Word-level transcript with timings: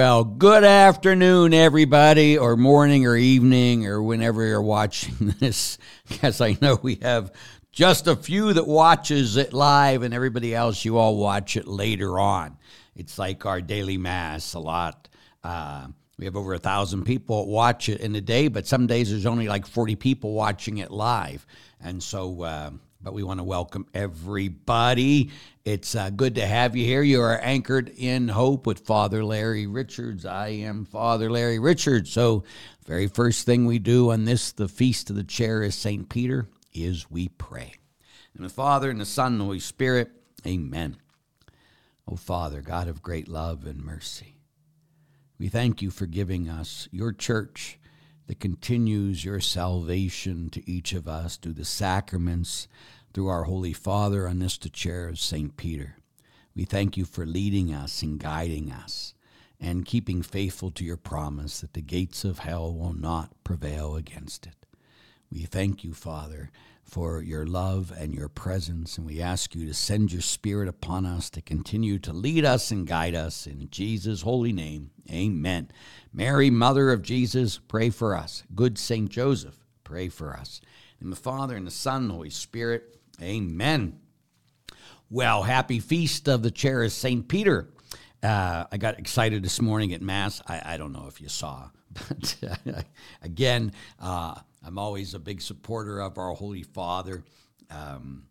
Well, 0.00 0.24
good 0.24 0.64
afternoon, 0.64 1.52
everybody, 1.52 2.38
or 2.38 2.56
morning, 2.56 3.04
or 3.04 3.16
evening, 3.16 3.86
or 3.86 4.02
whenever 4.02 4.46
you're 4.46 4.62
watching 4.62 5.34
this. 5.40 5.76
Because 6.08 6.40
I 6.40 6.56
know 6.62 6.78
we 6.80 6.94
have 7.02 7.30
just 7.70 8.06
a 8.06 8.16
few 8.16 8.54
that 8.54 8.66
watches 8.66 9.36
it 9.36 9.52
live, 9.52 10.02
and 10.02 10.14
everybody 10.14 10.54
else, 10.54 10.86
you 10.86 10.96
all 10.96 11.18
watch 11.18 11.54
it 11.54 11.68
later 11.68 12.18
on. 12.18 12.56
It's 12.96 13.18
like 13.18 13.44
our 13.44 13.60
daily 13.60 13.98
mass. 13.98 14.54
A 14.54 14.58
lot. 14.58 15.06
Uh, 15.44 15.88
we 16.16 16.24
have 16.24 16.34
over 16.34 16.54
a 16.54 16.58
thousand 16.58 17.04
people 17.04 17.46
watch 17.46 17.90
it 17.90 18.00
in 18.00 18.16
a 18.16 18.22
day, 18.22 18.48
but 18.48 18.66
some 18.66 18.86
days 18.86 19.10
there's 19.10 19.26
only 19.26 19.48
like 19.48 19.66
40 19.66 19.96
people 19.96 20.32
watching 20.32 20.78
it 20.78 20.90
live, 20.90 21.46
and 21.78 22.02
so. 22.02 22.40
Uh, 22.40 22.70
but 23.02 23.14
we 23.14 23.22
want 23.22 23.38
to 23.40 23.44
welcome 23.44 23.86
everybody. 23.94 25.30
It's 25.64 25.94
uh, 25.94 26.08
good 26.08 26.36
to 26.36 26.46
have 26.46 26.74
you 26.74 26.86
here. 26.86 27.02
You 27.02 27.20
are 27.20 27.38
anchored 27.38 27.92
in 27.94 28.28
hope 28.28 28.66
with 28.66 28.86
Father 28.86 29.22
Larry 29.22 29.66
Richards. 29.66 30.24
I 30.24 30.48
am 30.48 30.86
Father 30.86 31.30
Larry 31.30 31.58
Richards. 31.58 32.10
So, 32.10 32.44
very 32.86 33.08
first 33.08 33.44
thing 33.44 33.66
we 33.66 33.78
do 33.78 34.10
on 34.10 34.24
this, 34.24 34.52
the 34.52 34.68
Feast 34.68 35.10
of 35.10 35.16
the 35.16 35.22
Chair 35.22 35.62
is 35.62 35.74
St. 35.74 36.08
Peter, 36.08 36.48
is 36.72 37.10
we 37.10 37.28
pray. 37.28 37.74
And 38.34 38.42
the 38.42 38.48
Father 38.48 38.88
and 38.88 38.98
the 38.98 39.04
Son 39.04 39.32
and 39.32 39.40
the 39.40 39.44
Holy 39.44 39.60
Spirit, 39.60 40.10
amen. 40.46 40.96
O 42.08 42.16
Father, 42.16 42.62
God 42.62 42.88
of 42.88 43.02
great 43.02 43.28
love 43.28 43.66
and 43.66 43.84
mercy, 43.84 44.38
we 45.38 45.48
thank 45.48 45.82
you 45.82 45.90
for 45.90 46.06
giving 46.06 46.48
us 46.48 46.88
your 46.90 47.12
church 47.12 47.78
that 48.28 48.40
continues 48.40 49.26
your 49.26 49.40
salvation 49.40 50.48
to 50.50 50.70
each 50.70 50.94
of 50.94 51.06
us 51.06 51.36
through 51.36 51.52
the 51.52 51.64
sacraments, 51.66 52.66
through 53.12 53.28
our 53.28 53.44
Holy 53.44 53.72
Father 53.72 54.28
on 54.28 54.38
this 54.38 54.58
the 54.58 54.68
chair 54.68 55.08
of 55.08 55.18
St. 55.18 55.56
Peter. 55.56 55.96
We 56.54 56.64
thank 56.64 56.96
you 56.96 57.04
for 57.04 57.26
leading 57.26 57.72
us 57.72 58.02
and 58.02 58.18
guiding 58.18 58.70
us 58.70 59.14
and 59.60 59.84
keeping 59.84 60.22
faithful 60.22 60.70
to 60.72 60.84
your 60.84 60.96
promise 60.96 61.60
that 61.60 61.74
the 61.74 61.82
gates 61.82 62.24
of 62.24 62.40
hell 62.40 62.72
will 62.74 62.94
not 62.94 63.32
prevail 63.44 63.96
against 63.96 64.46
it. 64.46 64.66
We 65.30 65.40
thank 65.42 65.84
you, 65.84 65.92
Father, 65.92 66.50
for 66.82 67.22
your 67.22 67.46
love 67.46 67.92
and 67.96 68.12
your 68.12 68.28
presence, 68.28 68.98
and 68.98 69.06
we 69.06 69.20
ask 69.20 69.54
you 69.54 69.64
to 69.66 69.74
send 69.74 70.12
your 70.12 70.22
Spirit 70.22 70.68
upon 70.68 71.06
us 71.06 71.30
to 71.30 71.42
continue 71.42 71.98
to 72.00 72.12
lead 72.12 72.44
us 72.44 72.72
and 72.72 72.86
guide 72.86 73.14
us. 73.14 73.46
In 73.46 73.68
Jesus' 73.70 74.22
holy 74.22 74.52
name, 74.52 74.90
amen. 75.10 75.70
Mary, 76.12 76.50
Mother 76.50 76.90
of 76.90 77.02
Jesus, 77.02 77.58
pray 77.58 77.90
for 77.90 78.16
us. 78.16 78.42
Good 78.54 78.76
Saint 78.76 79.10
Joseph, 79.10 79.58
pray 79.84 80.08
for 80.08 80.34
us. 80.34 80.60
In 81.00 81.10
the 81.10 81.16
Father, 81.16 81.54
and 81.54 81.66
the 81.66 81.70
Son, 81.70 82.02
and 82.02 82.10
the 82.10 82.14
Holy 82.14 82.30
Spirit, 82.30 82.99
amen. 83.20 83.98
Well, 85.08 85.42
happy 85.42 85.80
feast 85.80 86.28
of 86.28 86.42
the 86.42 86.50
chair 86.50 86.82
of 86.82 86.92
St. 86.92 87.26
Peter. 87.28 87.68
Uh, 88.22 88.64
I 88.70 88.76
got 88.76 88.98
excited 88.98 89.42
this 89.42 89.60
morning 89.60 89.92
at 89.92 90.02
Mass. 90.02 90.42
I, 90.46 90.74
I 90.74 90.76
don't 90.76 90.92
know 90.92 91.06
if 91.08 91.20
you 91.20 91.28
saw, 91.28 91.70
but 92.08 92.36
uh, 92.46 92.82
again, 93.22 93.72
uh, 93.98 94.34
I'm 94.64 94.78
always 94.78 95.14
a 95.14 95.18
big 95.18 95.40
supporter 95.40 96.00
of 96.00 96.18
our 96.18 96.32
Holy 96.32 96.62
Father. 96.62 97.24
Um, 97.70 98.24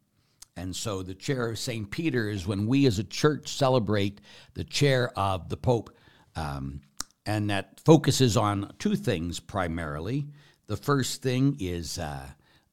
and 0.55 0.75
so 0.75 1.01
the 1.03 1.15
chair 1.15 1.49
of 1.49 1.57
St. 1.57 1.89
Peter 1.89 2.29
is 2.29 2.45
when 2.45 2.67
we 2.67 2.85
as 2.85 2.99
a 2.99 3.03
church 3.03 3.47
celebrate 3.47 4.21
the 4.53 4.63
chair 4.63 5.09
of 5.17 5.49
the 5.49 5.57
Pope. 5.57 5.89
Um, 6.35 6.81
and 7.25 7.49
that 7.49 7.79
focuses 7.85 8.35
on 8.37 8.73
two 8.79 8.95
things 8.95 9.39
primarily. 9.39 10.27
The 10.67 10.77
first 10.77 11.21
thing 11.21 11.57
is 11.59 11.97
uh, 11.97 12.25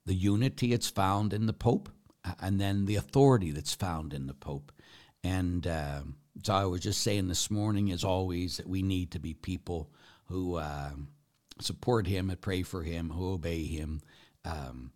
the 0.04 0.14
unity 0.14 0.70
that's 0.70 0.88
found 0.88 1.32
in 1.32 1.46
the 1.46 1.52
Pope, 1.52 1.88
and 2.40 2.60
then 2.60 2.86
the 2.86 2.96
authority 2.96 3.50
that's 3.50 3.74
found 3.74 4.12
in 4.12 4.26
the 4.26 4.34
Pope. 4.34 4.72
And 5.22 5.66
uh, 5.66 6.02
so 6.42 6.54
I 6.54 6.64
was 6.64 6.80
just 6.80 7.02
saying 7.02 7.28
this 7.28 7.50
morning, 7.50 7.90
as 7.90 8.04
always, 8.04 8.58
that 8.58 8.68
we 8.68 8.82
need 8.82 9.10
to 9.12 9.18
be 9.18 9.34
people 9.34 9.90
who 10.26 10.56
uh, 10.56 10.90
support 11.60 12.06
him 12.06 12.30
and 12.30 12.40
pray 12.40 12.62
for 12.62 12.82
him, 12.82 13.10
who 13.10 13.32
obey 13.32 13.64
him. 13.64 14.00
Um, 14.44 14.92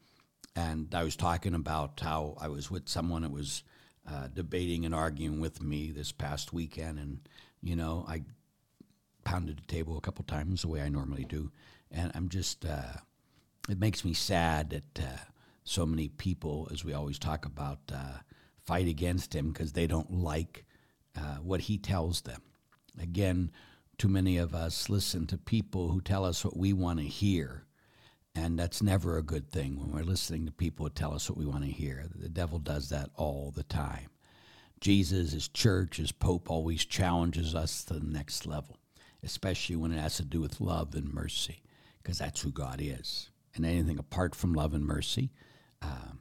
and 0.56 0.94
I 0.94 1.04
was 1.04 1.16
talking 1.16 1.54
about 1.54 2.00
how 2.00 2.36
I 2.40 2.48
was 2.48 2.70
with 2.70 2.88
someone 2.88 3.22
that 3.22 3.30
was 3.30 3.62
uh, 4.08 4.28
debating 4.32 4.84
and 4.84 4.94
arguing 4.94 5.40
with 5.40 5.62
me 5.62 5.90
this 5.90 6.12
past 6.12 6.52
weekend, 6.52 6.98
and 6.98 7.20
you 7.62 7.76
know 7.76 8.04
I 8.08 8.22
pounded 9.24 9.58
the 9.58 9.72
table 9.72 9.96
a 9.96 10.00
couple 10.00 10.24
times 10.24 10.62
the 10.62 10.68
way 10.68 10.80
I 10.80 10.88
normally 10.88 11.24
do, 11.24 11.50
and 11.90 12.10
I'm 12.14 12.28
just 12.28 12.64
uh, 12.64 12.98
it 13.68 13.78
makes 13.78 14.04
me 14.04 14.12
sad 14.12 14.70
that 14.70 15.04
uh, 15.04 15.18
so 15.64 15.86
many 15.86 16.08
people, 16.08 16.68
as 16.72 16.84
we 16.84 16.92
always 16.92 17.18
talk 17.18 17.44
about, 17.44 17.78
uh, 17.92 18.18
fight 18.64 18.88
against 18.88 19.34
him 19.34 19.52
because 19.52 19.72
they 19.72 19.86
don't 19.86 20.12
like 20.12 20.64
uh, 21.16 21.36
what 21.36 21.62
he 21.62 21.78
tells 21.78 22.22
them. 22.22 22.40
Again, 23.00 23.50
too 23.98 24.08
many 24.08 24.36
of 24.38 24.54
us 24.54 24.88
listen 24.88 25.26
to 25.26 25.38
people 25.38 25.88
who 25.88 26.00
tell 26.00 26.24
us 26.24 26.44
what 26.44 26.56
we 26.56 26.72
want 26.72 26.98
to 26.98 27.04
hear. 27.04 27.66
And 28.34 28.58
that's 28.58 28.82
never 28.82 29.18
a 29.18 29.22
good 29.22 29.50
thing 29.50 29.78
when 29.78 29.92
we're 29.92 30.02
listening 30.04 30.46
to 30.46 30.52
people 30.52 30.86
who 30.86 30.90
tell 30.90 31.14
us 31.14 31.28
what 31.28 31.38
we 31.38 31.44
want 31.44 31.64
to 31.64 31.70
hear. 31.70 32.06
The 32.14 32.28
devil 32.28 32.58
does 32.58 32.88
that 32.90 33.10
all 33.16 33.52
the 33.54 33.64
time. 33.64 34.08
Jesus, 34.80 35.32
his 35.32 35.48
church, 35.48 35.96
his 35.98 36.12
pope 36.12 36.50
always 36.50 36.84
challenges 36.84 37.54
us 37.54 37.84
to 37.84 37.94
the 37.94 38.06
next 38.06 38.46
level, 38.46 38.78
especially 39.22 39.76
when 39.76 39.92
it 39.92 40.00
has 40.00 40.16
to 40.16 40.24
do 40.24 40.40
with 40.40 40.60
love 40.60 40.94
and 40.94 41.12
mercy, 41.12 41.62
because 42.02 42.18
that's 42.18 42.40
who 42.40 42.50
God 42.50 42.80
is. 42.80 43.30
And 43.54 43.66
anything 43.66 43.98
apart 43.98 44.34
from 44.34 44.54
love 44.54 44.72
and 44.72 44.86
mercy 44.86 45.30
uh, 45.82 46.12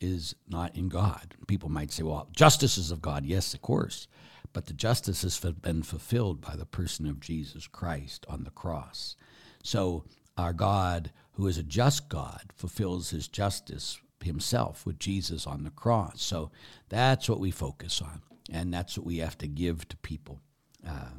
is 0.00 0.34
not 0.48 0.76
in 0.76 0.88
God. 0.88 1.34
People 1.46 1.68
might 1.68 1.90
say, 1.90 2.02
well, 2.02 2.28
justice 2.32 2.78
is 2.78 2.90
of 2.90 3.02
God. 3.02 3.24
Yes, 3.24 3.54
of 3.54 3.62
course 3.62 4.06
but 4.54 4.66
the 4.66 4.72
justice 4.72 5.22
has 5.22 5.38
been 5.60 5.82
fulfilled 5.82 6.40
by 6.40 6.56
the 6.56 6.64
person 6.64 7.06
of 7.06 7.20
Jesus 7.20 7.66
Christ 7.66 8.24
on 8.28 8.44
the 8.44 8.50
cross. 8.50 9.16
So 9.62 10.04
our 10.38 10.54
God, 10.54 11.10
who 11.32 11.46
is 11.48 11.58
a 11.58 11.62
just 11.62 12.08
God, 12.08 12.44
fulfills 12.54 13.10
his 13.10 13.28
justice 13.28 14.00
himself 14.22 14.86
with 14.86 14.98
Jesus 14.98 15.46
on 15.46 15.64
the 15.64 15.70
cross. 15.70 16.22
So 16.22 16.50
that's 16.88 17.28
what 17.28 17.40
we 17.40 17.50
focus 17.50 18.00
on, 18.00 18.22
and 18.50 18.72
that's 18.72 18.96
what 18.96 19.06
we 19.06 19.18
have 19.18 19.36
to 19.38 19.48
give 19.48 19.86
to 19.88 19.96
people. 19.98 20.40
Uh, 20.86 21.18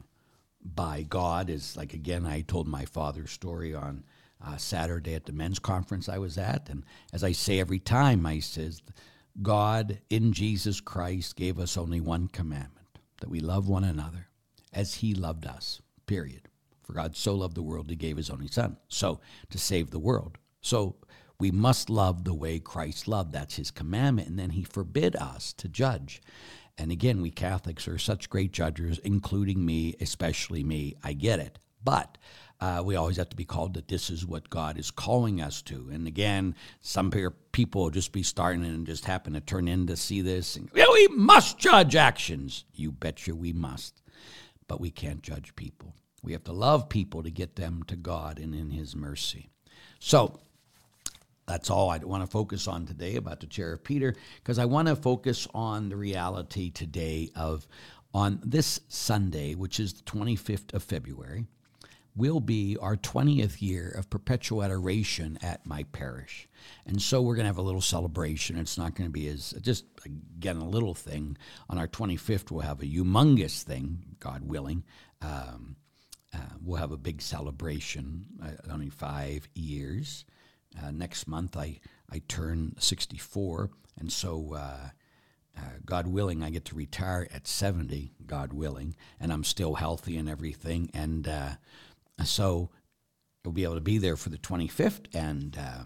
by 0.63 1.03
God 1.03 1.49
is 1.49 1.77
like 1.77 1.93
again, 1.93 2.25
I 2.25 2.41
told 2.41 2.67
my 2.67 2.85
father's 2.85 3.31
story 3.31 3.75
on 3.75 4.05
uh, 4.45 4.57
Saturday 4.57 5.15
at 5.15 5.25
the 5.25 5.31
men's 5.31 5.59
conference 5.59 6.07
I 6.07 6.17
was 6.17 6.37
at, 6.37 6.69
and 6.69 6.83
as 7.13 7.23
I 7.23 7.31
say 7.31 7.59
every 7.59 7.79
time, 7.79 8.25
I 8.25 8.39
says, 8.39 8.81
God 9.41 9.99
in 10.09 10.33
Jesus 10.33 10.79
Christ 10.79 11.35
gave 11.35 11.59
us 11.59 11.77
only 11.77 11.99
one 11.99 12.27
commandment 12.27 12.99
that 13.19 13.29
we 13.29 13.39
love 13.39 13.67
one 13.67 13.83
another 13.83 14.27
as 14.71 14.95
he 14.95 15.13
loved 15.13 15.45
us, 15.45 15.81
period. 16.05 16.47
For 16.83 16.93
God 16.93 17.15
so 17.15 17.33
loved 17.33 17.55
the 17.55 17.63
world, 17.63 17.89
he 17.89 17.95
gave 17.95 18.17
his 18.17 18.29
only 18.29 18.47
son. 18.47 18.77
So, 18.87 19.19
to 19.49 19.57
save 19.57 19.89
the 19.89 19.99
world. 19.99 20.37
So, 20.61 20.95
we 21.39 21.51
must 21.51 21.89
love 21.89 22.23
the 22.23 22.33
way 22.33 22.59
Christ 22.59 23.07
loved. 23.07 23.33
That's 23.33 23.55
his 23.55 23.71
commandment. 23.71 24.29
And 24.29 24.39
then 24.39 24.51
he 24.51 24.63
forbid 24.63 25.15
us 25.15 25.51
to 25.53 25.67
judge. 25.67 26.21
And 26.77 26.91
again, 26.91 27.21
we 27.21 27.31
Catholics 27.31 27.87
are 27.87 27.97
such 27.97 28.29
great 28.29 28.51
judges, 28.51 28.99
including 28.99 29.65
me, 29.65 29.95
especially 29.99 30.63
me. 30.63 30.95
I 31.03 31.13
get 31.13 31.39
it. 31.39 31.59
But 31.83 32.17
uh, 32.61 32.81
we 32.83 32.95
always 32.95 33.17
have 33.17 33.29
to 33.29 33.35
be 33.35 33.45
called 33.45 33.73
that 33.73 33.87
this 33.87 34.09
is 34.09 34.25
what 34.25 34.49
God 34.49 34.77
is 34.77 34.89
calling 34.89 35.41
us 35.41 35.61
to. 35.63 35.89
And 35.91 36.07
again, 36.07 36.55
some 36.81 37.11
people 37.51 37.83
will 37.83 37.89
just 37.89 38.11
be 38.11 38.23
starting 38.23 38.63
and 38.63 38.87
just 38.87 39.05
happen 39.05 39.33
to 39.33 39.41
turn 39.41 39.67
in 39.67 39.87
to 39.87 39.97
see 39.97 40.21
this. 40.21 40.55
And, 40.55 40.69
yeah, 40.73 40.85
we 40.91 41.07
must 41.09 41.57
judge 41.57 41.95
actions. 41.95 42.63
You 42.73 42.91
betcha 42.91 43.35
we 43.35 43.51
must. 43.51 44.01
But 44.67 44.79
we 44.79 44.89
can't 44.89 45.21
judge 45.21 45.55
people. 45.55 45.93
We 46.23 46.31
have 46.31 46.45
to 46.45 46.53
love 46.53 46.89
people 46.89 47.23
to 47.23 47.29
get 47.29 47.55
them 47.55 47.83
to 47.87 47.95
God 47.95 48.39
and 48.39 48.55
in 48.55 48.71
His 48.71 48.95
mercy. 48.95 49.49
So, 49.99 50.39
that's 51.45 51.69
all 51.69 51.91
I 51.91 51.99
want 51.99 52.23
to 52.23 52.27
focus 52.27 52.67
on 52.67 52.87
today 52.87 53.17
about 53.17 53.39
the 53.39 53.45
chair 53.45 53.73
of 53.73 53.83
Peter, 53.83 54.15
because 54.37 54.57
I 54.57 54.65
want 54.65 54.87
to 54.87 54.95
focus 54.95 55.47
on 55.53 55.89
the 55.89 55.95
reality 55.95 56.71
today 56.71 57.29
of 57.35 57.67
on 58.11 58.39
this 58.43 58.79
Sunday, 58.87 59.53
which 59.53 59.79
is 59.79 59.93
the 59.93 60.03
25th 60.03 60.73
of 60.73 60.81
February 60.81 61.45
will 62.15 62.39
be 62.39 62.77
our 62.79 62.95
20th 62.95 63.61
year 63.61 63.89
of 63.97 64.09
perpetual 64.09 64.63
adoration 64.63 65.37
at 65.41 65.65
my 65.65 65.83
parish. 65.91 66.47
And 66.85 67.01
so 67.01 67.21
we're 67.21 67.35
going 67.35 67.43
to 67.43 67.49
have 67.49 67.57
a 67.57 67.61
little 67.63 67.81
celebration. 67.81 68.57
It's 68.57 68.77
not 68.77 68.95
going 68.95 69.09
to 69.09 69.13
be 69.13 69.27
as 69.27 69.53
just, 69.61 69.85
again, 70.05 70.57
a 70.57 70.67
little 70.67 70.93
thing. 70.93 71.37
On 71.69 71.77
our 71.77 71.87
25th, 71.87 72.51
we'll 72.51 72.61
have 72.61 72.81
a 72.81 72.85
humongous 72.85 73.63
thing, 73.63 74.15
God 74.19 74.43
willing. 74.43 74.83
Um, 75.21 75.75
uh, 76.33 76.37
we'll 76.63 76.79
have 76.79 76.91
a 76.91 76.97
big 76.97 77.21
celebration, 77.21 78.25
uh, 78.43 78.71
only 78.71 78.89
five 78.89 79.47
years. 79.53 80.25
Uh, 80.81 80.91
next 80.91 81.27
month, 81.27 81.55
I, 81.57 81.79
I 82.11 82.21
turn 82.27 82.75
64. 82.79 83.69
And 83.97 84.11
so, 84.11 84.53
uh, 84.55 84.89
uh, 85.57 85.61
God 85.85 86.07
willing, 86.07 86.43
I 86.43 86.49
get 86.49 86.65
to 86.65 86.75
retire 86.75 87.27
at 87.33 87.47
70, 87.47 88.11
God 88.25 88.51
willing, 88.51 88.95
and 89.19 89.31
I'm 89.31 89.43
still 89.43 89.75
healthy 89.75 90.17
and 90.17 90.27
everything. 90.27 90.89
And 90.93 91.27
uh, 91.27 91.51
so 92.23 92.69
we'll 93.43 93.53
be 93.53 93.63
able 93.63 93.75
to 93.75 93.81
be 93.81 93.97
there 93.97 94.15
for 94.15 94.29
the 94.29 94.37
25th, 94.37 95.13
and 95.13 95.57
uh, 95.57 95.83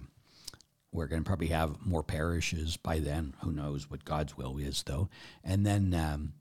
we're 0.92 1.08
going 1.08 1.24
to 1.24 1.28
probably 1.28 1.48
have 1.48 1.86
more 1.86 2.04
parishes 2.04 2.78
by 2.78 3.00
then. 3.00 3.36
Who 3.42 3.52
knows 3.52 3.90
what 3.90 4.06
God's 4.06 4.38
will 4.38 4.58
is, 4.58 4.84
though. 4.84 5.10
And 5.44 5.66
then, 5.66 5.94
um, 5.94 6.34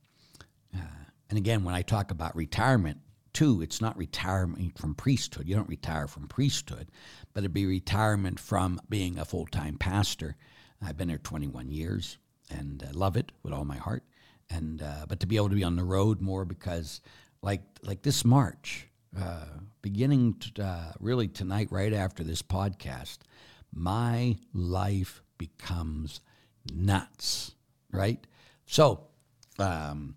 uh, 0.74 1.04
and 1.28 1.38
again, 1.38 1.64
when 1.64 1.74
I 1.74 1.82
talk 1.82 2.10
about 2.10 2.36
retirement, 2.36 2.98
too, 3.32 3.62
it's 3.62 3.80
not 3.80 3.96
retirement 3.96 4.78
from 4.78 4.94
priesthood. 4.94 5.48
You 5.48 5.54
don't 5.54 5.68
retire 5.68 6.08
from 6.08 6.28
priesthood, 6.28 6.90
but 7.32 7.40
it'd 7.40 7.52
be 7.52 7.66
retirement 7.66 8.40
from 8.40 8.80
being 8.88 9.18
a 9.18 9.24
full 9.24 9.46
time 9.46 9.76
pastor. 9.76 10.36
I've 10.82 10.96
been 10.96 11.08
there 11.08 11.18
21 11.18 11.70
years 11.70 12.18
and 12.50 12.82
uh, 12.82 12.88
love 12.92 13.16
it 13.16 13.32
with 13.42 13.52
all 13.52 13.64
my 13.64 13.76
heart. 13.76 14.04
And 14.50 14.82
uh, 14.82 15.04
but 15.06 15.20
to 15.20 15.26
be 15.26 15.36
able 15.36 15.50
to 15.50 15.54
be 15.54 15.64
on 15.64 15.76
the 15.76 15.84
road 15.84 16.20
more 16.20 16.44
because, 16.44 17.02
like 17.42 17.60
like 17.82 18.02
this 18.02 18.24
March, 18.24 18.87
uh, 19.16 19.44
beginning 19.82 20.34
to, 20.34 20.64
uh, 20.64 20.92
really 20.98 21.28
tonight, 21.28 21.68
right 21.70 21.92
after 21.92 22.24
this 22.24 22.42
podcast, 22.42 23.18
my 23.72 24.36
life 24.52 25.22
becomes 25.38 26.20
nuts. 26.72 27.54
Right, 27.92 28.26
so. 28.66 29.04
Um, 29.60 30.14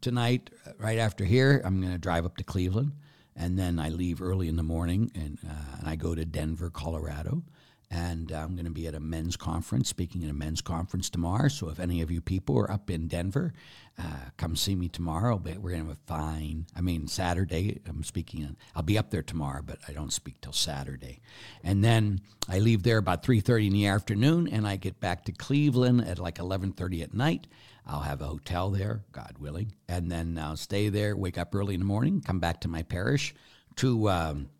tonight, 0.00 0.50
right 0.78 0.98
after 0.98 1.24
here, 1.24 1.62
I'm 1.64 1.80
going 1.80 1.92
to 1.92 1.98
drive 1.98 2.24
up 2.24 2.36
to 2.38 2.44
Cleveland, 2.44 2.92
and 3.36 3.58
then 3.58 3.78
I 3.78 3.88
leave 3.90 4.20
early 4.20 4.48
in 4.48 4.56
the 4.56 4.62
morning, 4.62 5.10
and, 5.14 5.38
uh, 5.48 5.76
and 5.78 5.88
I 5.88 5.96
go 5.96 6.14
to 6.14 6.24
Denver, 6.24 6.70
Colorado, 6.70 7.42
and 7.90 8.30
I'm 8.32 8.54
going 8.54 8.66
to 8.66 8.70
be 8.70 8.86
at 8.86 8.94
a 8.94 9.00
men's 9.00 9.36
conference, 9.36 9.88
speaking 9.88 10.22
at 10.22 10.30
a 10.30 10.34
men's 10.34 10.60
conference 10.60 11.08
tomorrow. 11.08 11.48
So 11.48 11.70
if 11.70 11.80
any 11.80 12.02
of 12.02 12.10
you 12.10 12.20
people 12.20 12.58
are 12.58 12.70
up 12.70 12.90
in 12.90 13.08
Denver, 13.08 13.54
uh, 13.98 14.30
come 14.36 14.56
see 14.56 14.74
me 14.74 14.88
tomorrow. 14.88 15.38
But 15.38 15.58
We're 15.58 15.70
going 15.70 15.84
to 15.84 15.88
have 15.88 15.96
a 15.96 16.06
fine. 16.06 16.66
I 16.76 16.82
mean, 16.82 17.08
Saturday. 17.08 17.80
I'm 17.88 18.04
speaking. 18.04 18.56
I'll 18.74 18.82
be 18.82 18.98
up 18.98 19.10
there 19.10 19.22
tomorrow, 19.22 19.62
but 19.64 19.78
I 19.88 19.92
don't 19.92 20.12
speak 20.12 20.40
till 20.42 20.52
Saturday. 20.52 21.20
And 21.64 21.82
then 21.82 22.20
I 22.48 22.58
leave 22.58 22.82
there 22.82 22.98
about 22.98 23.22
3:30 23.22 23.68
in 23.68 23.72
the 23.72 23.86
afternoon, 23.86 24.48
and 24.48 24.66
I 24.66 24.76
get 24.76 25.00
back 25.00 25.24
to 25.24 25.32
Cleveland 25.32 26.06
at 26.06 26.18
like 26.18 26.36
11:30 26.36 27.02
at 27.02 27.14
night. 27.14 27.46
I'll 27.86 28.00
have 28.00 28.20
a 28.20 28.26
hotel 28.26 28.70
there, 28.70 29.04
God 29.12 29.36
willing, 29.40 29.72
and 29.88 30.12
then 30.12 30.38
I'll 30.38 30.58
stay 30.58 30.90
there. 30.90 31.16
Wake 31.16 31.38
up 31.38 31.54
early 31.54 31.72
in 31.72 31.80
the 31.80 31.86
morning, 31.86 32.20
come 32.20 32.38
back 32.38 32.60
to 32.60 32.68
my 32.68 32.82
parish 32.82 33.34
to 33.76 34.10
um, 34.10 34.50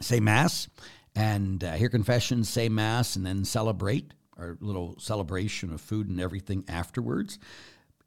say 0.00 0.18
mass 0.18 0.68
and 1.18 1.64
uh, 1.64 1.72
hear 1.72 1.88
confessions, 1.88 2.48
say 2.48 2.68
mass, 2.68 3.16
and 3.16 3.26
then 3.26 3.44
celebrate 3.44 4.14
our 4.36 4.56
little 4.60 4.94
celebration 5.00 5.72
of 5.72 5.80
food 5.80 6.08
and 6.08 6.20
everything 6.20 6.64
afterwards 6.68 7.40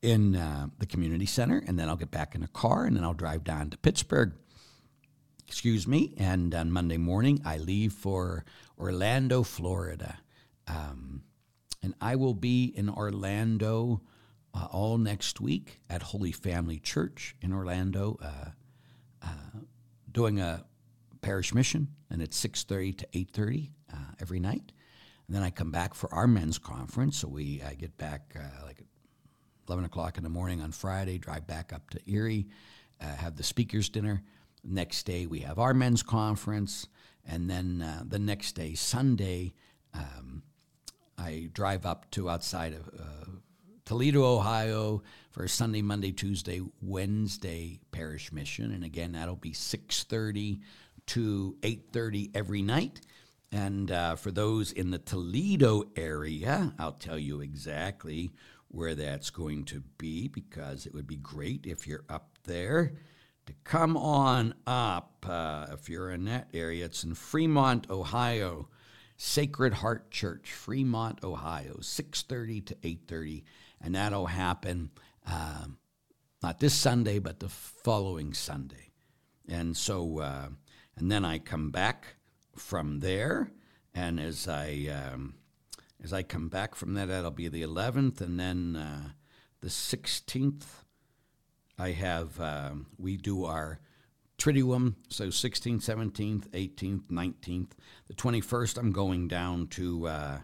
in 0.02 0.38
uh, 0.38 0.68
the 0.80 0.86
community 0.86 1.26
center. 1.26 1.62
And 1.68 1.78
then 1.78 1.90
I'll 1.90 1.98
get 1.98 2.10
back 2.10 2.36
in 2.36 2.44
a 2.44 2.48
car 2.48 2.86
and 2.86 2.96
then 2.96 3.04
I'll 3.04 3.14
drive 3.14 3.44
down 3.44 3.70
to 3.72 3.78
Pittsburgh. 3.78 4.32
Excuse 5.46 5.86
me. 5.86 6.14
And 6.18 6.56
on 6.56 6.72
Monday 6.72 6.96
morning, 6.96 7.42
I 7.44 7.58
leave 7.58 7.92
for 7.92 8.46
Orlando, 8.80 9.44
Florida. 9.44 10.20
Um, 10.66 11.24
and 11.84 11.94
I 12.00 12.16
will 12.16 12.34
be 12.34 12.72
in 12.74 12.90
Orlando 12.90 14.02
uh, 14.54 14.68
all 14.72 14.98
next 14.98 15.42
week 15.42 15.82
at 15.90 16.02
Holy 16.02 16.32
Family 16.32 16.80
Church 16.80 17.36
in 17.42 17.52
Orlando, 17.52 18.18
uh, 18.24 18.52
uh 19.22 19.60
doing 20.10 20.40
a 20.40 20.64
parish 21.22 21.54
mission, 21.54 21.88
and 22.10 22.22
it's 22.22 22.44
6.30 22.44 22.98
to 22.98 23.08
8.30 23.08 23.70
uh, 23.94 23.96
every 24.20 24.40
night. 24.40 24.72
And 25.28 25.36
then 25.36 25.44
I 25.44 25.50
come 25.50 25.72
back 25.72 25.94
for 25.94 26.14
our 26.14 26.28
men's 26.28 26.58
conference. 26.58 27.18
So 27.20 27.28
we 27.28 27.62
I 27.66 27.74
get 27.76 27.98
back 27.98 28.36
uh, 28.36 28.66
like 28.66 28.84
11 29.68 29.86
o'clock 29.86 30.18
in 30.18 30.24
the 30.24 30.30
morning 30.30 30.62
on 30.62 30.72
Friday, 30.72 31.18
drive 31.18 31.48
back 31.48 31.72
up 31.72 31.90
to 31.92 32.00
Erie, 32.06 32.48
uh, 33.00 33.16
have 33.16 33.38
the 33.38 33.44
speakers 33.44 33.90
dinner. 33.90 34.22
Next 34.64 35.04
day, 35.04 35.26
we 35.26 35.40
have 35.40 35.58
our 35.58 35.74
men's 35.74 36.04
conference. 36.04 36.88
And 37.26 37.50
then 37.50 37.82
uh, 37.82 38.04
the 38.06 38.20
next 38.20 38.54
day, 38.54 38.74
Sunday, 38.74 39.54
um, 39.94 40.44
I 41.18 41.50
drive 41.54 41.86
up 41.86 42.10
to 42.12 42.30
outside 42.30 42.74
of 42.74 42.88
uh, 43.00 43.32
Toledo, 43.86 44.24
Ohio 44.24 45.02
for 45.32 45.48
Sunday, 45.48 45.82
Monday, 45.82 46.12
Tuesday, 46.12 46.62
Wednesday 46.82 47.80
parish 47.92 48.32
mission. 48.32 48.72
And 48.72 48.84
again, 48.84 49.14
that'll 49.14 49.36
be 49.36 49.54
630 49.54 50.60
to 51.08 51.58
8.30 51.62 52.32
every 52.36 52.62
night. 52.62 53.02
And 53.52 53.92
uh, 53.92 54.16
for 54.16 54.32
those 54.32 54.72
in 54.72 54.92
the 54.92 54.98
Toledo 54.98 55.84
area, 55.96 56.74
I'll 56.80 56.94
tell 56.94 57.18
you 57.18 57.42
exactly 57.42 58.32
where 58.70 58.96
that's 58.96 59.30
going 59.30 59.66
to 59.66 59.84
be 59.98 60.30
because 60.30 60.86
it 60.86 60.94
would 60.94 61.08
be 61.08 61.18
great 61.18 61.66
if 61.66 61.86
you're 61.86 62.06
up 62.10 62.38
there 62.46 62.94
to 63.46 63.54
come 63.64 63.98
on 63.98 64.54
up. 64.66 65.26
Uh, 65.28 65.68
if 65.74 65.90
you're 65.90 66.12
in 66.12 66.26
that 66.26 66.48
area, 66.54 66.86
it's 66.86 67.04
in 67.04 67.14
Fremont, 67.14 67.90
Ohio, 67.90 68.70
Sacred 69.18 69.74
Heart 69.74 70.12
Church, 70.12 70.54
Fremont, 70.54 71.24
Ohio, 71.24 71.78
6:30 71.82 72.66
to 72.68 72.76
8:30, 72.76 73.44
and 73.82 73.96
that'll 73.96 74.28
happen 74.28 74.92
um, 75.26 75.78
not 76.42 76.60
this 76.60 76.74
Sunday, 76.74 77.20
but 77.20 77.40
the 77.40 77.50
following 77.50 78.34
Sunday. 78.34 78.92
And 79.48 79.76
so 79.76 80.20
uh, 80.20 80.50
and 81.02 81.12
then 81.12 81.26
I 81.26 81.40
come 81.40 81.72
back 81.72 82.16
from 82.56 83.00
there. 83.00 83.52
And 83.94 84.20
as 84.20 84.48
I 84.48 84.88
um, 84.90 85.34
as 86.02 86.14
I 86.14 86.24
come 86.24 86.48
back 86.48 86.76
from 86.76 86.94
that, 86.94 87.08
that'll 87.08 87.32
be 87.32 87.48
the 87.48 87.64
11th, 87.64 88.22
and 88.22 88.40
then 88.40 88.76
uh, 88.76 89.10
the 89.60 89.68
16th. 89.68 90.64
I 91.78 91.92
have 91.92 92.40
um, 92.40 92.88
we 92.98 93.18
do 93.18 93.46
our 93.46 93.80
Triduum, 94.38 94.96
so 95.10 95.28
16th, 95.28 95.84
17th, 95.84 96.48
18th, 96.50 97.04
19th. 97.12 97.72
The 98.08 98.14
21st, 98.14 98.78
I'm 98.78 98.92
going 98.92 99.28
down 99.28 99.68
to 99.68 100.08
uh, 100.08 100.38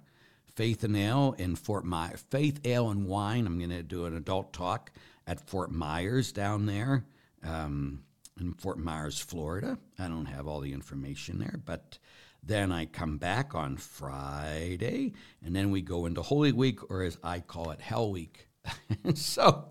Faith 0.55 0.83
and 0.83 0.95
Ale 0.95 1.35
in 1.37 1.55
Fort 1.55 1.85
Myers. 1.85 2.23
Faith 2.29 2.59
Ale 2.65 2.89
and 2.89 3.07
Wine. 3.07 3.47
I'm 3.47 3.57
going 3.57 3.71
to 3.71 3.83
do 3.83 4.05
an 4.05 4.15
adult 4.15 4.53
talk 4.53 4.91
at 5.25 5.47
Fort 5.47 5.71
Myers 5.71 6.31
down 6.31 6.65
there. 6.67 7.05
Um, 7.43 8.03
in 8.39 8.53
Fort 8.53 8.77
Myers, 8.77 9.19
Florida. 9.19 9.77
I 9.99 10.07
don't 10.07 10.25
have 10.25 10.47
all 10.47 10.59
the 10.59 10.73
information 10.73 11.39
there, 11.39 11.59
but 11.65 11.97
then 12.43 12.71
I 12.71 12.85
come 12.85 13.17
back 13.17 13.55
on 13.55 13.77
Friday, 13.77 15.13
and 15.43 15.55
then 15.55 15.71
we 15.71 15.81
go 15.81 16.05
into 16.05 16.21
Holy 16.21 16.51
Week, 16.51 16.89
or 16.89 17.03
as 17.03 17.17
I 17.23 17.39
call 17.39 17.71
it, 17.71 17.81
Hell 17.81 18.11
Week. 18.11 18.47
so 19.15 19.67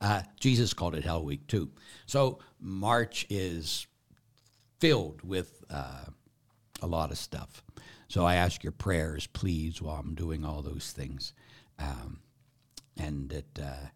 uh, 0.00 0.22
Jesus 0.38 0.72
called 0.72 0.94
it 0.94 1.04
Hell 1.04 1.24
Week 1.24 1.46
too. 1.46 1.70
So 2.06 2.38
March 2.60 3.26
is 3.30 3.86
filled 4.78 5.22
with 5.22 5.64
uh, 5.70 6.04
a 6.82 6.86
lot 6.86 7.10
of 7.10 7.18
stuff. 7.18 7.62
So 8.08 8.24
I 8.24 8.36
ask 8.36 8.62
your 8.62 8.72
prayers, 8.72 9.26
please, 9.26 9.80
while 9.80 9.96
I'm 9.96 10.14
doing 10.14 10.44
all 10.44 10.62
those 10.62 10.92
things, 10.92 11.32
um, 11.78 12.20
and 12.96 13.28
that 13.30 13.58
uh, 13.58 13.86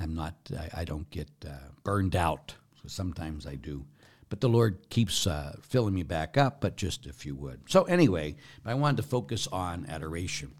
I'm 0.00 0.14
not, 0.14 0.34
I, 0.56 0.80
I 0.80 0.84
don't 0.84 1.08
get 1.10 1.30
uh, 1.46 1.70
burned 1.82 2.14
out 2.14 2.54
sometimes 2.88 3.46
I 3.46 3.54
do. 3.54 3.84
But 4.28 4.40
the 4.40 4.48
Lord 4.48 4.90
keeps 4.90 5.26
uh, 5.26 5.56
filling 5.62 5.94
me 5.94 6.02
back 6.02 6.36
up, 6.36 6.60
but 6.60 6.76
just 6.76 7.06
if 7.06 7.24
you 7.24 7.36
would. 7.36 7.60
So, 7.68 7.84
anyway, 7.84 8.36
I 8.64 8.74
wanted 8.74 8.98
to 8.98 9.02
focus 9.04 9.46
on 9.46 9.86
adoration. 9.88 10.52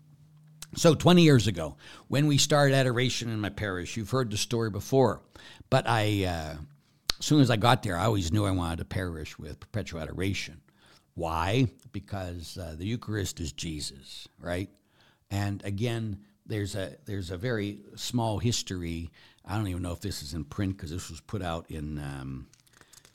So, 0.77 0.95
20 0.95 1.23
years 1.23 1.47
ago, 1.47 1.77
when 2.09 2.27
we 2.27 2.39
started 2.39 2.75
adoration 2.75 3.29
in 3.29 3.41
my 3.41 3.49
parish, 3.49 3.97
you've 3.97 4.11
heard 4.11 4.31
the 4.31 4.37
story 4.37 4.71
before, 4.71 5.21
but 5.69 5.89
I, 5.89 6.25
uh, 6.25 6.57
as 7.19 7.27
soon 7.27 7.41
as 7.41 7.51
I 7.51 7.57
got 7.57 7.83
there, 7.83 7.97
I 7.97 8.05
always 8.05 8.33
knew 8.33 8.45
I 8.45 8.53
wanted 8.53 8.81
a 8.81 8.85
parish 8.85 9.37
with 9.39 9.59
perpetual 9.59 10.01
adoration. 10.01 10.61
Why? 11.15 11.69
Because 11.93 12.59
uh, 12.59 12.77
the 12.79 12.87
Eucharist 12.87 13.41
is 13.41 13.53
Jesus, 13.53 14.29
right? 14.39 14.69
And 15.31 15.65
again, 15.65 16.21
there's 16.47 16.75
a 16.75 16.97
there's 17.05 17.31
a 17.31 17.37
very 17.37 17.81
small 17.97 18.39
history 18.39 19.11
I 19.47 19.57
don't 19.57 19.69
even 19.69 19.83
know 19.83 19.93
if 19.93 20.01
this 20.01 20.23
is 20.23 20.35
in 20.35 20.45
print 20.45 20.77
because 20.77 20.91
this 20.91 21.09
was 21.09 21.21
put 21.21 21.41
out 21.41 21.71
in 21.71 21.99
um, 21.99 22.49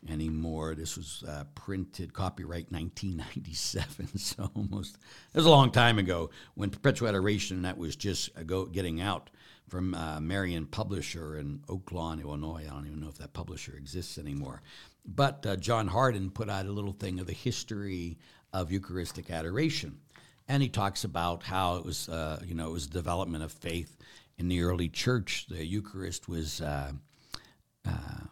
anymore. 0.09 0.75
This 0.75 0.95
was 0.95 1.23
uh, 1.27 1.43
printed, 1.55 2.13
copyright 2.13 2.71
1997, 2.71 4.07
so 4.17 4.49
almost 4.55 4.95
it 4.95 5.37
was 5.37 5.45
a 5.45 5.49
long 5.49 5.71
time 5.71 5.99
ago 5.99 6.29
when 6.55 6.69
Perpetual 6.69 7.09
Adoration 7.09 7.63
that 7.63 7.77
was 7.77 7.97
just 7.97 8.29
a 8.37 8.45
go, 8.45 8.65
getting 8.65 9.01
out 9.01 9.29
from 9.67 9.93
uh, 9.93 10.21
Marian 10.21 10.67
Publisher 10.67 11.37
in 11.37 11.61
Oak 11.67 11.91
Lawn, 11.91 12.21
Illinois. 12.21 12.65
I 12.65 12.73
don't 12.73 12.87
even 12.87 13.01
know 13.01 13.09
if 13.09 13.17
that 13.17 13.33
publisher 13.33 13.75
exists 13.75 14.17
anymore. 14.17 14.61
But 15.05 15.45
uh, 15.45 15.55
John 15.57 15.87
Hardon 15.87 16.29
put 16.29 16.49
out 16.49 16.65
a 16.65 16.71
little 16.71 16.93
thing 16.93 17.19
of 17.19 17.27
the 17.27 17.33
history 17.33 18.17
of 18.53 18.71
Eucharistic 18.71 19.29
adoration, 19.31 19.99
and 20.51 20.61
he 20.61 20.69
talks 20.69 21.03
about 21.03 21.43
how 21.43 21.77
it 21.77 21.85
was, 21.85 22.09
uh, 22.09 22.41
you 22.45 22.55
know, 22.55 22.69
it 22.69 22.73
was 22.73 22.87
development 22.87 23.43
of 23.43 23.51
faith 23.51 23.97
in 24.41 24.47
the 24.47 24.63
early 24.63 24.89
church, 24.89 25.45
the 25.49 25.63
Eucharist 25.63 26.27
was 26.27 26.61
uh, 26.61 26.91
uh, 27.87 28.25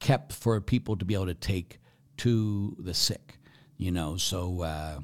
kept 0.00 0.32
for 0.32 0.60
people 0.60 0.96
to 0.96 1.04
be 1.04 1.14
able 1.14 1.26
to 1.26 1.34
take 1.34 1.78
to 2.16 2.76
the 2.80 2.92
sick. 2.92 3.38
You 3.76 3.92
know, 3.92 4.16
so 4.16 4.62
uh, 4.62 4.98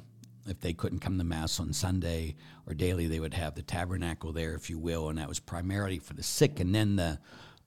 if 0.46 0.60
they 0.60 0.72
couldn't 0.72 0.98
come 0.98 1.16
to 1.16 1.24
Mass 1.24 1.60
on 1.60 1.72
Sunday 1.72 2.34
or 2.66 2.74
daily, 2.74 3.06
they 3.06 3.20
would 3.20 3.34
have 3.34 3.54
the 3.54 3.62
tabernacle 3.62 4.32
there, 4.32 4.54
if 4.54 4.68
you 4.68 4.80
will, 4.80 5.08
and 5.08 5.18
that 5.18 5.28
was 5.28 5.38
primarily 5.38 6.00
for 6.00 6.14
the 6.14 6.24
sick. 6.24 6.58
And 6.58 6.74
then 6.74 6.96
the 6.96 7.20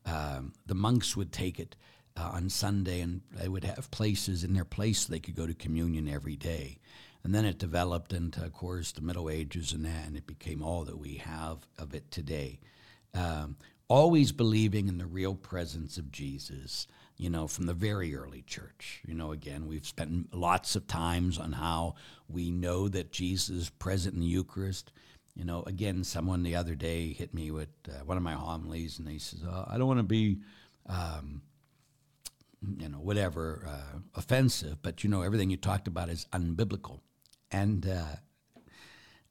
um, 0.05 0.51
the 0.65 0.75
monks 0.75 1.15
would 1.15 1.31
take 1.31 1.59
it 1.59 1.77
uh, 2.17 2.31
on 2.33 2.49
Sunday, 2.49 2.99
and 2.99 3.21
they 3.31 3.47
would 3.47 3.63
have 3.63 3.89
places 3.91 4.43
in 4.43 4.53
their 4.53 4.65
place 4.65 4.99
so 4.99 5.13
they 5.13 5.19
could 5.19 5.35
go 5.35 5.47
to 5.47 5.53
communion 5.53 6.09
every 6.09 6.35
day. 6.35 6.79
And 7.23 7.35
then 7.35 7.45
it 7.45 7.59
developed 7.59 8.13
into, 8.13 8.43
of 8.43 8.53
course, 8.53 8.91
the 8.91 9.01
Middle 9.01 9.29
Ages 9.29 9.73
and 9.73 9.85
and 9.85 10.17
it 10.17 10.25
became 10.25 10.63
all 10.63 10.85
that 10.85 10.97
we 10.97 11.15
have 11.15 11.67
of 11.77 11.93
it 11.93 12.09
today. 12.09 12.59
Um, 13.13 13.57
always 13.87 14.31
believing 14.31 14.87
in 14.87 14.97
the 14.97 15.05
real 15.05 15.35
presence 15.35 15.97
of 15.97 16.11
Jesus, 16.11 16.87
you 17.17 17.29
know, 17.29 17.45
from 17.45 17.65
the 17.65 17.73
very 17.73 18.15
early 18.15 18.41
church. 18.41 19.01
You 19.05 19.13
know, 19.13 19.33
again, 19.33 19.67
we've 19.67 19.85
spent 19.85 20.33
lots 20.33 20.75
of 20.75 20.87
times 20.87 21.37
on 21.37 21.51
how 21.51 21.95
we 22.29 22.51
know 22.51 22.87
that 22.87 23.11
Jesus 23.11 23.49
is 23.49 23.69
present 23.69 24.15
in 24.15 24.21
the 24.21 24.27
Eucharist. 24.27 24.93
You 25.35 25.43
know, 25.43 25.63
again, 25.63 26.03
someone 26.03 26.43
the 26.43 26.55
other 26.55 26.73
day 26.73 27.13
hit 27.13 27.33
me 27.33 27.51
with 27.51 27.69
uh, 27.87 28.03
one 28.05 28.17
of 28.17 28.23
my 28.23 28.33
homilies, 28.33 28.97
and 28.97 29.07
he 29.07 29.19
says, 29.19 29.41
oh, 29.45 29.65
"I 29.67 29.77
don't 29.77 29.87
want 29.87 29.99
to 29.99 30.03
be, 30.03 30.39
um, 30.87 31.41
you 32.77 32.89
know, 32.89 32.97
whatever 32.97 33.67
uh, 33.67 33.99
offensive, 34.15 34.81
but 34.81 35.03
you 35.03 35.09
know, 35.09 35.21
everything 35.21 35.49
you 35.49 35.57
talked 35.57 35.87
about 35.87 36.09
is 36.09 36.27
unbiblical." 36.33 37.01
And 37.51 37.87
uh, 37.87 38.15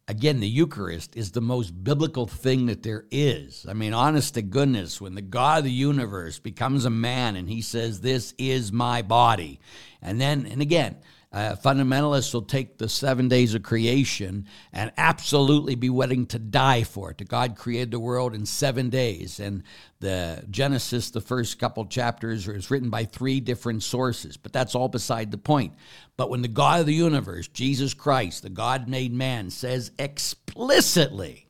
again, 0.09 0.41
the 0.41 0.49
Eucharist 0.49 1.17
is 1.17 1.33
the 1.33 1.41
most 1.41 1.71
biblical 1.85 2.27
thing 2.27 2.67
that 2.67 2.83
there 2.83 3.07
is. 3.11 3.65
I 3.69 3.73
mean, 3.73 3.95
honest 3.95 4.35
to 4.35 4.43
goodness, 4.43 5.01
when 5.01 5.15
the 5.15 5.23
God 5.23 5.59
of 5.59 5.65
the 5.65 5.71
universe 5.71 6.39
becomes 6.39 6.85
a 6.85 6.91
man 6.91 7.37
and 7.37 7.49
he 7.49 7.63
says, 7.63 8.01
This 8.01 8.35
is 8.39 8.73
my 8.73 9.03
body. 9.03 9.61
And 10.03 10.21
then, 10.21 10.47
and 10.47 10.61
again, 10.61 10.97
uh, 11.33 11.55
fundamentalists 11.55 12.35
will 12.35 12.43
take 12.43 12.79
the 12.79 12.89
seven 12.89 13.29
days 13.29 13.55
of 13.55 13.63
creation 13.63 14.47
and 14.73 14.91
absolutely 14.97 15.77
be 15.77 15.89
willing 15.89 16.27
to 16.27 16.41
die 16.41 16.83
for 16.83 17.13
it. 17.13 17.29
God 17.29 17.57
created 17.57 17.93
the 17.93 18.01
world 18.01 18.35
in 18.35 18.45
seven 18.47 18.91
days, 18.91 19.39
and 19.39 19.63
the 20.01 20.45
Genesis, 20.51 21.11
the 21.11 21.21
first 21.21 21.59
couple 21.61 21.87
chapters, 21.87 22.49
is 22.49 22.71
written 22.71 22.91
by 22.91 23.05
three 23.05 23.39
different 23.39 23.85
sources. 23.85 24.37
But 24.37 24.53
that's 24.53 24.75
all 24.75 24.89
beside 24.89 25.31
the 25.31 25.39
point. 25.39 25.75
But 26.17 26.31
when 26.31 26.43
the 26.43 26.49
God 26.49 26.81
of 26.81 26.87
the 26.87 26.95
universe, 26.95 27.47
Jesus 27.47 27.95
Christ, 27.95 28.43
the 28.43 28.51
God 28.51 28.89
made 28.89 29.13
man, 29.13 29.51
says 29.51 29.93
explicitly 29.99 31.50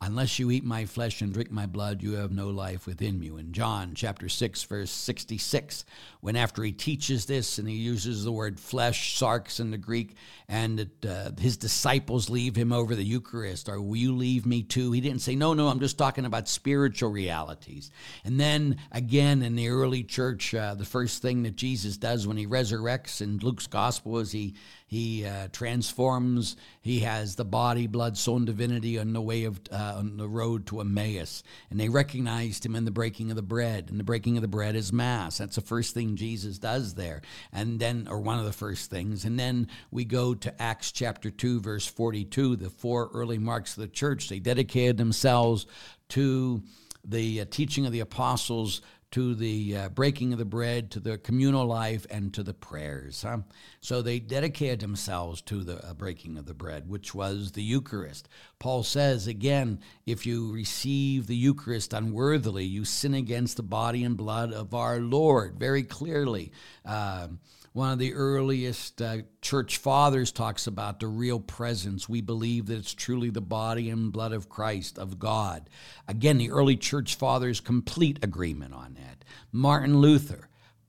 Unless 0.00 0.38
you 0.38 0.52
eat 0.52 0.64
my 0.64 0.84
flesh 0.84 1.20
and 1.22 1.34
drink 1.34 1.50
my 1.50 1.66
blood, 1.66 2.04
you 2.04 2.12
have 2.12 2.30
no 2.30 2.50
life 2.50 2.86
within 2.86 3.20
you. 3.20 3.36
In 3.36 3.52
John 3.52 3.94
chapter 3.96 4.28
6, 4.28 4.62
verse 4.62 4.92
66, 4.92 5.84
when 6.20 6.36
after 6.36 6.62
he 6.62 6.70
teaches 6.70 7.26
this 7.26 7.58
and 7.58 7.68
he 7.68 7.74
uses 7.74 8.22
the 8.22 8.30
word 8.30 8.60
flesh, 8.60 9.18
sarx 9.18 9.58
in 9.58 9.72
the 9.72 9.76
Greek, 9.76 10.14
and 10.48 10.78
that, 10.78 11.04
uh, 11.04 11.30
his 11.40 11.56
disciples 11.56 12.30
leave 12.30 12.54
him 12.54 12.72
over 12.72 12.94
the 12.94 13.02
Eucharist, 13.02 13.68
or 13.68 13.80
will 13.80 13.96
you 13.96 14.14
leave 14.14 14.46
me 14.46 14.62
too? 14.62 14.92
He 14.92 15.00
didn't 15.00 15.20
say, 15.20 15.34
no, 15.34 15.52
no, 15.52 15.66
I'm 15.66 15.80
just 15.80 15.98
talking 15.98 16.24
about 16.24 16.48
spiritual 16.48 17.10
realities. 17.10 17.90
And 18.24 18.38
then 18.38 18.76
again 18.92 19.42
in 19.42 19.56
the 19.56 19.68
early 19.68 20.04
church, 20.04 20.54
uh, 20.54 20.74
the 20.74 20.84
first 20.84 21.22
thing 21.22 21.42
that 21.42 21.56
Jesus 21.56 21.96
does 21.96 22.24
when 22.24 22.36
he 22.36 22.46
resurrects 22.46 23.20
in 23.20 23.38
Luke's 23.38 23.66
gospel 23.66 24.18
is 24.18 24.30
he 24.30 24.54
he 24.88 25.24
uh, 25.24 25.48
transforms. 25.52 26.56
He 26.80 27.00
has 27.00 27.36
the 27.36 27.44
body, 27.44 27.86
blood, 27.86 28.16
soul, 28.16 28.38
and 28.38 28.46
divinity 28.46 28.98
on 28.98 29.12
the 29.12 29.20
way 29.20 29.44
of 29.44 29.60
uh, 29.70 29.94
on 29.98 30.16
the 30.16 30.26
road 30.26 30.66
to 30.66 30.80
Emmaus, 30.80 31.44
and 31.70 31.78
they 31.78 31.90
recognized 31.90 32.64
him 32.64 32.74
in 32.74 32.84
the 32.84 32.90
breaking 32.90 33.30
of 33.30 33.36
the 33.36 33.42
bread. 33.42 33.90
And 33.90 34.00
the 34.00 34.04
breaking 34.04 34.36
of 34.36 34.42
the 34.42 34.48
bread 34.48 34.74
is 34.74 34.92
mass. 34.92 35.38
That's 35.38 35.56
the 35.56 35.60
first 35.60 35.94
thing 35.94 36.16
Jesus 36.16 36.58
does 36.58 36.94
there, 36.94 37.20
and 37.52 37.78
then 37.78 38.08
or 38.10 38.18
one 38.18 38.38
of 38.40 38.46
the 38.46 38.52
first 38.52 38.90
things. 38.90 39.24
And 39.24 39.38
then 39.38 39.68
we 39.90 40.04
go 40.04 40.34
to 40.34 40.62
Acts 40.62 40.90
chapter 40.90 41.30
two, 41.30 41.60
verse 41.60 41.86
forty-two. 41.86 42.56
The 42.56 42.70
four 42.70 43.10
early 43.12 43.38
marks 43.38 43.76
of 43.76 43.82
the 43.82 43.88
church. 43.88 44.28
They 44.28 44.40
dedicated 44.40 44.96
themselves 44.96 45.66
to 46.08 46.62
the 47.04 47.42
uh, 47.42 47.44
teaching 47.50 47.86
of 47.86 47.92
the 47.92 48.00
apostles 48.00 48.82
to 49.10 49.34
the 49.34 49.76
uh, 49.76 49.88
breaking 49.88 50.32
of 50.32 50.38
the 50.38 50.44
bread, 50.44 50.90
to 50.90 51.00
the 51.00 51.16
communal 51.18 51.66
life, 51.66 52.06
and 52.10 52.32
to 52.34 52.42
the 52.42 52.54
prayers. 52.54 53.22
Huh? 53.22 53.38
So 53.80 54.02
they 54.02 54.18
dedicated 54.18 54.80
themselves 54.80 55.40
to 55.42 55.64
the 55.64 55.84
uh, 55.86 55.94
breaking 55.94 56.36
of 56.36 56.46
the 56.46 56.54
bread, 56.54 56.88
which 56.88 57.14
was 57.14 57.52
the 57.52 57.62
Eucharist. 57.62 58.28
Paul 58.58 58.82
says 58.82 59.26
again, 59.26 59.80
if 60.06 60.26
you 60.26 60.52
receive 60.52 61.26
the 61.26 61.36
Eucharist 61.36 61.92
unworthily, 61.92 62.64
you 62.64 62.84
sin 62.84 63.14
against 63.14 63.56
the 63.56 63.62
body 63.62 64.04
and 64.04 64.16
blood 64.16 64.52
of 64.52 64.74
our 64.74 64.98
Lord. 65.00 65.58
Very 65.58 65.82
clearly. 65.84 66.52
Uh, 66.84 67.28
one 67.72 67.92
of 67.92 67.98
the 67.98 68.14
earliest 68.14 69.00
uh, 69.00 69.18
church 69.40 69.78
fathers 69.78 70.32
talks 70.32 70.66
about 70.66 71.00
the 71.00 71.06
real 71.06 71.40
presence. 71.40 72.08
We 72.08 72.20
believe 72.20 72.66
that 72.66 72.78
it's 72.78 72.94
truly 72.94 73.30
the 73.30 73.40
body 73.40 73.90
and 73.90 74.12
blood 74.12 74.32
of 74.32 74.48
Christ, 74.48 74.98
of 74.98 75.18
God. 75.18 75.68
Again, 76.06 76.38
the 76.38 76.50
early 76.50 76.76
church 76.76 77.14
fathers' 77.14 77.60
complete 77.60 78.18
agreement 78.22 78.74
on 78.74 78.94
that. 78.94 79.24
Martin 79.52 79.98
Luther 79.98 80.48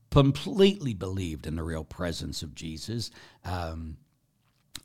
completely 0.10 0.94
believed 0.94 1.46
in 1.46 1.56
the 1.56 1.64
real 1.64 1.84
presence 1.84 2.42
of 2.42 2.56
Jesus. 2.56 3.12
Um, 3.46 3.98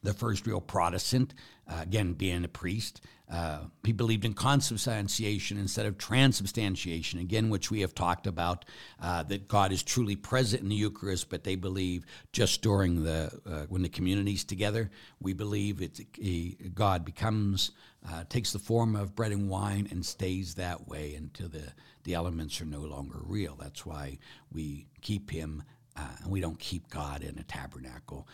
the 0.05 0.15
first 0.15 0.47
real 0.47 0.61
Protestant, 0.61 1.35
uh, 1.69 1.81
again, 1.81 2.13
being 2.13 2.45
a 2.45 2.49
priest. 2.49 3.01
Uh, 3.31 3.61
he 3.83 3.93
believed 3.93 4.27
in 4.27 4.35
consubstantiation 4.35 5.57
instead 5.59 5.87
of 5.87 5.97
transubstantiation, 5.97 7.19
again, 7.19 7.49
which 7.49 7.71
we 7.71 7.81
have 7.81 7.95
talked 7.95 8.27
about, 8.27 8.67
uh, 9.01 9.23
that 9.23 9.49
God 9.49 9.73
is 9.73 9.83
truly 9.83 10.15
present 10.15 10.63
in 10.63 10.69
the 10.69 10.77
Eucharist, 10.77 11.31
but 11.31 11.43
they 11.43 11.57
believe 11.57 12.05
just 12.33 12.61
during 12.61 13.03
the, 13.03 13.33
uh, 13.47 13.65
when 13.71 13.81
the 13.81 13.89
community's 13.89 14.45
together, 14.45 14.91
we 15.21 15.33
believe 15.33 15.81
it, 15.81 16.75
God 16.75 17.03
becomes, 17.05 17.71
uh, 18.07 18.25
takes 18.29 18.53
the 18.53 18.59
form 18.59 18.95
of 18.95 19.17
bread 19.17 19.33
and 19.33 19.49
wine 19.49 19.89
and 19.91 20.05
stays 20.05 20.55
that 20.57 20.87
way 20.87 21.15
until 21.15 21.49
the, 21.49 21.73
the 22.05 22.13
elements 22.13 22.61
are 22.61 22.67
no 22.67 22.81
longer 22.81 23.21
real. 23.23 23.57
That's 23.57 23.87
why 23.87 24.19
we 24.53 24.87
keep 25.01 25.31
him, 25.31 25.63
uh, 25.97 26.07
and 26.23 26.31
we 26.31 26.41
don't 26.41 26.59
keep 26.59 26.91
God 26.91 27.23
in 27.23 27.39
a 27.39 27.43
tabernacle. 27.43 28.29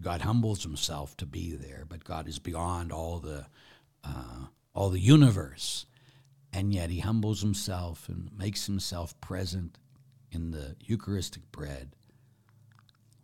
God 0.00 0.22
humbles 0.22 0.62
himself 0.62 1.16
to 1.18 1.26
be 1.26 1.52
there, 1.52 1.84
but 1.88 2.04
God 2.04 2.28
is 2.28 2.38
beyond 2.38 2.92
all 2.92 3.18
the 3.18 3.46
uh, 4.04 4.46
all 4.74 4.90
the 4.90 5.00
universe, 5.00 5.86
and 6.52 6.72
yet 6.72 6.90
he 6.90 7.00
humbles 7.00 7.40
himself 7.40 8.08
and 8.08 8.30
makes 8.36 8.66
himself 8.66 9.18
present 9.20 9.78
in 10.30 10.50
the 10.50 10.76
Eucharistic 10.84 11.50
bread. 11.50 11.92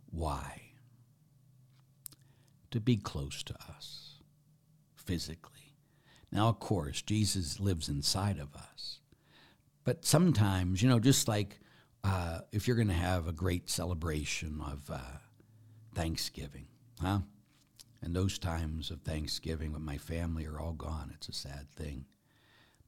Why? 0.09 0.61
To 2.71 2.79
be 2.79 2.97
close 2.97 3.43
to 3.43 3.53
us 3.69 4.15
physically. 4.95 5.75
Now, 6.31 6.49
of 6.49 6.59
course, 6.59 7.03
Jesus 7.03 7.59
lives 7.59 7.87
inside 7.87 8.39
of 8.39 8.55
us. 8.55 8.99
But 9.83 10.05
sometimes, 10.05 10.81
you 10.81 10.89
know, 10.89 10.99
just 10.99 11.27
like 11.27 11.59
uh, 12.03 12.39
if 12.51 12.67
you're 12.67 12.75
going 12.75 12.87
to 12.87 12.93
have 12.93 13.27
a 13.27 13.33
great 13.33 13.69
celebration 13.69 14.59
of 14.59 14.89
uh, 14.89 14.97
Thanksgiving, 15.95 16.67
huh? 17.01 17.19
And 18.01 18.15
those 18.15 18.37
times 18.37 18.91
of 18.91 19.01
Thanksgiving 19.01 19.71
with 19.71 19.81
my 19.81 19.97
family 19.97 20.45
are 20.45 20.59
all 20.59 20.73
gone. 20.73 21.11
It's 21.13 21.29
a 21.29 21.33
sad 21.33 21.71
thing. 21.71 22.05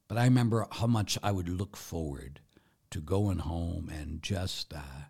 But 0.08 0.18
I 0.18 0.24
remember 0.24 0.66
how 0.70 0.86
much 0.86 1.18
I 1.22 1.32
would 1.32 1.48
look 1.48 1.76
forward 1.76 2.40
to 2.90 3.00
going 3.00 3.38
home 3.38 3.90
and 3.92 4.22
just 4.22 4.74
uh, 4.74 5.06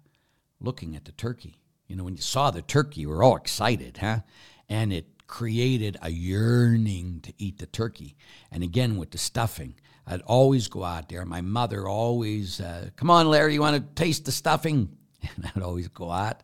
looking 0.60 0.94
at 0.94 1.04
the 1.04 1.12
turkey. 1.12 1.56
You 1.88 1.96
know, 1.96 2.04
when 2.04 2.14
you 2.14 2.22
saw 2.22 2.50
the 2.50 2.62
turkey, 2.62 3.02
you 3.02 3.08
were 3.08 3.22
all 3.22 3.36
excited, 3.36 3.98
huh? 3.98 4.20
And 4.68 4.92
it 4.92 5.06
created 5.26 5.96
a 6.02 6.10
yearning 6.10 7.20
to 7.22 7.32
eat 7.38 7.58
the 7.58 7.66
turkey. 7.66 8.16
And 8.50 8.62
again, 8.62 8.96
with 8.96 9.10
the 9.10 9.18
stuffing, 9.18 9.74
I'd 10.06 10.22
always 10.22 10.68
go 10.68 10.84
out 10.84 11.08
there. 11.08 11.24
My 11.24 11.40
mother 11.40 11.88
always, 11.88 12.60
uh, 12.60 12.90
come 12.96 13.10
on, 13.10 13.28
Larry, 13.28 13.54
you 13.54 13.60
want 13.60 13.76
to 13.76 14.02
taste 14.02 14.24
the 14.24 14.32
stuffing? 14.32 14.96
And 15.36 15.50
I'd 15.56 15.62
always 15.62 15.88
go 15.88 16.12
out 16.12 16.42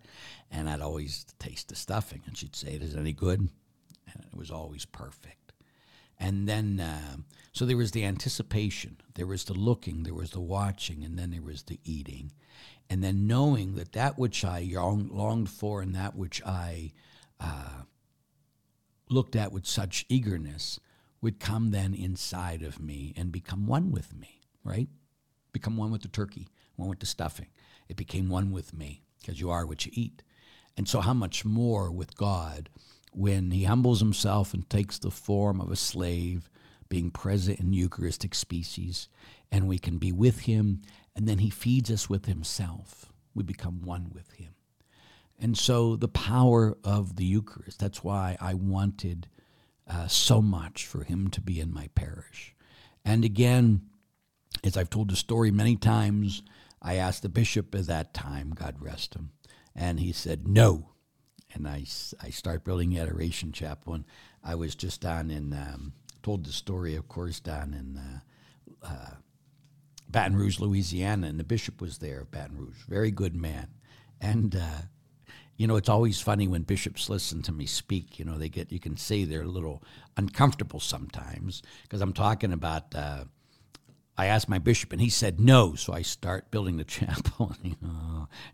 and 0.53 0.69
I'd 0.69 0.81
always 0.81 1.25
taste 1.39 1.69
the 1.69 1.75
stuffing, 1.75 2.23
and 2.27 2.37
she'd 2.37 2.55
say, 2.55 2.75
"Is 2.75 2.95
it 2.95 3.01
any 3.01 3.13
good?" 3.13 3.41
And 3.41 4.25
it 4.25 4.37
was 4.37 4.51
always 4.51 4.85
perfect. 4.85 5.53
And 6.19 6.49
then, 6.49 6.79
uh, 6.79 7.17
so 7.53 7.67
there 7.67 7.77
was 7.77 7.91
the 7.91 8.05
anticipation, 8.05 8.99
there 9.15 9.27
was 9.27 9.45
the 9.45 9.55
looking, 9.55 10.05
there 10.05 10.15
was 10.15 10.31
the 10.31 10.41
watching, 10.41 11.03
and 11.03 11.19
then 11.19 11.31
there 11.33 11.43
was 11.43 11.65
the 11.65 11.81
eating, 11.85 12.31
and 12.89 13.03
then 13.03 13.27
knowing 13.27 13.75
that 13.75 13.93
that 13.93 14.19
which 14.19 14.45
I 14.45 14.71
longed 14.71 15.51
for 15.51 15.83
and 15.83 15.95
that 15.95 16.15
which 16.15 16.43
I 16.45 16.93
uh, 17.41 17.83
looked 19.09 19.35
at 19.35 19.51
with 19.53 19.67
such 19.67 20.07
eagerness 20.09 20.79
would 21.21 21.41
come 21.41 21.71
then 21.71 21.95
inside 21.95 22.63
of 22.63 22.81
me 22.81 23.15
and 23.17 23.33
become 23.33 23.67
one 23.67 23.91
with 23.91 24.15
me, 24.15 24.41
right? 24.65 24.89
Become 25.53 25.77
one 25.77 25.91
with 25.91 26.03
the 26.03 26.09
turkey, 26.09 26.49
one 26.77 26.89
with 26.89 27.01
the 27.01 27.07
stuffing. 27.07 27.49
It 27.89 27.97
became 27.97 28.29
one 28.29 28.51
with 28.51 28.75
me 28.75 29.03
because 29.21 29.41
you 29.41 29.51
are 29.51 29.67
what 29.67 29.87
you 29.87 29.93
eat. 29.95 30.23
And 30.77 30.89
so, 30.89 31.01
how 31.01 31.15
much 31.15 31.45
more 31.45 31.91
with 31.91 32.17
God 32.17 32.69
when 33.13 33.51
He 33.51 33.65
humbles 33.65 34.01
Himself 34.01 34.55
and 34.55 34.69
takes 34.69 34.99
the 34.99 35.11
form 35.11 35.61
of 35.61 35.71
a 35.71 35.77
slave, 35.77 36.49
being 36.89 37.11
present 37.11 37.61
in 37.61 37.73
Eucharistic 37.73 38.35
species, 38.35 39.09
and 39.51 39.69
we 39.69 39.79
can 39.79 39.99
be 39.99 40.13
with 40.13 40.41
Him, 40.41 40.83
and 41.15 41.27
then 41.29 41.39
He 41.39 41.51
feeds 41.51 41.91
us 41.91 42.09
with 42.09 42.27
Himself. 42.27 43.13
We 43.35 43.43
become 43.43 43.83
one 43.83 44.11
with 44.13 44.33
Him. 44.33 44.55
And 45.39 45.57
so, 45.59 45.97
the 45.97 46.09
power 46.09 46.77
of 46.85 47.17
the 47.17 47.25
Eucharist, 47.25 47.79
that's 47.79 48.05
why 48.05 48.37
I 48.41 48.55
wanted 48.55 49.29
uh, 49.89 50.07
so 50.07 50.41
much 50.41 50.87
for 50.87 51.05
Him 51.05 51.29
to 51.29 51.41
be 51.41 51.61
in 51.61 51.73
my 51.73 51.89
parish. 51.95 52.55
And 53.05 53.25
again, 53.25 53.83
as 54.65 54.77
I've 54.77 54.91
told 54.91 55.11
the 55.11 55.17
story 55.17 55.51
many 55.51 55.77
times, 55.77 56.43
I 56.81 56.97
asked 56.97 57.23
the 57.23 57.29
bishop 57.29 57.75
at 57.75 57.87
that 57.87 58.15
time, 58.15 58.51
God 58.55 58.77
rest 58.81 59.15
him, 59.15 59.31
and 59.75 60.01
he 60.01 60.13
said, 60.13 60.47
no. 60.49 60.91
And 61.55 61.69
I, 61.69 61.85
I 62.23 62.31
start 62.31 62.65
building 62.65 62.99
Adoration 62.99 63.53
Chapel. 63.53 63.95
And 63.95 64.05
I 64.43 64.55
was 64.55 64.75
just 64.75 65.01
down 65.01 65.31
in, 65.31 65.53
um, 65.53 65.93
told 66.23 66.45
the 66.47 66.53
story, 66.53 66.95
of 66.97 67.09
course, 67.09 67.41
down 67.41 67.75
in 67.75 67.99
uh, 67.99 68.87
uh, 68.87 69.17
Baton 70.09 70.37
Rouge, 70.37 70.61
Louisiana, 70.61 71.27
and 71.27 71.39
the 71.39 71.45
bishop 71.45 71.81
was 71.81 71.99
there 71.99 72.21
of 72.21 72.31
Baton 72.31 72.59
Rouge. 72.59 72.83
Very 72.89 73.11
good 73.11 73.37
man. 73.37 73.69
And, 74.21 74.57
uh, 74.57 74.83
you 75.57 75.67
know, 75.67 75.77
it's 75.77 75.89
always 75.89 76.21
funny 76.21 76.49
when 76.49 76.63
bishops 76.63 77.11
listen 77.11 77.43
to 77.43 77.53
me 77.53 77.67
speak. 77.67 78.19
You 78.19 78.25
know, 78.25 78.39
they 78.39 78.49
get, 78.49 78.73
you 78.73 78.81
can 78.81 78.97
see 78.97 79.25
they're 79.25 79.43
a 79.43 79.47
little 79.47 79.83
uncomfortable 80.17 80.81
sometimes 80.81 81.63
because 81.83 82.01
I'm 82.01 82.15
talking 82.15 82.53
about. 82.53 82.95
I 84.17 84.27
asked 84.27 84.49
my 84.49 84.59
bishop, 84.59 84.93
and 84.93 85.01
he 85.01 85.09
said 85.09 85.41
no. 85.41 85.75
So 85.75 85.93
I 85.93 86.03
start 86.03 86.51
building 86.51 86.77
the 86.77 86.85
chapel. 86.99 87.57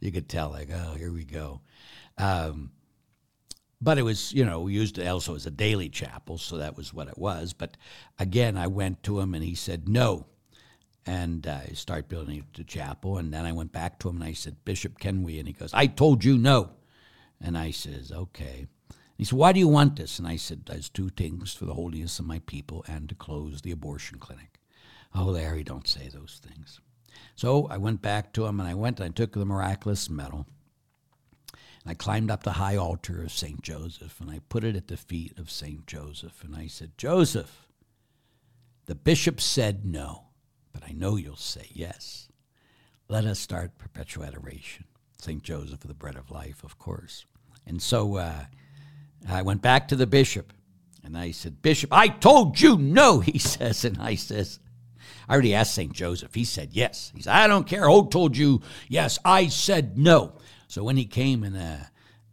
you 0.00 0.12
could 0.12 0.29
tell, 0.29 0.50
like, 0.50 0.71
oh, 0.73 0.95
here 0.95 1.12
we 1.12 1.25
go. 1.25 1.61
Um, 2.17 2.71
but 3.81 3.99
it 3.99 4.03
was, 4.03 4.33
you 4.33 4.45
know, 4.45 4.61
we 4.61 4.73
used 4.73 4.99
it 4.99 5.07
also 5.07 5.35
as 5.35 5.47
a 5.47 5.50
daily 5.50 5.88
chapel, 5.88 6.38
so 6.38 6.57
that 6.59 6.77
was 6.77 6.93
what 6.93 7.09
it 7.09 7.19
was. 7.19 7.53
But 7.53 7.77
again, 8.19 8.57
I 8.57 8.67
went 8.67 9.03
to 9.05 9.21
him, 9.21 9.35
and 9.35 9.45
he 9.45 9.55
said 9.55 9.88
no. 9.88 10.27
And 11.07 11.47
uh, 11.47 11.61
I 11.69 11.73
start 11.73 12.09
building 12.09 12.45
the 12.55 12.65
chapel, 12.65 13.19
and 13.19 13.33
then 13.33 13.47
I 13.47 13.53
went 13.53 13.73
back 13.73 13.99
to 14.00 14.09
him, 14.09 14.17
and 14.17 14.25
I 14.25 14.33
said, 14.33 14.65
Bishop, 14.65 14.99
can 14.99 15.23
we? 15.23 15.38
And 15.38 15.47
he 15.47 15.55
goes, 15.55 15.73
I 15.73 15.87
told 15.87 16.25
you 16.25 16.37
no. 16.37 16.71
And 17.41 17.57
I 17.57 17.71
says, 17.71 18.11
okay. 18.12 18.67
He 19.17 19.25
said, 19.25 19.38
Why 19.38 19.53
do 19.53 19.59
you 19.59 19.69
want 19.69 19.97
this? 19.97 20.19
And 20.19 20.29
I 20.29 20.37
said, 20.37 20.67
There's 20.67 20.88
two 20.88 21.09
things 21.09 21.53
for 21.53 21.65
the 21.65 21.75
holiness 21.75 22.19
of 22.19 22.27
my 22.27 22.41
people 22.41 22.85
and 22.87 23.09
to 23.09 23.15
close 23.15 23.62
the 23.62 23.73
abortion 23.73 24.19
clinic. 24.19 24.58
Oh, 25.15 25.25
Larry, 25.25 25.65
don't 25.65 25.88
say 25.88 26.09
those 26.09 26.41
things. 26.45 26.81
So 27.35 27.67
I 27.69 27.77
went 27.77 28.03
back 28.03 28.33
to 28.33 28.47
him 28.47 28.61
and 28.61 28.69
I 28.69 28.75
went 28.75 29.00
and 29.00 29.09
I 29.09 29.12
took 29.12 29.33
the 29.33 29.45
miraculous 29.45 30.11
medal. 30.11 30.47
And 31.53 31.91
I 31.91 31.95
climbed 31.95 32.31
up 32.31 32.43
the 32.43 32.53
high 32.53 32.77
altar 32.77 33.23
of 33.23 33.33
St. 33.33 33.62
Joseph 33.62 34.21
and 34.21 34.31
I 34.31 34.41
put 34.49 34.65
it 34.65 34.77
at 34.77 34.88
the 34.88 34.97
feet 34.97 35.38
of 35.38 35.50
St. 35.50 35.87
Joseph. 35.87 36.43
And 36.45 36.55
I 36.57 36.67
said, 36.67 36.99
Joseph, 36.99 37.69
the 38.87 38.95
bishop 38.95 39.41
said 39.41 39.85
no, 39.85 40.25
but 40.73 40.83
I 40.85 40.93
know 40.93 41.17
you'll 41.17 41.37
say 41.37 41.69
yes. 41.73 42.29
Let 43.09 43.25
us 43.25 43.38
start 43.38 43.79
perpetual 43.79 44.25
adoration. 44.25 44.85
St. 45.21 45.43
Joseph 45.43 45.81
the 45.81 45.95
Bread 45.95 46.17
of 46.17 46.31
Life, 46.31 46.62
of 46.62 46.79
course. 46.79 47.25
And 47.67 47.83
so 47.83 48.17
uh, 48.17 48.45
I 49.29 49.43
went 49.43 49.62
back 49.62 49.88
to 49.88 49.97
the 49.97 50.07
bishop 50.07 50.53
and 51.05 51.17
I 51.17 51.31
said, 51.31 51.62
Bishop, 51.62 51.93
I 51.93 52.09
told 52.09 52.61
you 52.61 52.77
no, 52.77 53.21
he 53.21 53.38
says. 53.38 53.85
And 53.85 53.99
I 53.99 54.15
says, 54.15 54.59
I 55.28 55.32
already 55.32 55.54
asked 55.54 55.75
St. 55.75 55.92
Joseph. 55.92 56.35
He 56.35 56.44
said 56.44 56.70
yes. 56.73 57.12
He 57.14 57.23
said, 57.23 57.35
I 57.35 57.47
don't 57.47 57.66
care 57.66 57.88
who 57.88 58.08
told 58.08 58.37
you 58.37 58.62
yes. 58.88 59.18
I 59.25 59.49
said 59.49 59.99
no. 59.99 60.32
So 60.68 60.82
when 60.82 60.97
he 60.97 61.04
came 61.04 61.44
and 61.44 61.56
uh, 61.56 61.85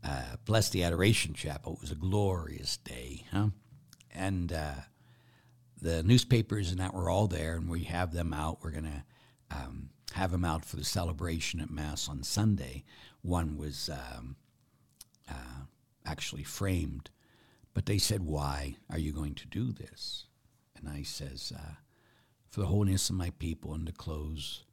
uh, 0.03 0.35
blessed 0.45 0.71
the 0.71 0.83
Adoration 0.83 1.33
Chapel, 1.33 1.73
it 1.73 1.81
was 1.81 1.91
a 1.91 1.95
glorious 1.95 2.77
day. 2.77 3.25
Huh? 3.31 3.49
And 4.13 4.53
uh, 4.53 4.75
the 5.81 6.03
newspapers 6.03 6.71
and 6.71 6.79
that 6.79 6.93
were 6.93 7.09
all 7.09 7.27
there, 7.27 7.55
and 7.55 7.69
we 7.69 7.83
have 7.83 8.13
them 8.13 8.33
out. 8.33 8.59
We're 8.61 8.71
going 8.71 8.85
to 8.85 9.03
um, 9.51 9.89
have 10.13 10.31
them 10.31 10.45
out 10.45 10.63
for 10.63 10.77
the 10.77 10.85
celebration 10.85 11.59
at 11.59 11.69
Mass 11.69 12.07
on 12.07 12.23
Sunday. 12.23 12.85
One 13.21 13.57
was 13.57 13.89
um, 13.89 14.35
uh, 15.29 15.65
actually 16.05 16.43
framed, 16.43 17.09
but 17.73 17.85
they 17.85 17.97
said, 17.97 18.23
Why 18.23 18.77
are 18.89 18.99
you 18.99 19.11
going 19.11 19.35
to 19.35 19.47
do 19.47 19.71
this? 19.71 20.25
And 20.77 20.89
I 20.89 21.03
says, 21.03 21.51
uh, 21.55 21.73
For 22.55 22.62
the 22.62 22.67
holiness 22.67 23.09
of 23.09 23.17
my 23.17 23.31
people 23.31 23.74
and 23.74 23.85
to 23.85 23.91
close 23.91 24.63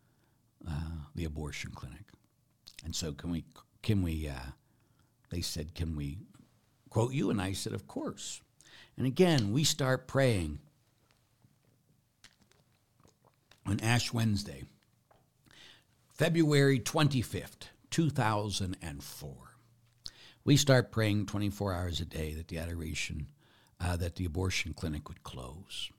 uh, 0.64 1.02
the 1.16 1.24
abortion 1.24 1.72
clinic. 1.74 2.04
And 2.84 2.94
so, 2.94 3.10
can 3.10 3.28
we, 3.28 3.44
can 3.82 4.02
we, 4.02 4.28
uh, 4.28 4.52
they 5.30 5.40
said, 5.40 5.74
Can 5.74 5.96
we 5.96 6.18
quote 6.90 7.12
you? 7.12 7.28
And 7.28 7.42
I 7.42 7.54
said, 7.54 7.72
Of 7.72 7.88
course. 7.88 8.40
And 8.96 9.04
again, 9.04 9.50
we 9.50 9.64
start 9.64 10.06
praying 10.06 10.60
on 13.66 13.80
Ash 13.80 14.12
Wednesday. 14.12 14.62
February 16.14 16.78
25th, 16.78 17.70
2004. 17.90 19.34
We 20.44 20.56
start 20.56 20.92
praying 20.92 21.26
24 21.26 21.72
hours 21.72 22.00
a 22.00 22.04
day 22.04 22.32
that 22.34 22.46
the 22.46 22.58
adoration, 22.58 23.26
uh, 23.80 23.96
that 23.96 24.14
the 24.14 24.24
abortion 24.24 24.72
clinic 24.72 25.08
would 25.08 25.24
close. 25.24 25.90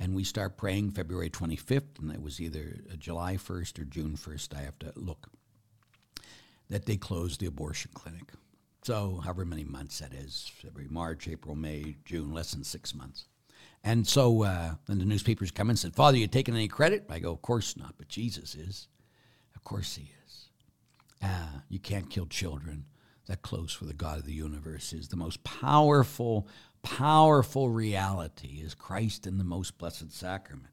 And 0.00 0.14
we 0.14 0.24
start 0.24 0.56
praying 0.56 0.92
February 0.92 1.28
25th, 1.28 1.98
and 1.98 2.12
it 2.12 2.22
was 2.22 2.40
either 2.40 2.76
July 2.98 3.34
1st 3.34 3.80
or 3.80 3.84
June 3.84 4.16
1st, 4.16 4.56
I 4.56 4.60
have 4.60 4.78
to 4.80 4.92
look, 4.94 5.28
that 6.68 6.86
they 6.86 6.96
closed 6.96 7.40
the 7.40 7.46
abortion 7.46 7.90
clinic. 7.94 8.32
So, 8.82 9.20
however 9.24 9.44
many 9.44 9.64
months 9.64 9.98
that 9.98 10.14
is 10.14 10.50
February, 10.62 10.88
March, 10.88 11.26
April, 11.26 11.56
May, 11.56 11.96
June, 12.04 12.32
less 12.32 12.52
than 12.52 12.62
six 12.62 12.94
months. 12.94 13.26
And 13.84 14.06
so 14.06 14.44
uh, 14.44 14.74
then 14.86 14.98
the 14.98 15.04
newspapers 15.04 15.50
come 15.50 15.68
and 15.68 15.78
said, 15.78 15.94
Father, 15.94 16.16
you 16.16 16.26
taking 16.26 16.54
any 16.54 16.68
credit? 16.68 17.06
I 17.10 17.18
go, 17.18 17.32
Of 17.32 17.42
course 17.42 17.76
not, 17.76 17.94
but 17.98 18.08
Jesus 18.08 18.54
is. 18.54 18.88
Of 19.54 19.64
course 19.64 19.96
he 19.96 20.10
is. 20.26 20.48
Uh, 21.22 21.60
you 21.68 21.78
can't 21.78 22.10
kill 22.10 22.26
children 22.26 22.84
that 23.26 23.42
close 23.42 23.72
for 23.72 23.84
the 23.84 23.94
God 23.94 24.18
of 24.18 24.24
the 24.24 24.32
universe 24.32 24.92
is 24.92 25.08
the 25.08 25.16
most 25.16 25.44
powerful, 25.44 26.48
powerful 26.82 27.68
reality 27.68 28.60
is 28.62 28.74
Christ 28.74 29.26
in 29.26 29.38
the 29.38 29.44
most 29.44 29.78
blessed 29.78 30.12
sacrament. 30.12 30.72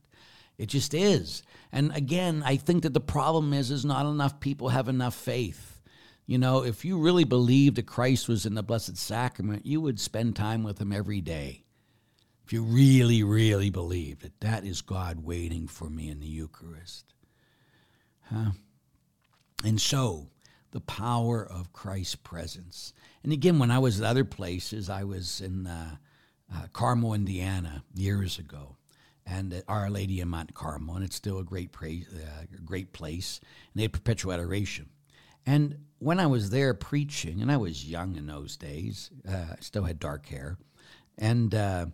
It 0.57 0.67
just 0.67 0.93
is. 0.93 1.43
And 1.71 1.91
again, 1.95 2.43
I 2.45 2.55
think 2.55 2.83
that 2.83 2.93
the 2.93 3.01
problem 3.01 3.53
is 3.53 3.71
is 3.71 3.83
not 3.83 4.05
enough 4.05 4.39
people 4.39 4.69
have 4.69 4.87
enough 4.87 5.15
faith. 5.15 5.81
You 6.25 6.37
know, 6.37 6.63
if 6.63 6.85
you 6.85 6.97
really 6.97 7.23
believed 7.23 7.75
that 7.75 7.85
Christ 7.85 8.27
was 8.27 8.45
in 8.45 8.55
the 8.55 8.63
blessed 8.63 8.97
sacrament, 8.97 9.65
you 9.65 9.81
would 9.81 9.99
spend 9.99 10.35
time 10.35 10.63
with 10.63 10.79
him 10.79 10.91
every 10.91 11.21
day. 11.21 11.65
If 12.45 12.53
you 12.53 12.63
really, 12.63 13.23
really 13.23 13.69
believe 13.69 14.19
that 14.19 14.39
that 14.41 14.65
is 14.65 14.81
God 14.81 15.23
waiting 15.23 15.67
for 15.67 15.89
me 15.89 16.09
in 16.09 16.19
the 16.19 16.27
Eucharist. 16.27 17.13
Huh? 18.29 18.51
And 19.63 19.81
so, 19.81 20.29
the 20.75 20.81
power 20.81 21.41
of 21.41 21.71
Christ's 21.71 22.15
presence. 22.15 22.91
And 23.23 23.31
again, 23.31 23.59
when 23.59 23.71
I 23.71 23.79
was 23.79 24.01
at 24.01 24.05
other 24.05 24.25
places, 24.25 24.89
I 24.89 25.05
was 25.05 25.39
in 25.39 25.67
uh, 25.67 25.95
uh, 26.53 26.67
Carmel, 26.73 27.13
Indiana, 27.13 27.85
years 27.93 28.39
ago, 28.39 28.75
and 29.25 29.53
at 29.53 29.63
Our 29.69 29.89
Lady 29.89 30.19
in 30.19 30.27
Mount 30.27 30.53
Carmel, 30.53 30.97
and 30.97 31.05
it's 31.05 31.15
still 31.15 31.39
a 31.39 31.45
great, 31.45 31.69
uh, 31.81 32.57
great 32.65 32.91
place. 32.91 33.39
And 33.41 33.79
they 33.79 33.83
had 33.83 33.93
perpetual 33.93 34.33
adoration. 34.33 34.89
And 35.45 35.77
when 35.99 36.19
I 36.19 36.27
was 36.27 36.49
there 36.49 36.73
preaching, 36.73 37.41
and 37.41 37.49
I 37.49 37.55
was 37.55 37.89
young 37.89 38.17
in 38.17 38.27
those 38.27 38.57
days, 38.57 39.11
uh, 39.25 39.53
I 39.53 39.61
still 39.61 39.85
had 39.85 39.97
dark 39.97 40.25
hair, 40.25 40.57
and 41.17 41.55
uh, 41.55 41.85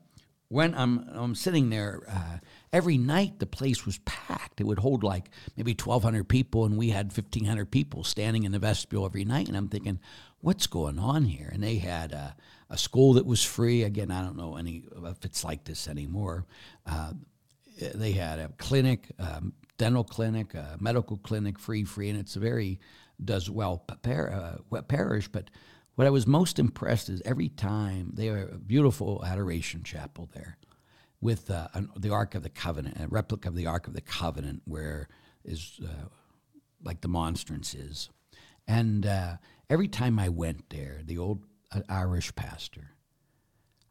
when 0.52 0.76
I'm, 0.76 1.08
I'm 1.14 1.34
sitting 1.34 1.70
there, 1.70 2.02
uh, 2.10 2.40
every 2.74 2.98
night 2.98 3.40
the 3.40 3.46
place 3.46 3.86
was 3.86 4.00
packed. 4.00 4.60
It 4.60 4.66
would 4.66 4.80
hold 4.80 5.02
like 5.02 5.30
maybe 5.56 5.72
1,200 5.72 6.28
people, 6.28 6.66
and 6.66 6.78
we 6.78 6.90
had 6.90 7.06
1,500 7.06 7.72
people 7.72 8.04
standing 8.04 8.44
in 8.44 8.52
the 8.52 8.60
vestibule 8.60 9.06
every 9.06 9.24
night. 9.24 9.48
And 9.48 9.56
I'm 9.56 9.70
thinking, 9.70 10.02
what's 10.42 10.68
going 10.68 11.00
on 11.00 11.24
here? 11.24 11.50
And 11.54 11.64
they 11.64 11.78
had 11.78 12.12
a, 12.12 12.36
a 12.70 12.78
school 12.78 13.14
that 13.14 13.26
was 13.26 13.42
free. 13.42 13.84
Again, 13.84 14.12
I 14.12 14.22
don't 14.22 14.36
know 14.36 14.58
any 14.58 14.84
if 15.06 15.24
it's 15.24 15.46
like 15.46 15.64
this 15.64 15.88
anymore. 15.88 16.46
Uh, 16.86 17.14
they 17.96 18.12
had 18.12 18.40
a 18.40 18.50
clinic, 18.58 19.08
a 19.20 19.42
dental 19.78 20.04
clinic, 20.04 20.54
a 20.54 20.76
medical 20.82 21.16
clinic, 21.16 21.60
free, 21.60 21.86
free, 21.86 22.10
and 22.10 22.20
it's 22.20 22.36
a 22.36 22.40
very 22.40 22.78
does 23.24 23.50
well 23.50 23.78
par- 24.04 24.60
uh, 24.74 24.82
parish, 24.82 25.30
but 25.30 25.50
what 25.96 26.08
I 26.08 26.12
was 26.12 26.26
most 26.26 26.60
impressed 26.60 27.10
is 27.10 27.22
every 27.26 27.50
time 27.50 28.12
they 28.14 28.28
have 28.28 28.54
a 28.54 28.58
beautiful 28.58 29.24
adoration 29.26 29.84
chapel 29.84 30.30
there 30.34 30.58
with 31.20 31.52
uh, 31.52 31.68
an, 31.74 31.90
the 31.96 32.10
Ark 32.10 32.34
of 32.34 32.44
the 32.44 32.50
Covenant, 32.50 32.98
a 33.00 33.08
replica 33.08 33.50
of 33.50 33.56
the 33.56 33.68
Ark 33.68 33.88
of 33.88 33.94
the 33.94 34.02
Covenant, 34.02 34.64
where 34.66 35.08
is 35.44 35.80
uh, 35.84 36.08
like 36.84 37.02
the 37.02 37.08
monstrance 37.08 37.74
is. 37.74 38.10
And 38.68 39.06
uh, 39.06 39.38
every 39.70 39.88
time 39.88 40.18
I 40.18 40.30
went 40.30 40.70
there, 40.70 41.02
the 41.04 41.18
old 41.18 41.44
uh, 41.72 41.82
Irish 41.90 42.34
pastor, 42.36 42.96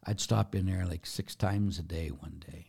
I'd 0.03 0.19
stop 0.19 0.55
in 0.55 0.65
there 0.65 0.85
like 0.85 1.05
six 1.05 1.35
times 1.35 1.77
a 1.79 1.83
day 1.83 2.09
one 2.09 2.43
day. 2.51 2.67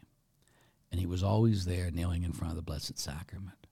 And 0.90 1.00
he 1.00 1.06
was 1.06 1.22
always 1.22 1.64
there 1.64 1.90
kneeling 1.90 2.22
in 2.22 2.32
front 2.32 2.52
of 2.52 2.56
the 2.56 2.62
Blessed 2.62 2.98
Sacrament. 2.98 3.66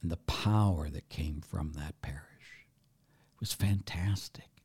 And 0.00 0.10
the 0.10 0.16
power 0.16 0.88
that 0.88 1.10
came 1.10 1.42
from 1.42 1.74
that 1.74 2.00
parish 2.00 2.24
was 3.38 3.52
fantastic 3.52 4.59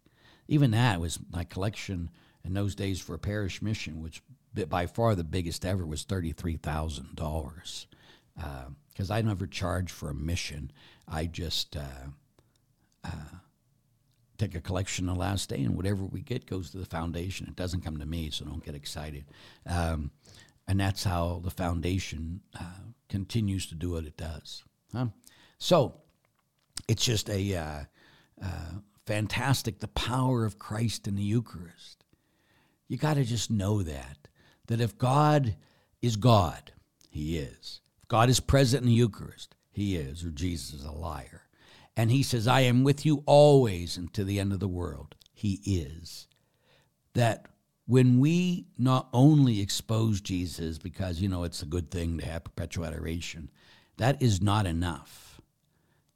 even 0.47 0.71
that 0.71 0.99
was 0.99 1.19
my 1.31 1.43
collection 1.43 2.09
in 2.43 2.53
those 2.53 2.75
days 2.75 3.01
for 3.01 3.15
a 3.15 3.19
parish 3.19 3.61
mission, 3.61 4.01
which 4.01 4.21
by 4.69 4.85
far 4.85 5.15
the 5.15 5.23
biggest 5.23 5.65
ever 5.65 5.85
was 5.85 6.03
thirty-three 6.03 6.57
thousand 6.57 7.15
dollars. 7.15 7.87
Because 8.35 9.11
uh, 9.11 9.15
I 9.15 9.21
never 9.21 9.47
charged 9.47 9.91
for 9.91 10.09
a 10.09 10.13
mission, 10.13 10.71
I 11.07 11.25
just 11.25 11.75
uh, 11.77 12.09
uh, 13.03 13.37
take 14.37 14.55
a 14.55 14.61
collection 14.61 15.05
the 15.05 15.15
last 15.15 15.49
day, 15.49 15.63
and 15.63 15.75
whatever 15.75 16.03
we 16.03 16.21
get 16.21 16.45
goes 16.45 16.71
to 16.71 16.77
the 16.77 16.85
foundation. 16.85 17.47
It 17.47 17.55
doesn't 17.55 17.81
come 17.81 17.97
to 17.97 18.05
me, 18.05 18.29
so 18.29 18.45
don't 18.45 18.63
get 18.63 18.75
excited. 18.75 19.25
Um, 19.65 20.11
and 20.67 20.79
that's 20.79 21.03
how 21.03 21.41
the 21.43 21.51
foundation 21.51 22.41
uh, 22.59 22.81
continues 23.07 23.67
to 23.67 23.75
do 23.75 23.91
what 23.91 24.05
it 24.05 24.17
does. 24.17 24.63
Huh? 24.93 25.07
So 25.57 26.01
it's 26.87 27.05
just 27.05 27.29
a 27.29 27.55
uh, 27.55 27.83
uh, 28.43 28.74
fantastic 29.05 29.79
the 29.79 29.87
power 29.87 30.45
of 30.45 30.59
Christ 30.59 31.07
in 31.07 31.15
the 31.15 31.23
Eucharist. 31.23 32.03
You 32.87 32.97
got 32.97 33.15
to 33.15 33.23
just 33.23 33.49
know 33.49 33.81
that 33.83 34.27
that 34.67 34.81
if 34.81 34.97
God 34.97 35.55
is 36.01 36.15
God, 36.15 36.71
he 37.09 37.37
is. 37.37 37.81
If 38.01 38.07
God 38.07 38.29
is 38.29 38.39
present 38.39 38.81
in 38.83 38.89
the 38.89 38.95
Eucharist. 38.95 39.55
He 39.71 39.95
is, 39.95 40.23
or 40.23 40.29
Jesus 40.29 40.73
is 40.73 40.85
a 40.85 40.91
liar. 40.91 41.43
And 41.97 42.11
he 42.11 42.23
says, 42.23 42.47
I 42.47 42.61
am 42.61 42.83
with 42.83 43.05
you 43.05 43.23
always 43.25 43.97
and 43.97 44.11
to 44.13 44.23
the 44.23 44.39
end 44.39 44.53
of 44.53 44.59
the 44.59 44.67
world. 44.67 45.15
He 45.33 45.61
is. 45.65 46.27
That 47.13 47.47
when 47.85 48.19
we 48.19 48.67
not 48.77 49.07
only 49.13 49.61
expose 49.61 50.21
Jesus 50.21 50.77
because, 50.77 51.21
you 51.21 51.29
know, 51.29 51.43
it's 51.43 51.61
a 51.61 51.67
good 51.67 51.91
thing 51.91 52.17
to 52.17 52.25
have 52.25 52.43
perpetual 52.43 52.85
adoration, 52.85 53.49
that 53.97 54.21
is 54.21 54.41
not 54.41 54.65
enough. 54.65 55.39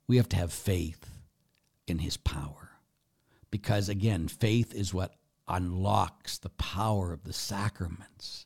We 0.08 0.18
have 0.18 0.30
to 0.30 0.38
have 0.38 0.52
faith 0.52 1.06
in 1.88 2.00
his 2.00 2.18
power. 2.18 2.59
Because 3.52 3.90
again, 3.90 4.28
faith 4.28 4.74
is 4.74 4.94
what 4.94 5.16
unlocks 5.48 6.38
the 6.38 6.50
power 6.50 7.12
of 7.12 7.24
the 7.24 7.34
sacraments. 7.34 8.46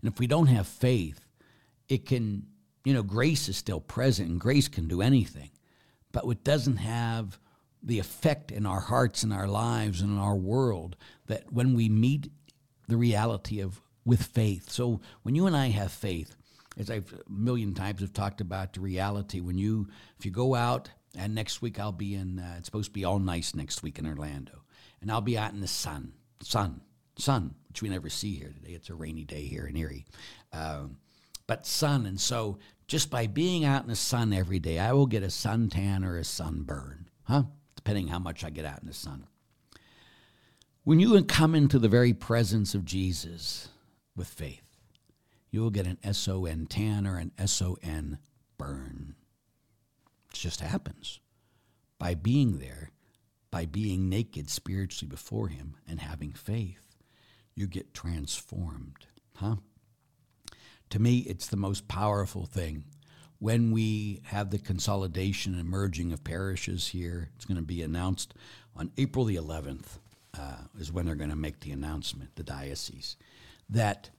And 0.00 0.12
if 0.12 0.18
we 0.18 0.26
don't 0.26 0.46
have 0.46 0.66
faith, 0.66 1.28
it 1.88 2.06
can, 2.06 2.46
you 2.84 2.92
know, 2.92 3.02
grace 3.02 3.48
is 3.48 3.56
still 3.56 3.80
present 3.80 4.30
and 4.30 4.40
grace 4.40 4.68
can 4.68 4.88
do 4.88 5.00
anything, 5.02 5.50
but 6.10 6.24
it 6.26 6.42
doesn't 6.42 6.78
have 6.78 7.38
the 7.82 7.98
effect 7.98 8.50
in 8.50 8.66
our 8.66 8.80
hearts 8.80 9.22
and 9.22 9.32
our 9.32 9.48
lives 9.48 10.00
and 10.00 10.10
in 10.10 10.18
our 10.18 10.36
world 10.36 10.96
that 11.26 11.52
when 11.52 11.74
we 11.74 11.88
meet 11.88 12.30
the 12.88 12.96
reality 12.96 13.60
of 13.60 13.80
with 14.04 14.22
faith. 14.22 14.70
So 14.70 15.00
when 15.22 15.34
you 15.34 15.46
and 15.46 15.56
I 15.56 15.68
have 15.68 15.92
faith, 15.92 16.34
as 16.78 16.90
I've 16.90 17.12
a 17.12 17.30
million 17.30 17.74
times 17.74 18.00
have 18.00 18.12
talked 18.12 18.40
about 18.40 18.72
the 18.72 18.80
reality, 18.80 19.40
when 19.40 19.58
you 19.58 19.88
if 20.18 20.24
you 20.24 20.30
go 20.30 20.54
out 20.54 20.90
and 21.16 21.34
next 21.34 21.62
week 21.62 21.78
I'll 21.78 21.92
be 21.92 22.14
in 22.14 22.38
uh, 22.38 22.54
it's 22.58 22.66
supposed 22.66 22.90
to 22.90 22.92
be 22.92 23.04
all 23.04 23.18
nice 23.18 23.54
next 23.54 23.82
week 23.82 23.98
in 23.98 24.06
Orlando, 24.06 24.62
and 25.00 25.10
I'll 25.10 25.20
be 25.20 25.38
out 25.38 25.52
in 25.52 25.60
the 25.60 25.68
sun, 25.68 26.12
sun, 26.42 26.80
sun, 27.16 27.54
which 27.68 27.82
we 27.82 27.88
never 27.88 28.08
see 28.08 28.34
here 28.34 28.52
today. 28.52 28.72
It's 28.72 28.90
a 28.90 28.94
rainy 28.94 29.24
day 29.24 29.42
here 29.42 29.66
in 29.66 29.76
Erie, 29.76 30.06
um, 30.52 30.96
but 31.46 31.66
sun, 31.66 32.06
and 32.06 32.20
so 32.20 32.58
just 32.86 33.10
by 33.10 33.26
being 33.26 33.64
out 33.64 33.82
in 33.82 33.88
the 33.88 33.96
sun 33.96 34.32
every 34.32 34.58
day, 34.58 34.78
I 34.78 34.92
will 34.92 35.06
get 35.06 35.22
a 35.22 35.28
suntan 35.28 36.04
or 36.04 36.18
a 36.18 36.24
sunburn, 36.24 37.08
huh? 37.24 37.44
Depending 37.74 38.08
how 38.08 38.18
much 38.18 38.44
I 38.44 38.50
get 38.50 38.66
out 38.66 38.80
in 38.80 38.86
the 38.86 38.94
sun. 38.94 39.26
When 40.84 41.00
you 41.00 41.22
come 41.24 41.54
into 41.54 41.78
the 41.78 41.88
very 41.88 42.12
presence 42.12 42.74
of 42.74 42.84
Jesus 42.84 43.68
with 44.16 44.26
faith, 44.26 44.72
you 45.50 45.60
will 45.60 45.70
get 45.70 45.86
an 45.86 46.12
SON 46.12 46.66
tan 46.66 47.06
or 47.06 47.18
an 47.18 47.32
SON 47.46 48.18
burn. 48.58 49.14
Just 50.32 50.60
happens. 50.60 51.20
By 51.98 52.14
being 52.14 52.58
there, 52.58 52.90
by 53.50 53.66
being 53.66 54.08
naked 54.08 54.50
spiritually 54.50 55.08
before 55.08 55.48
Him 55.48 55.76
and 55.86 56.00
having 56.00 56.32
faith, 56.32 56.96
you 57.54 57.66
get 57.66 57.94
transformed. 57.94 59.06
Huh? 59.36 59.56
To 60.90 60.98
me, 60.98 61.18
it's 61.18 61.46
the 61.46 61.56
most 61.56 61.88
powerful 61.88 62.46
thing. 62.46 62.84
When 63.38 63.72
we 63.72 64.20
have 64.24 64.50
the 64.50 64.58
consolidation 64.58 65.54
and 65.54 65.68
merging 65.68 66.12
of 66.12 66.22
parishes 66.22 66.88
here, 66.88 67.30
it's 67.34 67.44
going 67.44 67.56
to 67.56 67.62
be 67.62 67.82
announced 67.82 68.34
on 68.76 68.92
April 68.96 69.24
the 69.24 69.36
11th 69.36 69.98
uh, 70.38 70.56
is 70.78 70.92
when 70.92 71.06
they're 71.06 71.14
going 71.14 71.30
to 71.30 71.36
make 71.36 71.60
the 71.60 71.72
announcement, 71.72 72.36
the 72.36 72.42
diocese, 72.42 73.16
that 73.68 74.10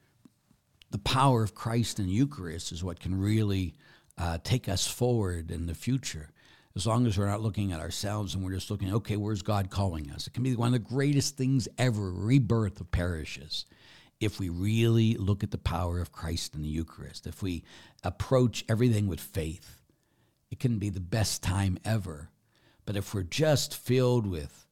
the 0.91 0.99
power 0.99 1.41
of 1.43 1.56
Christ 1.56 1.99
in 1.99 2.10
Eucharist 2.10 2.71
is 2.71 2.84
what 2.84 2.99
can 2.99 3.19
really 3.19 3.73
uh, 4.17 4.38
take 4.43 4.69
us 4.69 4.88
forward 4.88 5.52
in 5.52 5.65
the 5.65 5.76
future. 5.76 6.30
As 6.76 6.88
long 6.88 7.06
as 7.06 7.17
we're 7.17 7.28
not 7.28 7.41
looking 7.41 7.71
at 7.71 7.80
ourselves 7.80 8.34
and 8.34 8.43
we're 8.43 8.54
just 8.54 8.71
looking, 8.71 8.93
okay, 8.93 9.15
where's 9.15 9.43
God 9.43 9.69
calling 9.69 10.10
us? 10.10 10.26
It 10.26 10.34
can 10.34 10.43
be 10.43 10.56
one 10.56 10.67
of 10.67 10.73
the 10.73 10.80
greatest 10.80 11.38
things 11.38 11.67
ever, 11.78 12.12
rebirth 12.12 12.82
of 12.82 12.91
parishes, 12.91 13.65
if 14.19 14.39
we 14.39 14.49
really 14.49 15.15
look 15.15 15.43
at 15.43 15.52
the 15.52 15.58
power 15.58 15.99
of 15.99 16.12
Christ 16.12 16.56
in 16.56 16.62
the 16.62 16.69
Eucharist, 16.69 17.28
if 17.28 17.43
we 17.43 17.63
approach 18.04 18.65
everything 18.67 19.08
with 19.08 19.19
faith. 19.19 19.82
It 20.49 20.60
can 20.60 20.80
be 20.80 20.89
the 20.89 20.99
best 20.99 21.43
time 21.43 21.78
ever. 21.84 22.30
But 22.86 22.95
if 22.95 23.13
we're 23.13 23.23
just 23.23 23.76
filled 23.76 24.26
with 24.26 24.63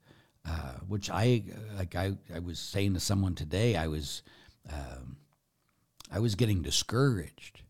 uh, 0.46 0.74
which 0.88 1.10
I 1.10 1.44
like. 1.78 1.96
I, 1.96 2.14
I 2.34 2.40
was 2.40 2.60
saying 2.60 2.96
to 2.96 3.00
someone 3.00 3.36
today, 3.36 3.76
I 3.76 3.88
was 3.88 4.24
um, 4.72 5.18
I 6.12 6.20
was 6.20 6.36
getting 6.36 6.62
discouraged, 6.62 7.62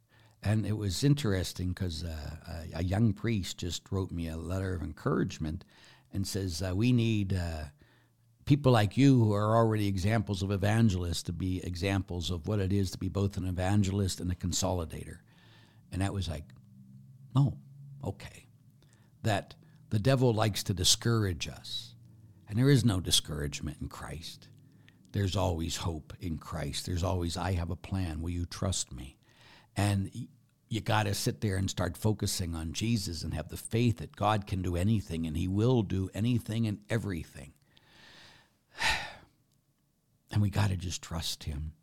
and 0.43 0.65
it 0.65 0.77
was 0.77 1.03
interesting 1.03 1.69
because 1.69 2.03
uh, 2.03 2.65
a, 2.73 2.79
a, 2.79 2.83
young 2.83 3.13
priest 3.13 3.57
just 3.57 3.91
wrote 3.91 4.11
me 4.11 4.27
a 4.27 4.37
letter 4.37 4.73
of 4.73 4.81
encouragement 4.81 5.63
and 6.13 6.25
says 6.25 6.61
uh, 6.61 6.75
we 6.75 6.91
need 6.91 7.33
uh, 7.33 7.65
people 8.45 8.71
like 8.71 8.97
you 8.97 9.23
who 9.23 9.33
are 9.33 9.55
already 9.55 9.87
examples 9.87 10.41
of 10.41 10.51
evangelists 10.51 11.23
to 11.23 11.31
be 11.31 11.63
examples 11.63 12.31
of 12.31 12.47
what 12.47 12.59
it 12.59 12.73
is 12.73 12.91
to 12.91 12.97
be 12.97 13.09
both 13.09 13.37
an 13.37 13.47
evangelist 13.47 14.19
and 14.19 14.31
a 14.31 14.35
consolidator, 14.35 15.17
and 15.91 16.01
that 16.01 16.13
was 16.13 16.27
like, 16.27 16.45
oh, 17.35 17.53
okay, 18.03 18.47
that 19.23 19.55
the 19.89 19.99
devil 19.99 20.33
likes 20.33 20.63
to 20.63 20.73
discourage 20.73 21.47
us 21.47 21.91
and 22.51 22.59
there 22.59 22.69
is 22.69 22.83
no 22.83 22.99
discouragement 22.99 23.77
in 23.79 23.87
Christ. 23.87 24.49
There's 25.13 25.37
always 25.37 25.77
hope 25.77 26.11
in 26.19 26.37
Christ. 26.37 26.85
There's 26.85 27.01
always, 27.01 27.37
I 27.37 27.53
have 27.53 27.69
a 27.69 27.77
plan. 27.77 28.21
Will 28.21 28.31
you 28.31 28.45
trust 28.45 28.91
me? 28.91 29.15
And 29.75 30.11
you 30.69 30.81
got 30.81 31.03
to 31.03 31.13
sit 31.13 31.41
there 31.41 31.57
and 31.57 31.69
start 31.69 31.97
focusing 31.97 32.55
on 32.55 32.73
Jesus 32.73 33.23
and 33.23 33.33
have 33.33 33.49
the 33.49 33.57
faith 33.57 33.97
that 33.97 34.15
God 34.15 34.47
can 34.47 34.61
do 34.61 34.75
anything 34.75 35.27
and 35.27 35.35
He 35.35 35.47
will 35.47 35.81
do 35.83 36.09
anything 36.13 36.67
and 36.67 36.79
everything. 36.89 37.53
And 40.33 40.41
we 40.41 40.49
got 40.49 40.69
to 40.69 40.77
just 40.77 41.01
trust 41.01 41.43
Him. 41.43 41.73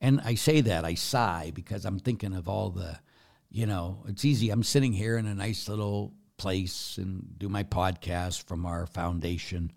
And 0.00 0.20
I 0.24 0.34
say 0.34 0.60
that, 0.62 0.84
I 0.84 0.94
sigh 0.94 1.52
because 1.54 1.84
I'm 1.84 2.00
thinking 2.00 2.34
of 2.34 2.48
all 2.48 2.70
the, 2.70 2.98
you 3.48 3.64
know, 3.64 4.02
it's 4.08 4.24
easy. 4.24 4.50
I'm 4.50 4.64
sitting 4.64 4.92
here 4.92 5.16
in 5.16 5.26
a 5.26 5.36
nice 5.36 5.68
little 5.68 6.12
place 6.36 6.98
and 6.98 7.38
do 7.38 7.48
my 7.48 7.62
podcast 7.62 8.42
from 8.42 8.66
our 8.66 8.86
foundation, 8.86 9.70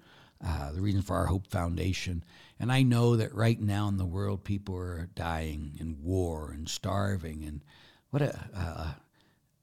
uh, 0.44 0.72
the 0.72 0.82
reason 0.82 1.04
for 1.04 1.16
our 1.16 1.28
Hope 1.28 1.46
Foundation. 1.46 2.24
And 2.60 2.72
I 2.72 2.84
know 2.84 3.16
that 3.16 3.34
right 3.34 3.60
now 3.60 3.88
in 3.88 3.98
the 3.98 4.06
world, 4.06 4.44
people 4.44 4.76
are 4.76 5.10
dying 5.16 5.76
in 5.80 5.98
war 6.02 6.52
and 6.52 6.70
starving, 6.70 7.44
and 7.44 7.62
what 8.10 8.22
a 8.22 8.40
uh, 8.56 8.94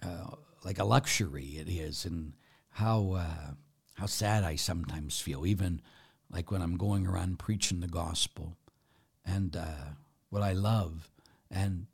uh, 0.07 0.37
like 0.65 0.79
a 0.79 0.85
luxury 0.85 1.57
it 1.59 1.69
is, 1.69 2.05
and 2.05 2.35
how 2.71 3.13
uh, 3.13 3.55
how 3.95 4.07
sad 4.07 4.45
I 4.45 4.57
sometimes 4.57 5.21
feel, 5.21 5.47
even 5.47 5.81
like 6.31 6.51
when 6.51 6.63
I'm 6.63 6.77
going 6.77 7.07
around 7.07 7.39
preaching 7.39 7.81
the 7.81 7.89
gospel, 7.89 8.57
and 9.25 9.57
uh, 9.57 9.95
what 10.29 10.43
I 10.43 10.53
love, 10.53 11.11
and 11.51 11.87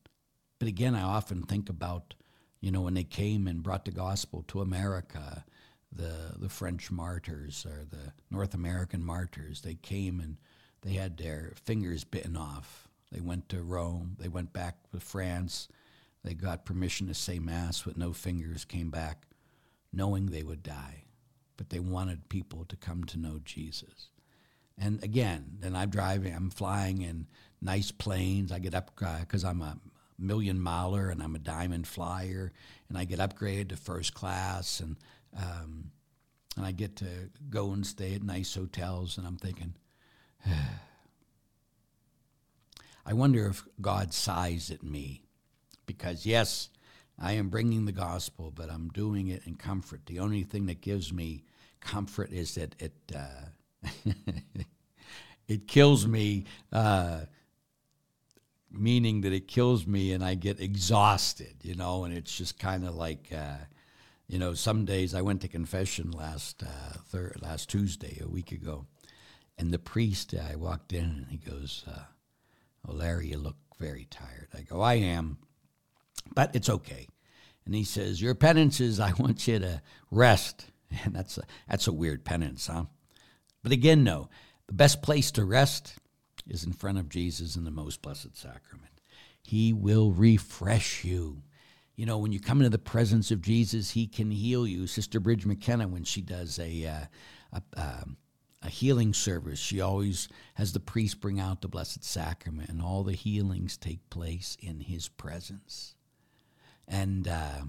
but 0.59 0.69
again, 0.69 0.95
I 0.95 1.03
often 1.03 1.43
think 1.43 1.69
about 1.69 2.15
you 2.61 2.71
know, 2.73 2.81
when 2.81 2.95
they 2.95 3.05
came 3.05 3.47
and 3.47 3.63
brought 3.63 3.85
the 3.85 3.91
gospel 3.91 4.45
to 4.49 4.61
America, 4.61 5.45
the 5.93 6.35
the 6.37 6.49
French 6.49 6.91
martyrs 6.91 7.65
or 7.65 7.85
the 7.89 8.13
North 8.31 8.55
American 8.55 9.05
martyrs, 9.05 9.61
they 9.61 9.75
came 9.75 10.21
and 10.21 10.37
they 10.83 10.93
had 10.93 11.17
their 11.17 11.53
fingers 11.65 12.05
bitten 12.05 12.37
off. 12.37 12.89
They 13.13 13.21
went 13.21 13.49
to 13.51 13.63
Rome. 13.63 14.17
They 14.19 14.29
went 14.29 14.53
back 14.53 14.77
to 14.91 15.01
France. 15.01 15.69
They 16.25 16.35
got 16.35 16.65
permission 16.65 17.07
to 17.07 17.15
say 17.15 17.39
mass 17.39 17.85
with 17.85 17.97
no 17.97 18.13
fingers. 18.13 18.65
Came 18.65 18.91
back, 18.91 19.23
knowing 19.93 20.27
they 20.27 20.43
would 20.43 20.63
die, 20.63 21.05
but 21.57 21.71
they 21.71 21.81
wanted 21.81 22.29
people 22.29 22.65
to 22.65 22.77
come 22.77 23.05
to 23.05 23.19
know 23.19 23.41
Jesus. 23.45 24.11
And 24.79 25.03
again, 25.03 25.59
then 25.61 25.75
I'm 25.75 25.91
driving. 25.91 26.35
I'm 26.35 26.51
flying 26.51 27.03
in 27.03 27.27
nice 27.63 27.91
planes. 27.91 28.53
I 28.53 28.59
get 28.59 28.75
up 28.75 28.91
because 28.97 29.45
uh, 29.45 29.49
I'm 29.49 29.63
a 29.63 29.79
million 30.19 30.61
miler 30.61 31.11
and 31.11 31.23
I'm 31.23 31.35
a 31.35 31.41
diamond 31.41 31.87
flyer 31.87 32.53
and 32.89 32.99
I 32.99 33.05
get 33.05 33.19
upgraded 33.19 33.69
to 33.71 33.77
first 33.77 34.15
class 34.15 34.81
and 34.81 34.97
um, 35.37 35.91
and 36.57 36.65
I 36.65 36.73
get 36.73 36.97
to 36.97 37.07
go 37.51 37.73
and 37.73 37.87
stay 37.87 38.15
at 38.15 38.23
nice 38.23 38.55
hotels 38.55 39.19
and 39.19 39.27
I'm 39.27 39.37
thinking 39.37 39.75
I 43.05 43.13
wonder 43.13 43.47
if 43.47 43.65
God 43.81 44.13
sighs 44.13 44.71
at 44.71 44.83
me 44.83 45.23
because 45.87 46.27
yes 46.27 46.71
I 47.19 47.33
am 47.33 47.49
bringing 47.49 47.85
the 47.85 47.93
gospel 47.93 48.51
but 48.55 48.71
I'm 48.71 48.89
doing 48.89 49.29
it 49.29 49.47
in 49.47 49.55
comfort. 49.55 50.07
The 50.07 50.19
only 50.19 50.43
thing 50.43 50.67
that 50.67 50.81
gives 50.81 51.13
me 51.13 51.45
comfort 51.81 52.31
is 52.33 52.55
that 52.57 52.75
it 52.81 52.95
uh, 53.15 53.89
it 55.49 55.69
kills 55.69 56.07
me 56.07 56.45
uh, 56.73 57.21
meaning 58.79 59.23
that 59.23 59.33
it 59.33 59.49
kills 59.49 59.87
me 59.87 60.13
and 60.13 60.25
I 60.25 60.35
get 60.35 60.61
exhausted, 60.61 61.55
you 61.63 61.75
know, 61.75 62.05
and 62.05 62.15
it's 62.15 62.37
just 62.37 62.59
kind 62.59 62.87
of 62.87 62.95
like, 62.95 63.33
uh, 63.35 63.65
you 64.29 64.39
know, 64.39 64.55
some 64.55 64.85
days 64.85 65.15
I 65.15 65.23
went 65.23 65.41
to 65.43 65.49
confession 65.49 66.11
last 66.11 66.63
uh, 66.63 66.99
third, 67.07 67.39
last 67.43 67.71
Tuesday, 67.71 68.21
a 68.23 68.29
week 68.29 68.53
ago, 68.53 68.87
and 69.59 69.73
the 69.73 69.79
priest, 69.79 70.35
I 70.35 70.57
walked 70.57 70.93
in 70.93 71.05
and 71.05 71.27
he 71.31 71.39
goes, 71.39 71.85
uh, 71.87 72.05
"Oh, 72.87 72.93
Larry, 72.93 73.29
you 73.29 73.39
look 73.39 73.57
very 73.79 74.07
tired." 74.11 74.49
I 74.55 74.63
go, 74.63 74.81
"I 74.81 74.95
am, 74.95 75.39
but 76.35 76.55
it's 76.55 76.69
okay." 76.69 77.09
And 77.65 77.75
he 77.75 77.85
says, 77.85 78.21
"Your 78.21 78.35
penance 78.35 78.81
is 78.81 79.01
I 79.01 79.13
want 79.19 79.47
you 79.49 79.59
to 79.59 79.83
rest," 80.11 80.67
and 81.05 81.15
that's 81.15 81.39
a 81.39 81.43
that's 81.69 81.87
a 81.87 81.93
weird 81.93 82.25
penance, 82.25 82.67
huh? 82.67 82.85
But 83.63 83.73
again, 83.73 84.05
no, 84.05 84.29
the 84.67 84.75
best 84.75 85.03
place 85.03 85.31
to 85.33 85.45
rest 85.45 85.97
is 86.49 86.65
in 86.65 86.73
front 86.73 86.99
of 86.99 87.09
Jesus 87.09 87.57
in 87.57 87.65
the 87.65 87.71
most 87.71 88.03
blessed 88.03 88.37
sacrament. 88.37 89.01
He 89.43 89.73
will 89.73 90.13
refresh 90.13 91.05
you. 91.05 91.43
you 91.97 92.05
know, 92.05 92.19
when 92.19 92.31
you 92.31 92.39
come 92.39 92.59
into 92.59 92.69
the 92.69 92.79
presence 92.79 93.31
of 93.31 93.41
Jesus, 93.41 93.93
He 93.93 94.07
can 94.07 94.31
heal 94.31 94.67
you. 94.67 94.87
Sister 94.87 95.19
Briege 95.19 95.47
McKenna, 95.47 95.89
when 95.89 96.05
she 96.05 96.21
does 96.21 96.59
a, 96.59 96.87
uh, 96.87 97.07
a, 97.53 97.63
um, 97.81 98.19
a 98.63 98.69
healing 98.69 99.13
service, 99.15 99.59
she 99.59 99.81
always 99.81 100.29
has 100.55 100.73
the 100.73 100.81
priest 100.81 101.21
bring 101.21 101.39
out 101.39 101.61
the 101.61 101.69
Blessed 101.69 102.05
Sacrament, 102.05 102.69
and 102.69 102.83
all 102.83 103.03
the 103.03 103.13
healings 103.13 103.77
take 103.77 104.09
place 104.11 104.57
in 104.61 104.81
His 104.81 105.09
presence. 105.09 105.95
And 106.89 107.29
uh, 107.29 107.63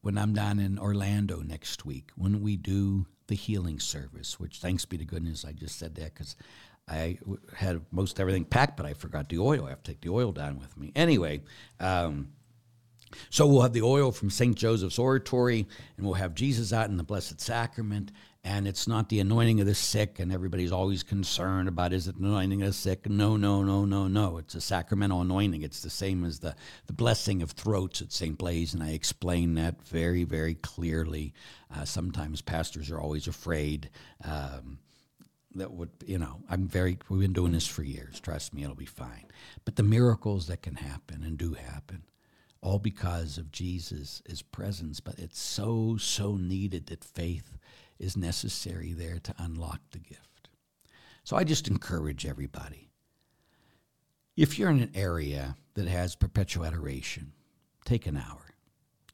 when 0.00 0.16
I'm 0.16 0.32
down 0.32 0.58
in 0.58 0.78
Orlando 0.78 1.40
next 1.40 1.84
week, 1.84 2.10
when 2.16 2.40
we 2.40 2.56
do 2.56 3.06
the 3.26 3.34
healing 3.34 3.78
service, 3.78 4.40
which 4.40 4.58
thanks 4.58 4.84
be 4.84 4.98
to 4.98 5.04
goodness 5.04 5.44
I 5.44 5.52
just 5.52 5.78
said 5.78 5.94
that 5.96 6.14
because 6.14 6.34
I 6.88 7.18
had 7.54 7.82
most 7.90 8.18
everything 8.18 8.44
packed, 8.44 8.76
but 8.76 8.86
I 8.86 8.94
forgot 8.94 9.28
the 9.28 9.38
oil. 9.38 9.66
I 9.66 9.70
have 9.70 9.82
to 9.82 9.92
take 9.92 10.00
the 10.00 10.08
oil 10.08 10.32
down 10.32 10.58
with 10.58 10.76
me. 10.78 10.92
Anyway, 10.96 11.42
um, 11.78 12.28
so 13.30 13.46
we'll 13.46 13.62
have 13.62 13.72
the 13.72 13.82
oil 13.82 14.12
from 14.12 14.30
St. 14.30 14.56
Joseph's 14.56 14.98
Oratory, 14.98 15.66
and 15.96 16.06
we'll 16.06 16.14
have 16.14 16.34
Jesus 16.34 16.72
out 16.72 16.90
in 16.90 16.96
the 16.96 17.02
Blessed 17.02 17.40
Sacrament. 17.40 18.12
And 18.44 18.68
it's 18.68 18.86
not 18.86 19.08
the 19.08 19.20
anointing 19.20 19.60
of 19.60 19.66
the 19.66 19.74
sick, 19.74 20.20
and 20.20 20.32
everybody's 20.32 20.72
always 20.72 21.02
concerned 21.02 21.68
about 21.68 21.92
is 21.92 22.08
it 22.08 22.16
anointing 22.16 22.62
of 22.62 22.68
the 22.68 22.72
sick? 22.72 23.08
No, 23.08 23.36
no, 23.36 23.62
no, 23.62 23.84
no, 23.84 24.06
no. 24.06 24.38
It's 24.38 24.54
a 24.54 24.60
sacramental 24.60 25.20
anointing. 25.20 25.62
It's 25.62 25.82
the 25.82 25.90
same 25.90 26.24
as 26.24 26.38
the, 26.38 26.54
the 26.86 26.92
blessing 26.92 27.42
of 27.42 27.50
throats 27.50 28.00
at 28.00 28.12
St. 28.12 28.38
Blaise, 28.38 28.74
and 28.74 28.82
I 28.82 28.90
explain 28.90 29.54
that 29.54 29.82
very, 29.82 30.24
very 30.24 30.54
clearly. 30.54 31.34
Uh, 31.74 31.84
sometimes 31.84 32.40
pastors 32.40 32.90
are 32.90 33.00
always 33.00 33.26
afraid. 33.26 33.90
Um, 34.24 34.78
that 35.54 35.72
would 35.72 35.90
you 36.06 36.18
know 36.18 36.40
i'm 36.48 36.68
very 36.68 36.98
we've 37.08 37.20
been 37.20 37.32
doing 37.32 37.52
this 37.52 37.66
for 37.66 37.82
years 37.82 38.20
trust 38.20 38.52
me 38.54 38.62
it'll 38.62 38.74
be 38.74 38.84
fine 38.84 39.24
but 39.64 39.76
the 39.76 39.82
miracles 39.82 40.46
that 40.46 40.62
can 40.62 40.76
happen 40.76 41.22
and 41.24 41.38
do 41.38 41.54
happen 41.54 42.02
all 42.60 42.78
because 42.78 43.38
of 43.38 43.52
jesus' 43.52 44.22
presence 44.52 45.00
but 45.00 45.18
it's 45.18 45.40
so 45.40 45.96
so 45.96 46.36
needed 46.36 46.86
that 46.86 47.04
faith 47.04 47.56
is 47.98 48.16
necessary 48.16 48.92
there 48.92 49.18
to 49.18 49.34
unlock 49.38 49.80
the 49.90 49.98
gift. 49.98 50.48
So 51.24 51.36
i 51.36 51.44
just 51.44 51.68
encourage 51.68 52.26
everybody 52.26 52.90
if 54.36 54.58
you're 54.58 54.70
in 54.70 54.80
an 54.80 54.92
area 54.94 55.56
that 55.74 55.88
has 55.88 56.14
perpetual 56.14 56.64
adoration 56.64 57.32
take 57.88 58.06
an 58.06 58.18
hour. 58.18 58.54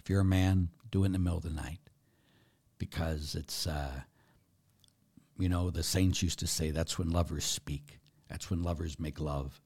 If 0.01 0.11
you're 0.11 0.21
a 0.21 0.25
man 0.25 0.69
do 0.91 1.05
it 1.05 1.07
in 1.07 1.13
the 1.13 1.19
middle 1.19 1.39
of 1.39 1.45
the 1.45 1.51
night 1.51 1.79
because 2.79 3.37
it's 3.37 3.67
uh, 3.67 4.01
you 5.39 5.49
know, 5.49 5.71
the 5.71 5.83
saints 5.83 6.23
used 6.23 6.41
to 6.41 6.47
say 6.47 6.71
that's 6.71 6.99
when 6.99 7.11
lovers 7.11 7.45
speak, 7.45 7.99
that's 8.29 8.51
when 8.51 8.63
lovers 8.63 8.99
make 8.99 9.21
love. 9.21 9.61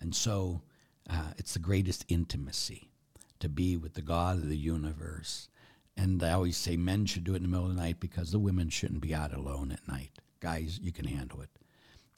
And 0.00 0.14
so 0.14 0.62
uh, 1.08 1.32
it's 1.38 1.54
the 1.54 1.58
greatest 1.58 2.04
intimacy 2.08 2.90
to 3.40 3.48
be 3.48 3.76
with 3.76 3.94
the 3.94 4.02
God 4.02 4.36
of 4.36 4.48
the 4.48 4.56
universe. 4.56 5.48
And 5.96 6.22
I 6.22 6.32
always 6.32 6.56
say 6.56 6.76
men 6.76 7.06
should 7.06 7.24
do 7.24 7.32
it 7.32 7.36
in 7.36 7.42
the 7.42 7.48
middle 7.48 7.66
of 7.66 7.74
the 7.74 7.80
night 7.80 8.00
because 8.00 8.30
the 8.30 8.38
women 8.38 8.68
shouldn't 8.68 9.00
be 9.00 9.14
out 9.14 9.32
alone 9.32 9.72
at 9.72 9.88
night. 9.88 10.10
Guys, 10.40 10.78
you 10.82 10.92
can 10.92 11.06
handle 11.06 11.40
it. 11.40 11.50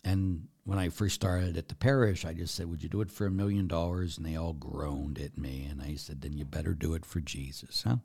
And 0.04 0.48
when 0.64 0.78
I 0.78 0.88
first 0.88 1.14
started 1.14 1.56
at 1.56 1.68
the 1.68 1.74
parish, 1.74 2.24
I 2.24 2.32
just 2.32 2.54
said, 2.54 2.70
Would 2.70 2.82
you 2.82 2.88
do 2.88 3.00
it 3.00 3.10
for 3.10 3.26
a 3.26 3.30
million 3.30 3.66
dollars? 3.66 4.16
And 4.16 4.26
they 4.26 4.36
all 4.36 4.52
groaned 4.52 5.18
at 5.18 5.38
me. 5.38 5.66
And 5.70 5.80
I 5.80 5.94
said, 5.94 6.20
Then 6.20 6.36
you 6.36 6.44
better 6.44 6.74
do 6.74 6.94
it 6.94 7.04
for 7.04 7.20
Jesus, 7.20 7.84
huh? 7.86 7.96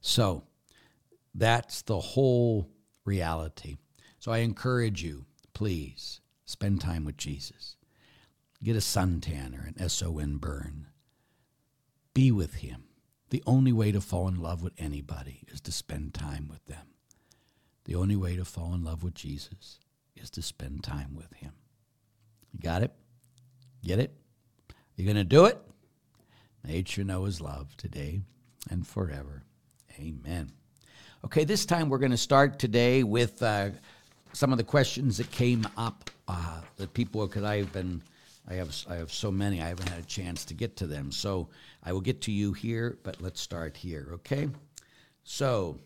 So 0.00 0.44
that's 1.34 1.82
the 1.82 1.98
whole 1.98 2.68
reality. 3.04 3.76
So 4.18 4.32
I 4.32 4.38
encourage 4.38 5.02
you, 5.02 5.24
please 5.54 6.20
spend 6.44 6.80
time 6.80 7.04
with 7.04 7.16
Jesus. 7.16 7.76
Get 8.62 8.76
a 8.76 8.80
suntan 8.80 9.56
or 9.56 9.66
an 9.66 9.88
SON 9.88 10.38
burn. 10.38 10.87
Be 12.18 12.32
with 12.32 12.54
him. 12.54 12.82
The 13.30 13.44
only 13.46 13.72
way 13.72 13.92
to 13.92 14.00
fall 14.00 14.26
in 14.26 14.42
love 14.42 14.60
with 14.60 14.72
anybody 14.76 15.44
is 15.52 15.60
to 15.60 15.70
spend 15.70 16.14
time 16.14 16.48
with 16.48 16.66
them. 16.66 16.88
The 17.84 17.94
only 17.94 18.16
way 18.16 18.34
to 18.34 18.44
fall 18.44 18.74
in 18.74 18.82
love 18.82 19.04
with 19.04 19.14
Jesus 19.14 19.78
is 20.16 20.28
to 20.30 20.42
spend 20.42 20.82
time 20.82 21.14
with 21.14 21.32
him. 21.34 21.52
You 22.50 22.58
got 22.58 22.82
it? 22.82 22.90
Get 23.84 24.00
it? 24.00 24.12
You 24.96 25.04
going 25.04 25.16
to 25.16 25.22
do 25.22 25.44
it? 25.44 25.58
Nature 26.66 27.04
know 27.04 27.22
his 27.22 27.40
love 27.40 27.76
today 27.76 28.22
and 28.68 28.84
forever. 28.84 29.44
Amen. 30.00 30.50
Okay, 31.24 31.44
this 31.44 31.64
time 31.64 31.88
we're 31.88 31.98
going 31.98 32.10
to 32.10 32.16
start 32.16 32.58
today 32.58 33.04
with. 33.04 33.40
Uh, 33.40 33.70
some 34.32 34.52
of 34.52 34.58
the 34.58 34.64
questions 34.64 35.16
that 35.16 35.30
came 35.30 35.66
up 35.76 36.10
uh, 36.28 36.60
that 36.76 36.92
people 36.94 37.26
because 37.26 37.44
I've 37.44 37.72
been 37.72 38.02
I 38.48 38.54
have 38.54 38.74
I 38.88 38.96
have 38.96 39.12
so 39.12 39.30
many 39.30 39.60
I 39.60 39.68
haven't 39.68 39.88
had 39.88 40.00
a 40.00 40.06
chance 40.06 40.44
to 40.46 40.54
get 40.54 40.76
to 40.76 40.86
them. 40.86 41.12
So 41.12 41.48
I 41.82 41.92
will 41.92 42.00
get 42.00 42.22
to 42.22 42.32
you 42.32 42.52
here, 42.52 42.98
but 43.02 43.20
let's 43.20 43.40
start 43.40 43.76
here, 43.76 44.08
okay? 44.14 44.48
So 45.22 45.78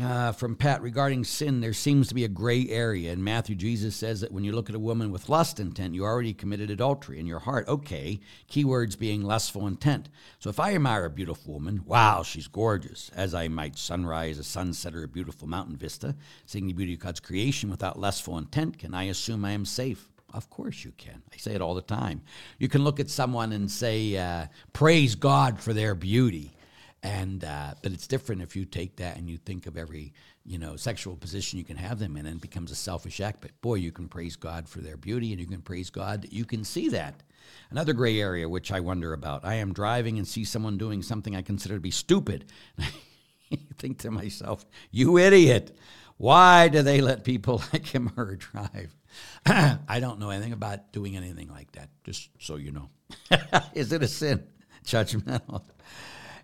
uh, 0.00 0.32
from 0.32 0.56
Pat 0.56 0.82
regarding 0.82 1.22
sin, 1.22 1.60
there 1.60 1.72
seems 1.72 2.08
to 2.08 2.14
be 2.14 2.24
a 2.24 2.28
gray 2.28 2.66
area. 2.68 3.12
In 3.12 3.22
Matthew, 3.22 3.54
Jesus 3.54 3.94
says 3.94 4.22
that 4.22 4.32
when 4.32 4.42
you 4.42 4.50
look 4.50 4.68
at 4.68 4.74
a 4.74 4.80
woman 4.80 5.12
with 5.12 5.28
lust 5.28 5.60
intent, 5.60 5.94
you 5.94 6.02
already 6.02 6.34
committed 6.34 6.68
adultery 6.68 7.20
in 7.20 7.26
your 7.26 7.38
heart. 7.38 7.68
Okay, 7.68 8.18
keywords 8.50 8.98
being 8.98 9.22
lustful 9.22 9.68
intent. 9.68 10.08
So 10.40 10.50
if 10.50 10.58
I 10.58 10.74
admire 10.74 11.04
a 11.04 11.10
beautiful 11.10 11.54
woman, 11.54 11.82
wow, 11.86 12.24
she's 12.24 12.48
gorgeous, 12.48 13.10
as 13.14 13.34
I 13.34 13.46
might 13.46 13.78
sunrise, 13.78 14.38
a 14.38 14.44
sunset, 14.44 14.96
or 14.96 15.04
a 15.04 15.08
beautiful 15.08 15.46
mountain 15.46 15.76
vista, 15.76 16.16
seeing 16.44 16.66
the 16.66 16.72
beauty 16.72 16.94
of 16.94 17.00
God's 17.00 17.20
creation 17.20 17.70
without 17.70 18.00
lustful 18.00 18.36
intent, 18.36 18.78
can 18.78 18.94
I 18.94 19.04
assume 19.04 19.44
I 19.44 19.52
am 19.52 19.64
safe? 19.64 20.08
Of 20.34 20.50
course 20.50 20.84
you 20.84 20.92
can. 20.98 21.22
I 21.32 21.36
say 21.36 21.54
it 21.54 21.62
all 21.62 21.74
the 21.74 21.82
time. 21.82 22.22
You 22.58 22.68
can 22.68 22.82
look 22.82 22.98
at 22.98 23.08
someone 23.08 23.52
and 23.52 23.70
say, 23.70 24.16
uh, 24.16 24.46
praise 24.72 25.14
God 25.14 25.60
for 25.60 25.72
their 25.72 25.94
beauty. 25.94 26.56
And 27.04 27.44
uh, 27.44 27.74
but 27.82 27.92
it's 27.92 28.06
different 28.08 28.42
if 28.42 28.56
you 28.56 28.64
take 28.64 28.96
that 28.96 29.16
and 29.16 29.28
you 29.28 29.36
think 29.36 29.66
of 29.66 29.76
every 29.76 30.12
you 30.44 30.58
know 30.58 30.74
sexual 30.74 31.16
position 31.16 31.58
you 31.58 31.64
can 31.64 31.76
have 31.76 31.98
them 31.98 32.16
in 32.16 32.24
and 32.24 32.36
it 32.36 32.42
becomes 32.42 32.70
a 32.72 32.74
selfish 32.74 33.20
act. 33.20 33.42
But 33.42 33.60
boy 33.60 33.74
you 33.74 33.92
can 33.92 34.08
praise 34.08 34.36
god 34.36 34.68
for 34.68 34.80
their 34.80 34.96
beauty 34.96 35.30
and 35.32 35.40
you 35.40 35.46
can 35.46 35.60
praise 35.60 35.90
god 35.90 36.22
that 36.22 36.32
you 36.32 36.46
can 36.46 36.64
see 36.64 36.88
that. 36.88 37.22
Another 37.70 37.92
gray 37.92 38.18
area 38.18 38.48
which 38.48 38.72
i 38.72 38.80
wonder 38.80 39.12
about. 39.12 39.44
I 39.44 39.56
am 39.56 39.74
driving 39.74 40.16
and 40.16 40.26
see 40.26 40.44
someone 40.44 40.78
doing 40.78 41.02
something 41.02 41.36
i 41.36 41.42
consider 41.42 41.74
to 41.74 41.80
be 41.80 41.90
stupid. 41.90 42.46
I 42.80 43.58
think 43.76 43.98
to 43.98 44.10
myself 44.10 44.64
you 44.90 45.18
idiot. 45.18 45.76
Why 46.16 46.68
do 46.68 46.80
they 46.80 47.02
let 47.02 47.22
people 47.22 47.62
like 47.72 47.86
him 47.86 48.10
or 48.16 48.24
her 48.24 48.36
drive 48.36 48.96
i 49.46 49.98
don't 50.00 50.18
know 50.18 50.30
anything 50.30 50.52
about 50.52 50.92
doing 50.92 51.16
anything 51.16 51.48
like 51.48 51.70
that 51.72 51.88
just 52.04 52.30
so 52.38 52.56
you 52.56 52.72
know 52.72 52.88
is 53.74 53.92
it 53.92 54.02
a 54.02 54.08
sin 54.08 54.42
judgmental 54.84 55.62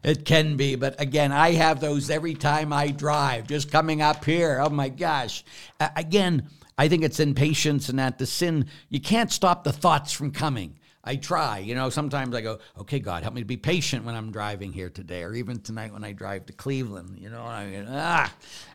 it 0.03 0.25
can 0.25 0.57
be, 0.57 0.77
but 0.77 0.99
again, 0.99 1.31
I 1.31 1.53
have 1.53 1.81
those 1.81 2.09
every 2.09 2.35
time 2.35 2.73
I 2.73 2.89
drive, 2.89 3.47
just 3.47 3.71
coming 3.71 4.01
up 4.01 4.25
here. 4.25 4.59
Oh 4.61 4.71
my 4.71 4.89
gosh. 4.89 5.45
Uh, 5.79 5.89
again, 5.95 6.49
I 6.79 6.89
think 6.89 7.05
it's 7.05 7.21
impatience 7.21 7.91
and 7.91 7.99
that 7.99 8.17
the 8.17 8.25
sin, 8.25 8.67
you 8.89 9.01
can't 9.01 9.31
stop 9.31 9.63
the 9.63 9.73
thoughts 9.73 10.13
from 10.13 10.31
coming. 10.31 10.79
I 11.05 11.17
try, 11.17 11.59
you 11.59 11.75
know, 11.75 11.91
sometimes 11.91 12.35
I 12.35 12.41
go, 12.41 12.59
okay, 12.79 12.99
God, 12.99 13.23
help 13.23 13.35
me 13.35 13.43
to 13.43 13.47
be 13.47 13.57
patient 13.57 14.05
when 14.05 14.15
I'm 14.15 14.33
driving 14.33 14.73
here 14.73 14.91
today, 14.91 15.23
or 15.23 15.35
even 15.35 15.61
tonight 15.61 15.93
when 15.93 16.05
I 16.05 16.13
drive 16.13 16.47
to 16.47 16.53
Cleveland, 16.53 17.19
you 17.19 17.31
know, 17.31 17.43
I, 17.43 17.67
mean, 17.67 17.87
ah, 17.89 18.33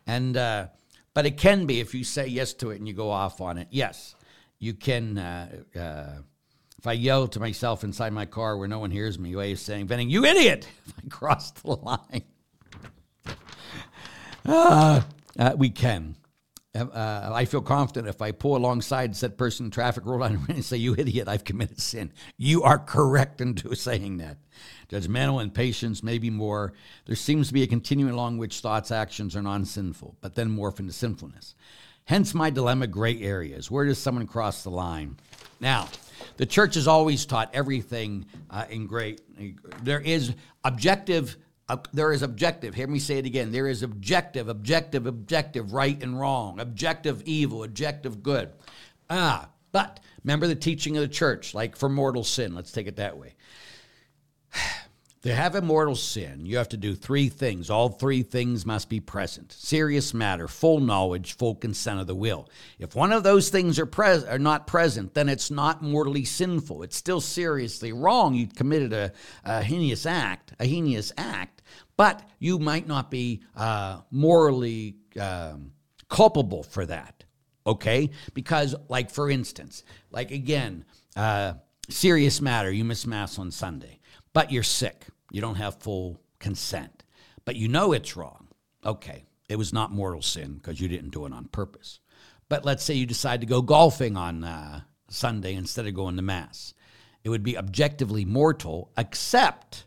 and, 0.08 0.36
uh, 0.36 0.67
but 1.15 1.25
it 1.25 1.38
can 1.38 1.65
be 1.65 1.80
if 1.80 1.95
you 1.95 2.04
say 2.04 2.28
yes 2.28 2.54
to 2.54 2.69
it 2.69 2.78
and 2.78 2.88
you 2.88 2.93
go 2.93 3.10
off 3.10 3.41
on 3.41 3.58
it. 3.58 3.69
Yes, 3.71 4.15
you 4.60 4.73
can, 4.73 5.17
uh, 5.17 5.49
uh, 5.73 6.17
if 6.78 6.86
I 6.86 6.91
yell 6.91 7.28
to 7.30 7.39
myself 7.39 7.86
inside 7.86 8.12
my 8.13 8.25
car 8.25 8.58
where 8.58 8.67
no 8.67 8.80
one 8.80 8.91
hears 8.91 9.17
me, 9.17 9.34
way 9.34 9.54
of 9.54 9.60
saying, 9.60 9.88
venting, 9.88 10.10
you 10.10 10.25
idiot, 10.25 10.67
if 10.86 10.93
I 11.04 11.08
cross 11.10 11.51
the 11.51 11.71
line. 11.71 12.23
Uh, 14.45 15.01
uh, 15.39 15.56
we 15.58 15.69
can. 15.69 16.17
Uh, 16.75 17.31
I 17.33 17.45
feel 17.45 17.61
confident 17.61 18.07
if 18.07 18.21
I 18.21 18.31
pull 18.31 18.57
alongside 18.57 19.15
said 19.15 19.38
person 19.38 19.67
in 19.67 19.71
traffic, 19.71 20.05
roll 20.05 20.19
down 20.19 20.45
and 20.49 20.63
say, 20.63 20.77
You 20.77 20.95
idiot, 20.97 21.27
I've 21.27 21.43
committed 21.43 21.79
sin. 21.79 22.11
You 22.38 22.63
are 22.63 22.77
correct 22.77 23.41
in 23.41 23.57
saying 23.75 24.17
that. 24.17 24.38
Judgmental 24.89 25.41
impatience, 25.41 26.03
maybe 26.03 26.29
more. 26.29 26.73
There 27.05 27.15
seems 27.15 27.47
to 27.47 27.53
be 27.53 27.63
a 27.63 27.67
continuum 27.67 28.13
along 28.13 28.38
which 28.38 28.59
thoughts, 28.59 28.91
actions 28.91 29.35
are 29.35 29.41
non 29.41 29.65
sinful, 29.65 30.17
but 30.21 30.35
then 30.35 30.55
morph 30.55 30.79
into 30.79 30.93
sinfulness. 30.93 31.55
Hence 32.05 32.33
my 32.33 32.49
dilemma 32.49 32.88
gray 32.88 33.19
areas. 33.21 33.71
Where 33.71 33.85
does 33.85 33.97
someone 33.97 34.27
cross 34.27 34.63
the 34.63 34.69
line? 34.69 35.17
Now, 35.59 35.88
the 36.38 36.45
church 36.45 36.75
has 36.75 36.88
always 36.88 37.25
taught 37.25 37.49
everything 37.53 38.25
uh, 38.49 38.65
in 38.69 38.85
great. 38.85 39.21
There 39.83 40.01
is 40.01 40.33
objective. 40.63 41.38
There 41.93 42.13
is 42.13 42.21
objective. 42.21 42.75
Hear 42.75 42.88
me 42.88 42.99
say 42.99 43.17
it 43.17 43.25
again. 43.25 43.51
There 43.51 43.67
is 43.67 43.82
objective, 43.82 44.49
objective, 44.49 45.08
objective, 45.08 45.73
right 45.73 46.01
and 46.01 46.19
wrong, 46.19 46.60
objective 46.60 47.23
evil, 47.25 47.63
objective 47.63 48.21
good. 48.21 48.51
Ah, 49.10 49.49
but 49.71 49.99
remember 50.23 50.45
the 50.45 50.56
teaching 50.56 50.95
of 50.95 51.01
the 51.01 51.08
church, 51.08 51.54
like 51.56 51.75
for 51.75 51.89
mortal 51.89 52.23
sin. 52.23 52.54
Let's 52.54 52.71
take 52.71 52.88
it 52.88 52.97
that 52.97 53.17
way. 53.17 53.36
To 55.23 55.34
have 55.34 55.56
a 55.56 55.62
mortal 55.63 55.95
sin, 55.95 56.45
you 56.45 56.58
have 56.58 56.69
to 56.69 56.78
do 56.78 56.93
three 56.93 57.30
things. 57.30 57.71
All 57.71 57.89
three 57.89 58.21
things 58.21 58.63
must 58.63 58.89
be 58.89 58.99
present 58.99 59.51
serious 59.51 60.13
matter, 60.13 60.47
full 60.47 60.80
knowledge, 60.80 61.36
full 61.36 61.56
consent 61.56 61.99
of 61.99 62.06
the 62.06 62.13
will. 62.13 62.47
If 62.78 62.93
one 62.93 63.12
of 63.12 63.23
those 63.23 63.49
things 63.49 63.80
are, 63.80 63.88
pres- 63.88 64.23
are 64.23 64.38
not 64.38 64.67
present, 64.67 65.15
then 65.15 65.28
it's 65.28 65.49
not 65.49 65.82
mortally 65.82 66.25
sinful. 66.25 66.84
It's 66.84 66.95
still 66.95 67.21
seriously 67.21 67.91
wrong. 67.91 68.36
You 68.36 68.45
committed 68.45 68.93
a, 68.93 69.13
a 69.43 69.63
heinous 69.63 70.06
act, 70.06 70.54
a 70.60 70.65
heinous 70.67 71.12
act, 71.17 71.54
but 71.97 72.27
you 72.39 72.60
might 72.60 72.88
not 72.88 73.10
be 73.10 73.41
uh, 73.55 74.01
morally 74.12 74.95
um, 75.19 75.71
culpable 76.10 76.63
for 76.63 76.86
that. 76.86 77.23
Okay? 77.67 78.12
Because, 78.34 78.75
like, 78.89 79.10
for 79.10 79.29
instance, 79.29 79.84
like 80.12 80.31
again, 80.31 80.86
uh, 81.15 81.53
serious 81.89 82.41
matter, 82.41 82.71
you 82.71 82.84
miss 82.84 83.08
Mass 83.08 83.39
on 83.39 83.49
Sunday, 83.49 83.99
but 84.34 84.51
you're 84.51 84.63
sick 84.63 85.08
you 85.36 85.41
don't 85.41 85.55
have 85.55 85.75
full 85.81 86.21
consent, 86.39 87.03
but 87.43 87.58
you 87.58 87.67
know 87.67 87.91
it's 87.91 88.15
wrong. 88.15 88.47
Okay, 88.86 89.25
it 89.49 89.58
was 89.58 89.73
not 89.73 89.91
mortal 89.91 90.21
sin 90.21 90.53
because 90.55 90.79
you 90.79 90.88
didn't 90.88 91.10
do 91.10 91.25
it 91.25 91.34
on 91.34 91.45
purpose. 91.45 91.99
But 92.47 92.63
let's 92.63 92.84
say 92.84 92.93
you 92.93 93.05
decide 93.05 93.41
to 93.41 93.47
go 93.47 93.62
golfing 93.62 94.15
on 94.15 94.43
uh, 94.45 94.81
Sunday 95.10 95.55
instead 95.55 95.88
of 95.88 95.93
going 95.93 96.15
to 96.15 96.21
Mass. 96.21 96.73
It 97.23 97.29
would 97.29 97.43
be 97.43 97.58
objectively 97.58 98.23
mortal, 98.23 98.91
except 98.97 99.84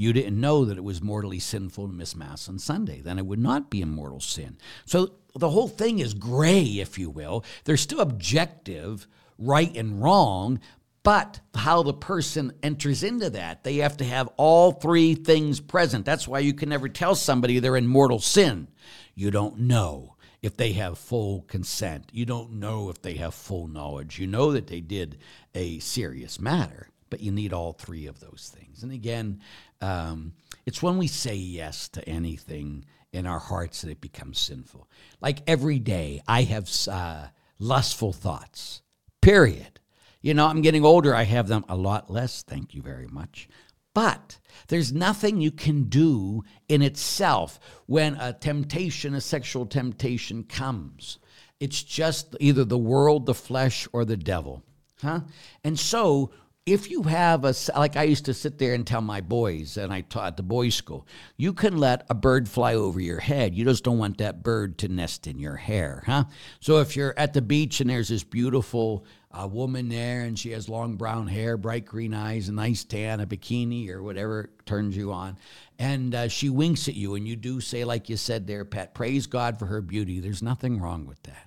you 0.00 0.14
didn't 0.14 0.40
know 0.40 0.64
that 0.64 0.78
it 0.78 0.84
was 0.84 1.02
mortally 1.02 1.38
sinful 1.38 1.86
to 1.86 1.92
miss 1.92 2.16
Mass 2.16 2.48
on 2.48 2.58
Sunday. 2.58 3.02
Then 3.02 3.18
it 3.18 3.26
would 3.26 3.38
not 3.38 3.68
be 3.68 3.82
a 3.82 3.86
mortal 3.86 4.18
sin. 4.18 4.56
So 4.86 5.12
the 5.34 5.50
whole 5.50 5.68
thing 5.68 5.98
is 5.98 6.14
gray, 6.14 6.62
if 6.62 6.98
you 6.98 7.10
will. 7.10 7.44
There's 7.64 7.82
still 7.82 8.00
objective 8.00 9.06
right 9.36 9.76
and 9.76 10.02
wrong, 10.02 10.58
but 11.02 11.40
how 11.54 11.82
the 11.82 11.92
person 11.92 12.52
enters 12.62 13.02
into 13.02 13.28
that, 13.28 13.62
they 13.62 13.76
have 13.76 13.98
to 13.98 14.04
have 14.04 14.30
all 14.38 14.72
three 14.72 15.14
things 15.14 15.60
present. 15.60 16.06
That's 16.06 16.26
why 16.26 16.38
you 16.38 16.54
can 16.54 16.70
never 16.70 16.88
tell 16.88 17.14
somebody 17.14 17.58
they're 17.58 17.76
in 17.76 17.86
mortal 17.86 18.20
sin. 18.20 18.68
You 19.14 19.30
don't 19.30 19.58
know 19.58 20.16
if 20.40 20.56
they 20.56 20.72
have 20.72 20.96
full 20.96 21.42
consent. 21.42 22.08
You 22.10 22.24
don't 22.24 22.52
know 22.52 22.88
if 22.88 23.02
they 23.02 23.16
have 23.16 23.34
full 23.34 23.66
knowledge. 23.66 24.18
You 24.18 24.26
know 24.26 24.52
that 24.52 24.68
they 24.68 24.80
did 24.80 25.18
a 25.54 25.78
serious 25.80 26.40
matter, 26.40 26.88
but 27.10 27.20
you 27.20 27.32
need 27.32 27.52
all 27.52 27.72
three 27.72 28.06
of 28.06 28.20
those 28.20 28.52
things. 28.54 28.82
And 28.82 28.92
again, 28.92 29.40
um, 29.80 30.32
it's 30.64 30.82
when 30.82 30.96
we 30.96 31.06
say 31.06 31.34
yes 31.34 31.88
to 31.90 32.08
anything 32.08 32.84
in 33.12 33.26
our 33.26 33.38
hearts 33.40 33.82
that 33.82 33.90
it 33.90 34.00
becomes 34.00 34.38
sinful. 34.38 34.88
Like 35.20 35.42
every 35.46 35.78
day, 35.78 36.22
I 36.26 36.42
have 36.42 36.70
uh, 36.88 37.26
lustful 37.58 38.12
thoughts, 38.12 38.82
period. 39.20 39.80
You 40.22 40.34
know, 40.34 40.46
I'm 40.46 40.62
getting 40.62 40.84
older. 40.84 41.14
I 41.14 41.24
have 41.24 41.48
them 41.48 41.64
a 41.68 41.76
lot 41.76 42.10
less. 42.10 42.42
Thank 42.42 42.74
you 42.74 42.82
very 42.82 43.08
much. 43.08 43.48
But 43.94 44.38
there's 44.68 44.92
nothing 44.92 45.40
you 45.40 45.50
can 45.50 45.84
do 45.84 46.44
in 46.68 46.82
itself 46.82 47.58
when 47.86 48.14
a 48.14 48.32
temptation, 48.32 49.14
a 49.14 49.20
sexual 49.20 49.66
temptation 49.66 50.44
comes. 50.44 51.18
It's 51.58 51.82
just 51.82 52.36
either 52.38 52.64
the 52.64 52.78
world, 52.78 53.26
the 53.26 53.34
flesh, 53.34 53.88
or 53.92 54.04
the 54.04 54.16
devil. 54.16 54.62
Huh? 55.02 55.20
And 55.64 55.78
so 55.78 56.30
if 56.66 56.90
you 56.90 57.02
have 57.04 57.44
a 57.44 57.54
like 57.74 57.96
i 57.96 58.02
used 58.02 58.26
to 58.26 58.34
sit 58.34 58.58
there 58.58 58.74
and 58.74 58.86
tell 58.86 59.00
my 59.00 59.20
boys 59.20 59.78
and 59.78 59.92
i 59.92 60.02
taught 60.02 60.36
the 60.36 60.42
boys 60.42 60.74
school 60.74 61.06
you 61.38 61.54
can 61.54 61.78
let 61.78 62.06
a 62.10 62.14
bird 62.14 62.48
fly 62.48 62.74
over 62.74 63.00
your 63.00 63.20
head. 63.20 63.54
You 63.54 63.64
just 63.64 63.82
don't 63.82 63.98
want 63.98 64.18
that 64.18 64.42
bird 64.42 64.76
to 64.78 64.88
nest 64.88 65.26
in 65.26 65.38
your 65.38 65.56
hair 65.56 66.02
huh? 66.06 66.24
So 66.60 66.78
if 66.80 66.96
you're 66.96 67.14
at 67.16 67.32
the 67.32 67.40
beach 67.40 67.80
and 67.80 67.88
there's 67.88 68.08
this 68.08 68.24
beautiful 68.24 69.06
uh, 69.32 69.46
woman 69.46 69.88
there 69.88 70.22
and 70.22 70.38
she 70.38 70.50
has 70.50 70.68
long 70.68 70.96
brown 70.96 71.26
hair 71.26 71.56
bright 71.56 71.86
green 71.86 72.12
eyes 72.12 72.48
a 72.48 72.52
nice 72.52 72.84
tan 72.84 73.20
a 73.20 73.26
bikini 73.26 73.88
or 73.88 74.02
whatever 74.02 74.50
turns 74.66 74.94
you 74.96 75.12
on 75.12 75.38
and 75.78 76.14
uh, 76.14 76.28
she 76.28 76.50
winks 76.50 76.88
at 76.88 76.94
you 76.94 77.14
and 77.14 77.26
you 77.26 77.36
do 77.36 77.60
say 77.60 77.84
like 77.84 78.10
you 78.10 78.18
said 78.18 78.46
there 78.46 78.66
pat 78.66 78.92
praise 78.92 79.26
god 79.26 79.58
for 79.58 79.66
her 79.66 79.80
beauty. 79.80 80.20
There's 80.20 80.42
nothing 80.42 80.78
wrong 80.78 81.06
with 81.06 81.22
that. 81.22 81.46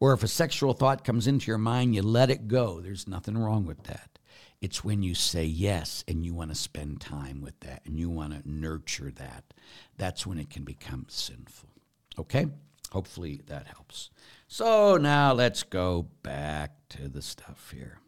Or 0.00 0.12
if 0.12 0.22
a 0.22 0.28
sexual 0.28 0.74
thought 0.74 1.04
comes 1.04 1.28
into 1.28 1.46
your 1.46 1.58
mind 1.58 1.94
you 1.94 2.02
let 2.02 2.28
it 2.28 2.48
go. 2.48 2.80
There's 2.80 3.06
nothing 3.06 3.38
wrong 3.38 3.66
with 3.66 3.84
that 3.84 4.11
it's 4.62 4.84
when 4.84 5.02
you 5.02 5.12
say 5.14 5.44
yes 5.44 6.04
and 6.06 6.24
you 6.24 6.32
want 6.32 6.50
to 6.50 6.54
spend 6.54 7.00
time 7.00 7.42
with 7.42 7.58
that 7.60 7.82
and 7.84 7.98
you 7.98 8.08
want 8.08 8.32
to 8.32 8.48
nurture 8.48 9.10
that. 9.16 9.42
That's 9.98 10.24
when 10.24 10.38
it 10.38 10.50
can 10.50 10.62
become 10.62 11.06
sinful. 11.08 11.68
Okay? 12.16 12.46
Hopefully 12.92 13.40
that 13.48 13.66
helps. 13.66 14.10
So 14.46 14.96
now 14.96 15.32
let's 15.32 15.64
go 15.64 16.06
back 16.22 16.76
to 16.90 17.08
the 17.08 17.22
stuff 17.22 17.72
here. 17.74 17.98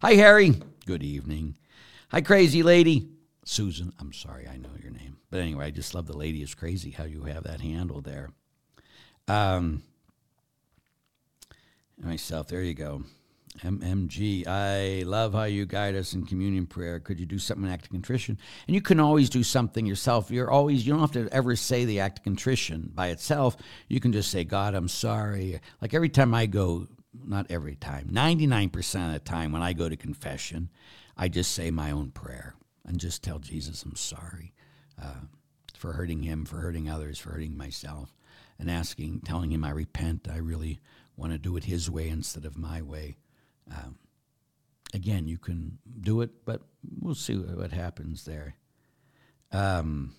Hi, 0.00 0.14
Harry. 0.14 0.54
Good 0.86 1.02
evening. 1.02 1.58
Hi, 2.08 2.22
crazy 2.22 2.62
lady. 2.62 3.10
Susan, 3.44 3.92
I'm 4.00 4.14
sorry, 4.14 4.48
I 4.48 4.56
know 4.56 4.70
your 4.82 4.92
name. 4.92 5.18
But 5.30 5.40
anyway, 5.40 5.66
I 5.66 5.70
just 5.70 5.94
love 5.94 6.06
the 6.06 6.16
lady 6.16 6.42
is 6.42 6.54
crazy 6.54 6.92
how 6.92 7.04
you 7.04 7.24
have 7.24 7.44
that 7.44 7.60
handle 7.60 8.00
there. 8.00 8.30
Um, 9.28 9.82
myself, 11.98 12.48
there 12.48 12.62
you 12.62 12.74
go. 12.74 13.04
MMG, 13.58 14.46
I 14.46 15.02
love 15.02 15.34
how 15.34 15.44
you 15.44 15.66
guide 15.66 15.94
us 15.94 16.14
in 16.14 16.24
communion 16.24 16.66
prayer. 16.66 17.00
Could 17.00 17.18
you 17.18 17.26
do 17.26 17.38
something 17.38 17.66
in 17.66 17.72
act 17.72 17.86
of 17.86 17.90
contrition? 17.90 18.38
And 18.66 18.74
you 18.74 18.80
can 18.80 19.00
always 19.00 19.28
do 19.28 19.42
something 19.42 19.84
yourself. 19.84 20.30
You're 20.30 20.50
always 20.50 20.86
you 20.86 20.92
don't 20.92 21.00
have 21.00 21.12
to 21.12 21.28
ever 21.32 21.56
say 21.56 21.84
the 21.84 22.00
act 22.00 22.18
of 22.18 22.24
contrition 22.24 22.90
by 22.94 23.08
itself. 23.08 23.56
You 23.88 24.00
can 24.00 24.12
just 24.12 24.30
say, 24.30 24.44
God, 24.44 24.74
I'm 24.74 24.88
sorry. 24.88 25.60
Like 25.82 25.94
every 25.94 26.08
time 26.08 26.32
I 26.32 26.46
go, 26.46 26.86
not 27.12 27.46
every 27.50 27.74
time, 27.74 28.08
99% 28.12 29.06
of 29.06 29.12
the 29.12 29.18
time 29.18 29.52
when 29.52 29.62
I 29.62 29.72
go 29.72 29.88
to 29.88 29.96
confession, 29.96 30.70
I 31.16 31.28
just 31.28 31.52
say 31.52 31.70
my 31.70 31.90
own 31.90 32.12
prayer 32.12 32.54
and 32.86 32.98
just 32.98 33.22
tell 33.22 33.40
Jesus 33.40 33.82
I'm 33.82 33.96
sorry 33.96 34.54
uh, 35.02 35.20
for 35.76 35.92
hurting 35.92 36.22
him, 36.22 36.44
for 36.44 36.58
hurting 36.58 36.88
others, 36.88 37.18
for 37.18 37.30
hurting 37.30 37.56
myself, 37.56 38.14
and 38.58 38.70
asking, 38.70 39.20
telling 39.20 39.50
him 39.50 39.64
I 39.64 39.70
repent. 39.70 40.28
I 40.32 40.38
really 40.38 40.80
want 41.16 41.32
to 41.32 41.38
do 41.38 41.56
it 41.56 41.64
his 41.64 41.90
way 41.90 42.08
instead 42.08 42.44
of 42.44 42.56
my 42.56 42.80
way. 42.80 43.16
Um, 43.70 43.96
again, 44.94 45.26
you 45.26 45.38
can 45.38 45.78
do 46.00 46.20
it, 46.20 46.44
but 46.44 46.62
we'll 47.00 47.14
see 47.14 47.36
what 47.36 47.72
happens 47.72 48.24
there. 48.24 48.56
Um, 49.52 50.14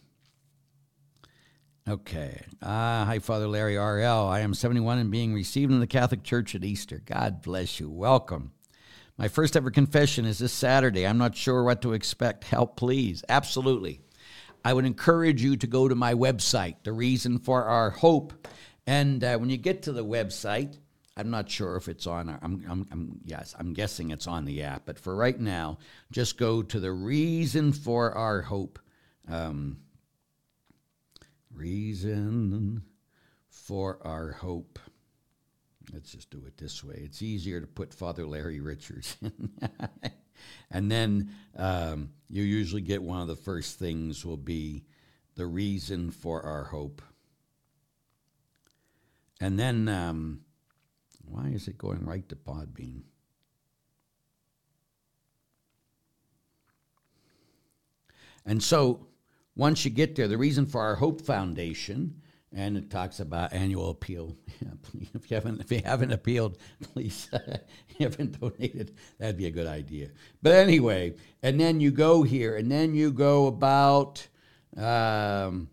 okay. 1.88 2.44
Uh, 2.62 3.06
hi, 3.06 3.20
Father 3.20 3.48
Larry 3.48 3.78
R.L. 3.78 4.28
I 4.28 4.40
am 4.42 4.54
71 4.54 5.00
and 5.00 5.12
being 5.12 5.34
received 5.34 5.72
in 5.72 5.80
the 5.80 5.88
Catholic 5.88 6.24
Church 6.24 6.56
at 6.56 6.64
Easter. 6.64 7.02
God 7.06 7.42
bless 7.42 7.80
you. 7.80 7.90
Welcome. 7.90 8.52
My 9.18 9.28
first 9.28 9.56
ever 9.56 9.70
confession 9.70 10.26
is 10.26 10.40
this 10.40 10.54
Saturday. 10.54 11.06
I'm 11.06 11.18
not 11.18 11.36
sure 11.36 11.64
what 11.64 11.82
to 11.84 11.94
expect. 11.94 12.46
Help, 12.46 12.76
please. 12.76 13.24
Absolutely. 13.30 14.02
I 14.64 14.74
would 14.74 14.86
encourage 14.86 15.44
you 15.44 15.58
to 15.58 15.68
go 15.68 15.88
to 15.88 15.96
my 15.96 16.14
website, 16.14 16.76
The 16.84 16.94
Reason 16.94 17.40
for 17.40 17.66
Our 17.66 17.90
Hope. 17.90 18.48
And 18.86 19.24
uh, 19.24 19.38
when 19.38 19.50
you 19.50 19.58
get 19.58 19.84
to 19.84 19.92
the 19.92 20.06
website, 20.06 20.78
I'm 21.22 21.30
not 21.30 21.50
sure 21.50 21.76
if 21.76 21.88
it's 21.88 22.08
on. 22.08 22.30
I'm, 22.42 22.66
I'm, 22.68 22.88
I'm, 22.92 23.20
yes, 23.24 23.56
I'm 23.60 23.74
guessing 23.74 24.10
it's 24.10 24.26
on 24.26 24.46
the 24.46 24.64
app. 24.64 24.84
But 24.86 24.98
for 24.98 25.16
right 25.16 25.40
now, 25.40 25.78
just 26.12 26.38
go 26.38 26.64
to 26.64 26.80
the 26.80 26.92
reason 26.92 27.74
for 27.74 28.12
our 28.18 28.42
hope. 28.42 28.80
Um, 29.30 29.78
reason 31.54 32.82
for 33.50 34.00
our 34.02 34.32
hope. 34.32 34.80
Let's 35.94 36.12
just 36.12 36.32
do 36.32 36.42
it 36.48 36.58
this 36.58 36.84
way. 36.84 36.96
It's 37.04 37.22
easier 37.22 37.62
to 37.62 37.68
put 37.68 37.94
Father 37.94 38.26
Larry 38.26 38.60
Richards 38.60 39.16
in. 39.22 39.50
and 40.72 40.92
then 40.92 41.36
um, 41.56 42.10
you 42.30 42.42
usually 42.42 42.82
get 42.82 43.04
one 43.04 43.22
of 43.22 43.28
the 43.28 43.36
first 43.36 43.78
things 43.78 44.26
will 44.26 44.38
be 44.38 44.86
the 45.36 45.46
reason 45.46 46.10
for 46.10 46.42
our 46.42 46.64
hope. 46.64 47.04
And 49.40 49.60
then 49.60 49.88
um, 49.88 50.42
why 51.32 51.48
is 51.50 51.68
it 51.68 51.78
going 51.78 52.06
right 52.06 52.28
to 52.30 52.36
Podbean? 52.36 53.04
And 58.46 58.62
so 58.62 59.08
once 59.56 59.86
you 59.86 59.92
get 59.92 60.16
there, 60.16 60.28
the 60.28 60.38
reason 60.38 60.66
for 60.66 60.82
our 60.82 60.96
Hope 60.96 61.22
Foundation, 61.22 62.22
and 62.54 62.76
it 62.76 62.90
talks 62.90 63.20
about 63.20 63.54
annual 63.54 63.90
appeal. 63.90 64.36
If 65.14 65.30
you 65.30 65.36
haven't 65.36 65.62
if 65.62 65.72
you 65.72 65.82
haven't 65.84 66.12
appealed, 66.12 66.58
please 66.94 67.30
if 67.34 68.00
you 68.00 68.06
haven't 68.06 68.40
donated. 68.40 68.96
That'd 69.20 69.38
be 69.38 69.46
a 69.46 69.52
good 69.52 69.68
idea. 69.68 70.10
But 70.42 70.54
anyway, 70.54 71.16
and 71.44 71.60
then 71.60 71.80
you 71.80 71.92
go 71.92 72.24
here, 72.24 72.56
and 72.58 72.72
then 72.72 72.94
you 72.94 73.12
go 73.12 73.48
about 73.48 74.28
um, 74.76 75.70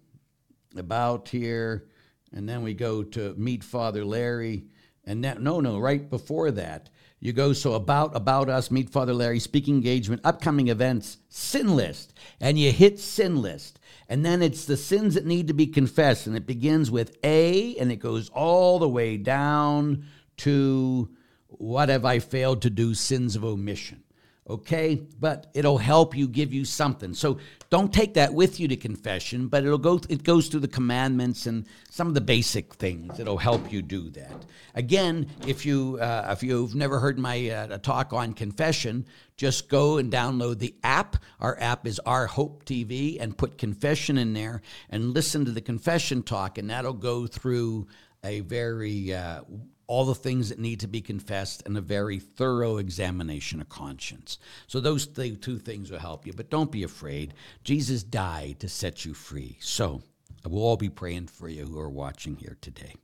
about 0.76 1.28
here, 1.28 1.88
and 2.32 2.48
then 2.48 2.62
we 2.62 2.74
go 2.74 3.02
to 3.02 3.34
meet 3.36 3.64
Father 3.64 4.04
Larry, 4.04 4.66
and 5.08 5.24
that, 5.24 5.40
no, 5.40 5.60
no, 5.60 5.78
right 5.78 6.08
before 6.10 6.50
that, 6.50 6.90
you 7.18 7.32
go 7.32 7.52
so 7.52 7.72
about 7.72 8.14
about 8.14 8.48
us, 8.48 8.70
meet 8.70 8.90
Father 8.90 9.14
Larry, 9.14 9.40
speaking 9.40 9.74
engagement, 9.74 10.20
upcoming 10.22 10.68
events, 10.68 11.16
sin 11.28 11.74
list, 11.74 12.12
and 12.40 12.58
you 12.58 12.70
hit 12.70 13.00
sin 13.00 13.42
list. 13.42 13.80
And 14.08 14.24
then 14.24 14.42
it's 14.42 14.66
the 14.66 14.76
sins 14.76 15.14
that 15.14 15.26
need 15.26 15.48
to 15.48 15.54
be 15.54 15.66
confessed. 15.66 16.26
And 16.26 16.36
it 16.36 16.46
begins 16.46 16.90
with 16.90 17.16
A 17.24 17.76
and 17.76 17.90
it 17.90 17.96
goes 17.96 18.28
all 18.28 18.78
the 18.78 18.88
way 18.88 19.16
down 19.16 20.04
to 20.38 21.08
what 21.48 21.88
have 21.88 22.04
I 22.04 22.18
failed 22.18 22.62
to 22.62 22.70
do, 22.70 22.94
sins 22.94 23.34
of 23.34 23.44
omission. 23.44 24.04
okay? 24.48 25.02
But 25.18 25.48
it'll 25.54 25.78
help 25.78 26.16
you, 26.16 26.28
give 26.28 26.52
you 26.52 26.64
something. 26.64 27.14
So 27.14 27.38
don't 27.70 27.92
take 27.92 28.14
that 28.14 28.32
with 28.32 28.58
you 28.58 28.68
to 28.68 28.76
confession, 28.76 29.48
but 29.48 29.64
it'll 29.64 29.76
go. 29.76 30.00
It 30.08 30.24
goes 30.24 30.48
through 30.48 30.60
the 30.60 30.68
commandments 30.68 31.46
and 31.46 31.66
some 31.90 32.08
of 32.08 32.14
the 32.14 32.20
basic 32.20 32.74
things. 32.74 33.20
It'll 33.20 33.36
help 33.36 33.70
you 33.70 33.82
do 33.82 34.08
that. 34.10 34.46
Again, 34.74 35.28
if 35.46 35.66
you 35.66 35.98
uh, 36.00 36.28
if 36.30 36.42
you've 36.42 36.74
never 36.74 36.98
heard 36.98 37.18
my 37.18 37.50
uh, 37.50 37.78
talk 37.78 38.14
on 38.14 38.32
confession, 38.32 39.04
just 39.36 39.68
go 39.68 39.98
and 39.98 40.10
download 40.10 40.58
the 40.58 40.74
app. 40.82 41.16
Our 41.40 41.60
app 41.60 41.86
is 41.86 41.98
Our 42.00 42.26
Hope 42.26 42.64
TV, 42.64 43.18
and 43.20 43.36
put 43.36 43.58
confession 43.58 44.16
in 44.16 44.32
there 44.32 44.62
and 44.88 45.12
listen 45.12 45.44
to 45.44 45.52
the 45.52 45.60
confession 45.60 46.22
talk, 46.22 46.56
and 46.56 46.70
that'll 46.70 46.94
go 46.94 47.26
through 47.26 47.86
a 48.24 48.40
very 48.40 49.12
uh, 49.12 49.42
all 49.88 50.04
the 50.04 50.14
things 50.14 50.50
that 50.50 50.58
need 50.58 50.80
to 50.80 50.86
be 50.86 51.00
confessed, 51.00 51.62
and 51.66 51.76
a 51.76 51.80
very 51.80 52.18
thorough 52.18 52.76
examination 52.76 53.60
of 53.60 53.68
conscience. 53.70 54.38
So, 54.66 54.80
those 54.80 55.06
th- 55.06 55.40
two 55.40 55.58
things 55.58 55.90
will 55.90 55.98
help 55.98 56.26
you. 56.26 56.32
But 56.34 56.50
don't 56.50 56.70
be 56.70 56.82
afraid. 56.82 57.34
Jesus 57.64 58.02
died 58.02 58.60
to 58.60 58.68
set 58.68 59.04
you 59.04 59.14
free. 59.14 59.56
So, 59.60 60.02
we'll 60.46 60.62
all 60.62 60.76
be 60.76 60.90
praying 60.90 61.28
for 61.28 61.48
you 61.48 61.64
who 61.64 61.80
are 61.80 61.88
watching 61.88 62.36
here 62.36 62.58
today. 62.60 62.94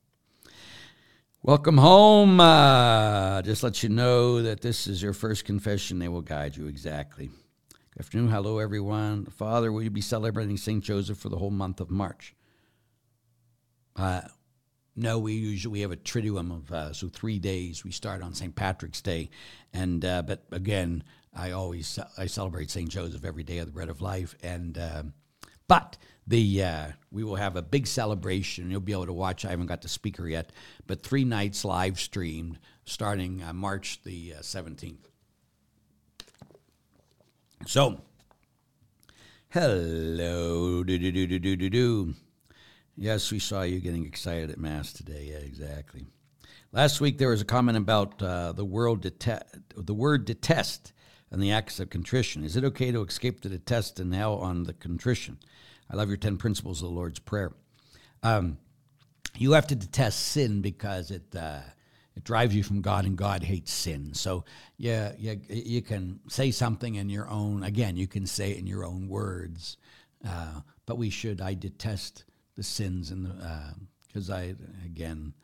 Welcome 1.42 1.78
home. 1.78 2.38
Uh, 2.38 3.42
just 3.42 3.62
let 3.62 3.82
you 3.82 3.88
know 3.88 4.42
that 4.42 4.60
this 4.60 4.86
is 4.86 5.02
your 5.02 5.12
first 5.12 5.44
confession. 5.44 5.98
They 5.98 6.08
will 6.08 6.22
guide 6.22 6.56
you 6.56 6.68
exactly. 6.68 7.30
Good 7.92 8.00
afternoon. 8.00 8.28
Hello, 8.28 8.58
everyone. 8.58 9.26
Father, 9.26 9.72
will 9.72 9.82
you 9.82 9.90
be 9.90 10.00
celebrating 10.00 10.56
St. 10.56 10.82
Joseph 10.82 11.16
for 11.18 11.28
the 11.28 11.36
whole 11.36 11.50
month 11.50 11.80
of 11.80 11.90
March? 11.90 12.34
Uh, 13.96 14.22
no, 14.96 15.18
we 15.18 15.32
usually 15.32 15.72
we 15.72 15.80
have 15.80 15.92
a 15.92 15.96
triduum 15.96 16.52
of 16.52 16.72
uh, 16.72 16.92
so 16.92 17.08
three 17.08 17.38
days. 17.38 17.84
We 17.84 17.90
start 17.90 18.22
on 18.22 18.34
St. 18.34 18.54
Patrick's 18.54 19.00
Day, 19.00 19.30
and 19.72 20.04
uh, 20.04 20.22
but 20.22 20.44
again, 20.52 21.02
I 21.34 21.50
always 21.50 21.98
I 22.16 22.26
celebrate 22.26 22.70
St. 22.70 22.88
Joseph 22.88 23.24
every 23.24 23.42
day 23.42 23.58
of 23.58 23.66
the 23.66 23.72
Bread 23.72 23.88
of 23.88 24.00
Life, 24.00 24.36
and 24.42 24.78
uh, 24.78 25.02
but 25.66 25.96
the 26.26 26.62
uh, 26.62 26.86
we 27.10 27.24
will 27.24 27.34
have 27.34 27.56
a 27.56 27.62
big 27.62 27.86
celebration. 27.86 28.70
You'll 28.70 28.80
be 28.80 28.92
able 28.92 29.06
to 29.06 29.12
watch. 29.12 29.44
I 29.44 29.50
haven't 29.50 29.66
got 29.66 29.82
the 29.82 29.88
speaker 29.88 30.28
yet, 30.28 30.50
but 30.86 31.02
three 31.02 31.24
nights 31.24 31.64
live 31.64 31.98
streamed 31.98 32.58
starting 32.84 33.42
uh, 33.42 33.52
March 33.52 34.00
the 34.04 34.34
uh, 34.38 34.42
seventeenth. 34.42 35.08
so, 37.66 38.00
hello, 39.48 40.84
do 40.84 40.98
do 40.98 41.10
do 41.10 41.26
do 41.26 41.38
do 41.40 41.56
do 41.56 41.70
do. 41.70 42.14
Yes, 42.96 43.32
we 43.32 43.40
saw 43.40 43.62
you 43.62 43.80
getting 43.80 44.06
excited 44.06 44.50
at 44.50 44.58
Mass 44.58 44.92
today. 44.92 45.30
Yeah, 45.32 45.38
exactly. 45.38 46.06
Last 46.70 47.00
week 47.00 47.18
there 47.18 47.30
was 47.30 47.40
a 47.40 47.44
comment 47.44 47.76
about 47.76 48.22
uh, 48.22 48.52
the, 48.52 48.64
world 48.64 49.00
dete- 49.00 49.42
the 49.76 49.94
word 49.94 50.24
detest 50.24 50.92
and 51.32 51.42
the 51.42 51.50
acts 51.50 51.80
of 51.80 51.90
contrition. 51.90 52.44
Is 52.44 52.56
it 52.56 52.64
okay 52.64 52.92
to 52.92 53.02
escape 53.02 53.40
the 53.40 53.48
detest 53.48 53.98
and 53.98 54.14
hell 54.14 54.36
on 54.36 54.62
the 54.62 54.72
contrition? 54.72 55.38
I 55.90 55.96
love 55.96 56.08
your 56.08 56.16
10 56.16 56.36
principles 56.36 56.82
of 56.82 56.88
the 56.88 56.94
Lord's 56.94 57.18
Prayer. 57.18 57.52
Um, 58.22 58.58
you 59.36 59.52
have 59.52 59.66
to 59.68 59.74
detest 59.74 60.28
sin 60.28 60.60
because 60.60 61.10
it, 61.10 61.34
uh, 61.34 61.62
it 62.14 62.22
drives 62.22 62.54
you 62.54 62.62
from 62.62 62.80
God, 62.80 63.06
and 63.06 63.18
God 63.18 63.42
hates 63.42 63.72
sin. 63.72 64.14
So 64.14 64.44
yeah, 64.76 65.14
yeah, 65.18 65.34
you 65.48 65.82
can 65.82 66.20
say 66.28 66.52
something 66.52 66.94
in 66.94 67.08
your 67.08 67.28
own, 67.28 67.64
again, 67.64 67.96
you 67.96 68.06
can 68.06 68.26
say 68.26 68.52
it 68.52 68.58
in 68.58 68.68
your 68.68 68.84
own 68.84 69.08
words, 69.08 69.78
uh, 70.24 70.60
but 70.86 70.96
we 70.96 71.10
should, 71.10 71.40
I 71.40 71.54
detest 71.54 72.24
the 72.56 72.62
sins 72.62 73.10
and 73.10 73.26
the 73.26 73.74
because 74.06 74.30
uh, 74.30 74.34
I 74.34 74.54
again 74.84 75.34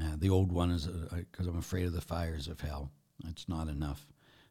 uh, 0.00 0.16
the 0.16 0.30
old 0.30 0.52
one 0.52 0.70
is 0.70 0.86
because 0.86 1.46
uh, 1.46 1.50
I'm 1.50 1.58
afraid 1.58 1.86
of 1.86 1.92
the 1.92 2.00
fires 2.00 2.48
of 2.48 2.60
hell. 2.60 2.90
It's 3.28 3.48
not 3.48 3.68
enough 3.68 4.06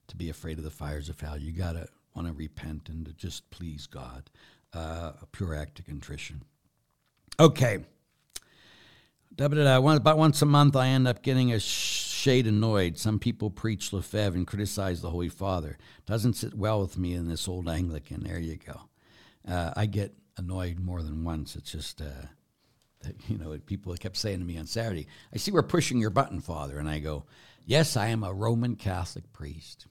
to 0.07 0.15
be 0.15 0.29
afraid 0.29 0.57
of 0.57 0.63
the 0.63 0.69
fires 0.71 1.09
of 1.09 1.19
hell. 1.19 1.38
You 1.38 1.51
gotta 1.51 1.88
want 2.15 2.27
to 2.27 2.34
repent 2.34 2.89
and 2.89 3.05
to 3.05 3.13
just 3.13 3.49
please 3.49 3.88
God, 3.88 4.29
uh, 4.73 5.13
a 5.21 5.25
pure 5.32 5.55
act 5.55 5.79
of 5.79 5.86
contrition. 5.86 6.43
Okay. 7.39 7.79
About 9.39 10.17
once 10.17 10.41
a 10.41 10.45
month, 10.45 10.75
I 10.75 10.88
end 10.88 11.07
up 11.07 11.23
getting 11.23 11.53
a 11.53 11.59
shade 11.59 12.45
annoyed. 12.45 12.97
Some 12.97 13.17
people 13.17 13.49
preach 13.49 13.93
Lefebvre 13.93 14.38
and 14.38 14.45
criticize 14.45 15.01
the 15.01 15.09
Holy 15.09 15.29
Father. 15.29 15.77
Doesn't 16.05 16.34
sit 16.34 16.53
well 16.53 16.82
with 16.82 16.97
me 16.97 17.13
in 17.13 17.27
this 17.27 17.47
old 17.47 17.67
Anglican. 17.67 18.23
There 18.23 18.38
you 18.38 18.57
go. 18.57 18.82
Uh, 19.47 19.71
I 19.75 19.86
get 19.88 20.13
annoyed 20.38 20.79
more 20.79 21.01
than 21.01 21.23
once. 21.23 21.55
It's 21.55 21.71
just, 21.71 22.01
uh, 22.01 22.27
that, 23.03 23.15
you 23.29 23.38
know, 23.38 23.57
people 23.65 23.95
kept 23.95 24.17
saying 24.17 24.39
to 24.39 24.45
me 24.45 24.57
on 24.57 24.67
Saturday, 24.67 25.07
I 25.34 25.38
see 25.38 25.51
we're 25.51 25.63
pushing 25.63 25.99
your 25.99 26.09
button, 26.09 26.39
Father. 26.39 26.77
And 26.77 26.89
I 26.89 26.99
go, 26.99 27.25
Yes, 27.65 27.95
I 27.95 28.07
am 28.07 28.23
a 28.23 28.34
Roman 28.34 28.75
Catholic 28.75 29.32
priest, 29.34 29.86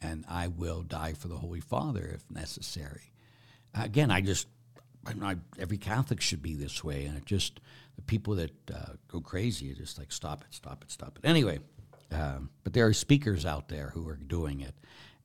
and 0.00 0.24
I 0.28 0.48
will 0.48 0.82
die 0.82 1.12
for 1.12 1.28
the 1.28 1.36
Holy 1.36 1.60
Father 1.60 2.12
if 2.14 2.30
necessary. 2.30 3.12
Again, 3.74 4.10
I 4.10 4.20
just, 4.20 4.46
I, 5.06 5.36
every 5.58 5.78
Catholic 5.78 6.20
should 6.20 6.42
be 6.42 6.54
this 6.54 6.82
way. 6.84 7.04
And 7.04 7.16
it 7.16 7.26
just, 7.26 7.60
the 7.96 8.02
people 8.02 8.36
that 8.36 8.70
uh, 8.72 8.92
go 9.08 9.20
crazy 9.20 9.70
are 9.72 9.74
just 9.74 9.98
like, 9.98 10.12
stop 10.12 10.42
it, 10.42 10.54
stop 10.54 10.82
it, 10.82 10.90
stop 10.90 11.18
it. 11.18 11.28
Anyway, 11.28 11.58
um, 12.12 12.50
but 12.64 12.72
there 12.72 12.86
are 12.86 12.92
speakers 12.92 13.44
out 13.44 13.68
there 13.68 13.90
who 13.94 14.08
are 14.08 14.16
doing 14.16 14.60
it. 14.60 14.74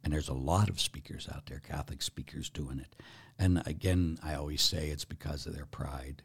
And 0.04 0.12
there's 0.12 0.30
a 0.30 0.34
lot 0.34 0.70
of 0.70 0.82
speakers 0.82 1.30
out 1.34 1.46
there, 1.46 1.60
Catholic 1.60 2.02
speakers 2.02 2.50
doing 2.50 2.80
it. 2.80 2.96
And 3.38 3.62
again, 3.66 4.18
I 4.24 4.36
always 4.36 4.62
say 4.62 4.88
it's 4.90 5.06
because 5.06 5.46
of 5.46 5.56
their 5.56 5.66
pride. 5.66 6.22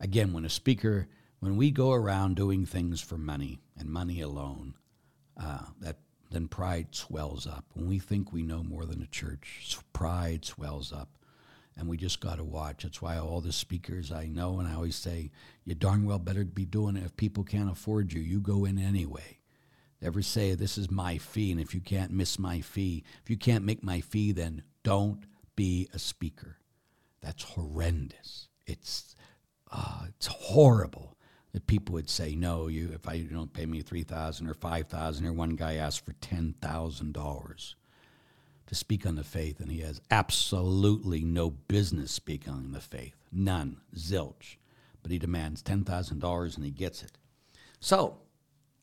Again, 0.00 0.32
when 0.32 0.44
a 0.44 0.50
speaker, 0.50 1.08
when 1.40 1.56
we 1.56 1.70
go 1.70 1.92
around 1.92 2.36
doing 2.36 2.64
things 2.66 3.00
for 3.00 3.18
money 3.18 3.60
and 3.76 3.88
money 3.88 4.20
alone, 4.20 4.74
uh, 5.40 5.66
that 5.80 5.98
then 6.30 6.48
pride 6.48 6.88
swells 6.94 7.46
up. 7.46 7.64
When 7.74 7.88
we 7.88 7.98
think 7.98 8.32
we 8.32 8.42
know 8.42 8.62
more 8.62 8.84
than 8.84 9.00
the 9.00 9.06
church, 9.06 9.78
pride 9.92 10.44
swells 10.44 10.92
up. 10.92 11.08
And 11.76 11.88
we 11.88 11.96
just 11.96 12.20
got 12.20 12.38
to 12.38 12.44
watch. 12.44 12.82
That's 12.82 13.00
why 13.00 13.18
all 13.18 13.40
the 13.40 13.52
speakers 13.52 14.10
I 14.10 14.26
know, 14.26 14.58
and 14.58 14.66
I 14.66 14.74
always 14.74 14.96
say, 14.96 15.30
you 15.64 15.76
darn 15.76 16.04
well 16.04 16.18
better 16.18 16.44
be 16.44 16.64
doing 16.64 16.96
it. 16.96 17.04
If 17.04 17.16
people 17.16 17.44
can't 17.44 17.70
afford 17.70 18.12
you, 18.12 18.20
you 18.20 18.40
go 18.40 18.64
in 18.64 18.78
anyway. 18.78 19.38
Never 20.02 20.20
say, 20.22 20.54
this 20.54 20.76
is 20.76 20.90
my 20.90 21.18
fee, 21.18 21.52
and 21.52 21.60
if 21.60 21.74
you 21.74 21.80
can't 21.80 22.10
miss 22.10 22.36
my 22.38 22.60
fee, 22.60 23.04
if 23.22 23.30
you 23.30 23.36
can't 23.36 23.64
make 23.64 23.84
my 23.84 24.00
fee, 24.00 24.32
then 24.32 24.64
don't 24.82 25.24
be 25.58 25.88
a 25.92 25.98
speaker. 25.98 26.56
That's 27.20 27.42
horrendous. 27.42 28.46
It's 28.64 29.16
uh, 29.72 30.04
it's 30.06 30.28
horrible 30.28 31.16
that 31.52 31.66
people 31.66 31.94
would 31.94 32.08
say 32.08 32.36
no. 32.36 32.68
You 32.68 32.90
if 32.94 33.08
I 33.08 33.14
you 33.14 33.24
don't 33.24 33.52
pay 33.52 33.66
me 33.66 33.82
three 33.82 34.04
thousand 34.04 34.46
or 34.46 34.54
five 34.54 34.86
thousand, 34.86 35.26
or 35.26 35.32
one 35.32 35.56
guy 35.56 35.74
asked 35.74 36.06
for 36.06 36.12
ten 36.20 36.54
thousand 36.62 37.12
dollars 37.12 37.74
to 38.68 38.76
speak 38.76 39.04
on 39.04 39.16
the 39.16 39.24
faith, 39.24 39.58
and 39.58 39.72
he 39.72 39.80
has 39.80 40.00
absolutely 40.12 41.24
no 41.24 41.50
business 41.50 42.12
speaking 42.12 42.52
on 42.52 42.70
the 42.70 42.80
faith, 42.80 43.16
none, 43.32 43.78
zilch. 43.96 44.58
But 45.02 45.10
he 45.10 45.18
demands 45.18 45.60
ten 45.60 45.82
thousand 45.82 46.20
dollars, 46.20 46.54
and 46.54 46.64
he 46.64 46.70
gets 46.70 47.02
it. 47.02 47.18
So, 47.80 48.18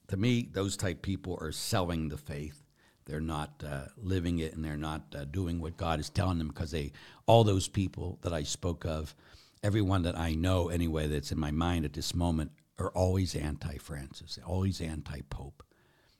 to 0.09 0.17
me, 0.17 0.49
those 0.51 0.75
type 0.75 1.01
people 1.01 1.37
are 1.39 1.53
selling 1.53 2.09
the 2.09 2.17
faith 2.17 2.64
they're 3.05 3.21
not 3.21 3.63
uh, 3.65 3.85
living 3.97 4.39
it 4.39 4.53
and 4.53 4.65
they're 4.65 4.77
not 4.77 5.03
uh, 5.15 5.25
doing 5.25 5.59
what 5.59 5.77
God 5.77 5.99
is 5.99 6.09
telling 6.09 6.37
them 6.37 6.47
because 6.47 6.71
they, 6.71 6.91
all 7.27 7.43
those 7.43 7.67
people 7.67 8.17
that 8.21 8.33
I 8.33 8.43
spoke 8.43 8.85
of, 8.85 9.15
everyone 9.63 10.03
that 10.03 10.17
I 10.17 10.33
know 10.33 10.69
anyway 10.69 11.07
that's 11.07 11.31
in 11.31 11.39
my 11.39 11.51
mind 11.51 11.85
at 11.85 11.93
this 11.93 12.15
moment 12.15 12.51
are 12.79 12.89
always 12.89 13.35
anti 13.35 13.77
Francis, 13.77 14.39
always 14.45 14.81
anti 14.81 15.21
Pope. 15.29 15.63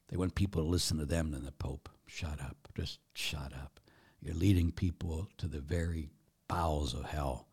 They 0.10 0.18
want 0.18 0.36
people 0.36 0.62
to 0.62 0.68
listen 0.68 0.98
to 1.00 1.06
them 1.06 1.32
than 1.32 1.46
the 1.46 1.52
Pope. 1.52 1.90
Shut 2.06 2.40
up. 2.40 2.58
Just 2.78 3.00
shut 3.14 3.52
up. 3.54 3.80
You're 4.22 4.36
leading 4.36 4.72
people 4.72 5.30
to 5.38 5.48
the 5.48 5.60
very 5.60 6.10
bowels 6.48 6.94
of 6.94 7.06
hell, 7.06 7.48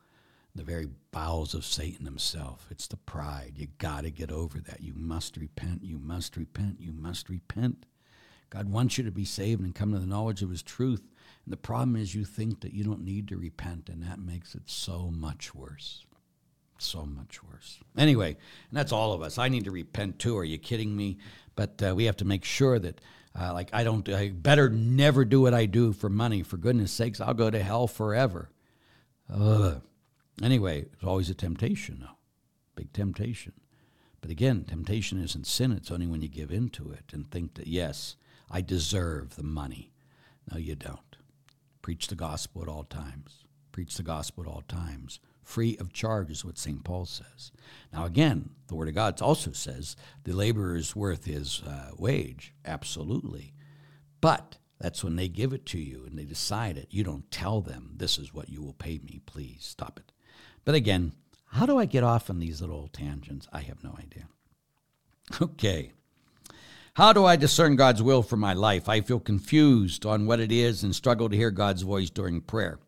the 0.54 0.62
very 0.62 0.88
bowels 1.10 1.54
of 1.54 1.64
Satan 1.64 2.04
himself. 2.04 2.66
It's 2.70 2.86
the 2.86 2.98
pride. 2.98 3.54
You 3.56 3.68
got 3.78 4.04
to 4.04 4.10
get 4.10 4.30
over 4.30 4.58
that. 4.60 4.82
You 4.82 4.92
must 4.94 5.36
repent. 5.38 5.82
You 5.82 5.98
must 5.98 6.36
repent. 6.36 6.80
You 6.80 6.92
must 6.92 7.28
repent. 7.30 7.86
God 8.52 8.70
wants 8.70 8.98
you 8.98 9.04
to 9.04 9.10
be 9.10 9.24
saved 9.24 9.62
and 9.62 9.74
come 9.74 9.92
to 9.92 9.98
the 9.98 10.06
knowledge 10.06 10.42
of 10.42 10.50
His 10.50 10.62
truth. 10.62 11.00
And 11.46 11.52
the 11.52 11.56
problem 11.56 11.96
is 11.96 12.14
you 12.14 12.26
think 12.26 12.60
that 12.60 12.74
you 12.74 12.84
don't 12.84 13.02
need 13.02 13.28
to 13.28 13.38
repent, 13.38 13.88
and 13.88 14.02
that 14.02 14.18
makes 14.18 14.54
it 14.54 14.68
so 14.68 15.10
much 15.10 15.54
worse. 15.54 16.04
So 16.78 17.06
much 17.06 17.42
worse. 17.42 17.78
Anyway, 17.96 18.28
and 18.28 18.78
that's 18.78 18.92
all 18.92 19.14
of 19.14 19.22
us. 19.22 19.38
I 19.38 19.48
need 19.48 19.64
to 19.64 19.70
repent 19.70 20.18
too. 20.18 20.36
Are 20.36 20.44
you 20.44 20.58
kidding 20.58 20.94
me? 20.94 21.16
But 21.56 21.82
uh, 21.82 21.94
we 21.94 22.04
have 22.04 22.18
to 22.18 22.26
make 22.26 22.44
sure 22.44 22.78
that, 22.78 23.00
uh, 23.40 23.54
like, 23.54 23.70
I 23.72 23.84
don't, 23.84 24.06
I 24.10 24.28
better 24.28 24.68
never 24.68 25.24
do 25.24 25.40
what 25.40 25.54
I 25.54 25.64
do 25.64 25.94
for 25.94 26.10
money. 26.10 26.42
For 26.42 26.58
goodness 26.58 26.92
sakes, 26.92 27.22
I'll 27.22 27.32
go 27.32 27.50
to 27.50 27.62
hell 27.62 27.86
forever. 27.86 28.50
Ugh. 29.32 29.80
Anyway, 30.42 30.86
it's 30.92 31.04
always 31.04 31.30
a 31.30 31.34
temptation, 31.34 32.00
though. 32.00 32.18
Big 32.76 32.92
temptation. 32.92 33.54
But 34.20 34.30
again, 34.30 34.64
temptation 34.64 35.22
isn't 35.22 35.46
sin. 35.46 35.72
It's 35.72 35.90
only 35.90 36.06
when 36.06 36.20
you 36.20 36.28
give 36.28 36.50
in 36.50 36.68
to 36.70 36.90
it 36.90 37.12
and 37.12 37.30
think 37.30 37.54
that, 37.54 37.66
yes, 37.66 38.16
I 38.52 38.60
deserve 38.60 39.36
the 39.36 39.42
money. 39.42 39.92
No, 40.50 40.58
you 40.58 40.74
don't. 40.74 41.16
Preach 41.80 42.08
the 42.08 42.14
gospel 42.14 42.62
at 42.62 42.68
all 42.68 42.84
times. 42.84 43.44
Preach 43.72 43.96
the 43.96 44.02
gospel 44.02 44.44
at 44.44 44.50
all 44.50 44.62
times. 44.68 45.18
Free 45.42 45.76
of 45.78 45.92
charge 45.92 46.30
is 46.30 46.44
what 46.44 46.58
St. 46.58 46.84
Paul 46.84 47.06
says. 47.06 47.50
Now, 47.92 48.04
again, 48.04 48.50
the 48.68 48.74
Word 48.74 48.88
of 48.88 48.94
God 48.94 49.20
also 49.20 49.52
says 49.52 49.96
the 50.24 50.34
laborer 50.34 50.76
is 50.76 50.94
worth 50.94 51.24
his 51.24 51.62
uh, 51.66 51.90
wage. 51.96 52.54
Absolutely. 52.64 53.54
But 54.20 54.58
that's 54.78 55.02
when 55.02 55.16
they 55.16 55.28
give 55.28 55.52
it 55.52 55.66
to 55.66 55.78
you 55.78 56.04
and 56.04 56.18
they 56.18 56.24
decide 56.24 56.76
it. 56.76 56.88
You 56.90 57.02
don't 57.02 57.30
tell 57.30 57.60
them, 57.60 57.94
this 57.96 58.18
is 58.18 58.34
what 58.34 58.50
you 58.50 58.62
will 58.62 58.74
pay 58.74 59.00
me. 59.02 59.20
Please 59.24 59.64
stop 59.64 59.98
it. 59.98 60.12
But 60.64 60.74
again, 60.74 61.12
how 61.46 61.66
do 61.66 61.78
I 61.78 61.86
get 61.86 62.04
off 62.04 62.30
on 62.30 62.38
these 62.38 62.60
little 62.60 62.88
tangents? 62.88 63.48
I 63.52 63.60
have 63.60 63.82
no 63.82 63.96
idea. 63.98 64.28
Okay. 65.40 65.92
How 66.94 67.14
do 67.14 67.24
I 67.24 67.36
discern 67.36 67.76
God's 67.76 68.02
will 68.02 68.22
for 68.22 68.36
my 68.36 68.52
life? 68.52 68.86
I 68.86 69.00
feel 69.00 69.18
confused 69.18 70.04
on 70.04 70.26
what 70.26 70.40
it 70.40 70.52
is 70.52 70.82
and 70.82 70.94
struggle 70.94 71.30
to 71.30 71.36
hear 71.36 71.50
God's 71.50 71.80
voice 71.80 72.10
during 72.10 72.42
prayer. 72.42 72.80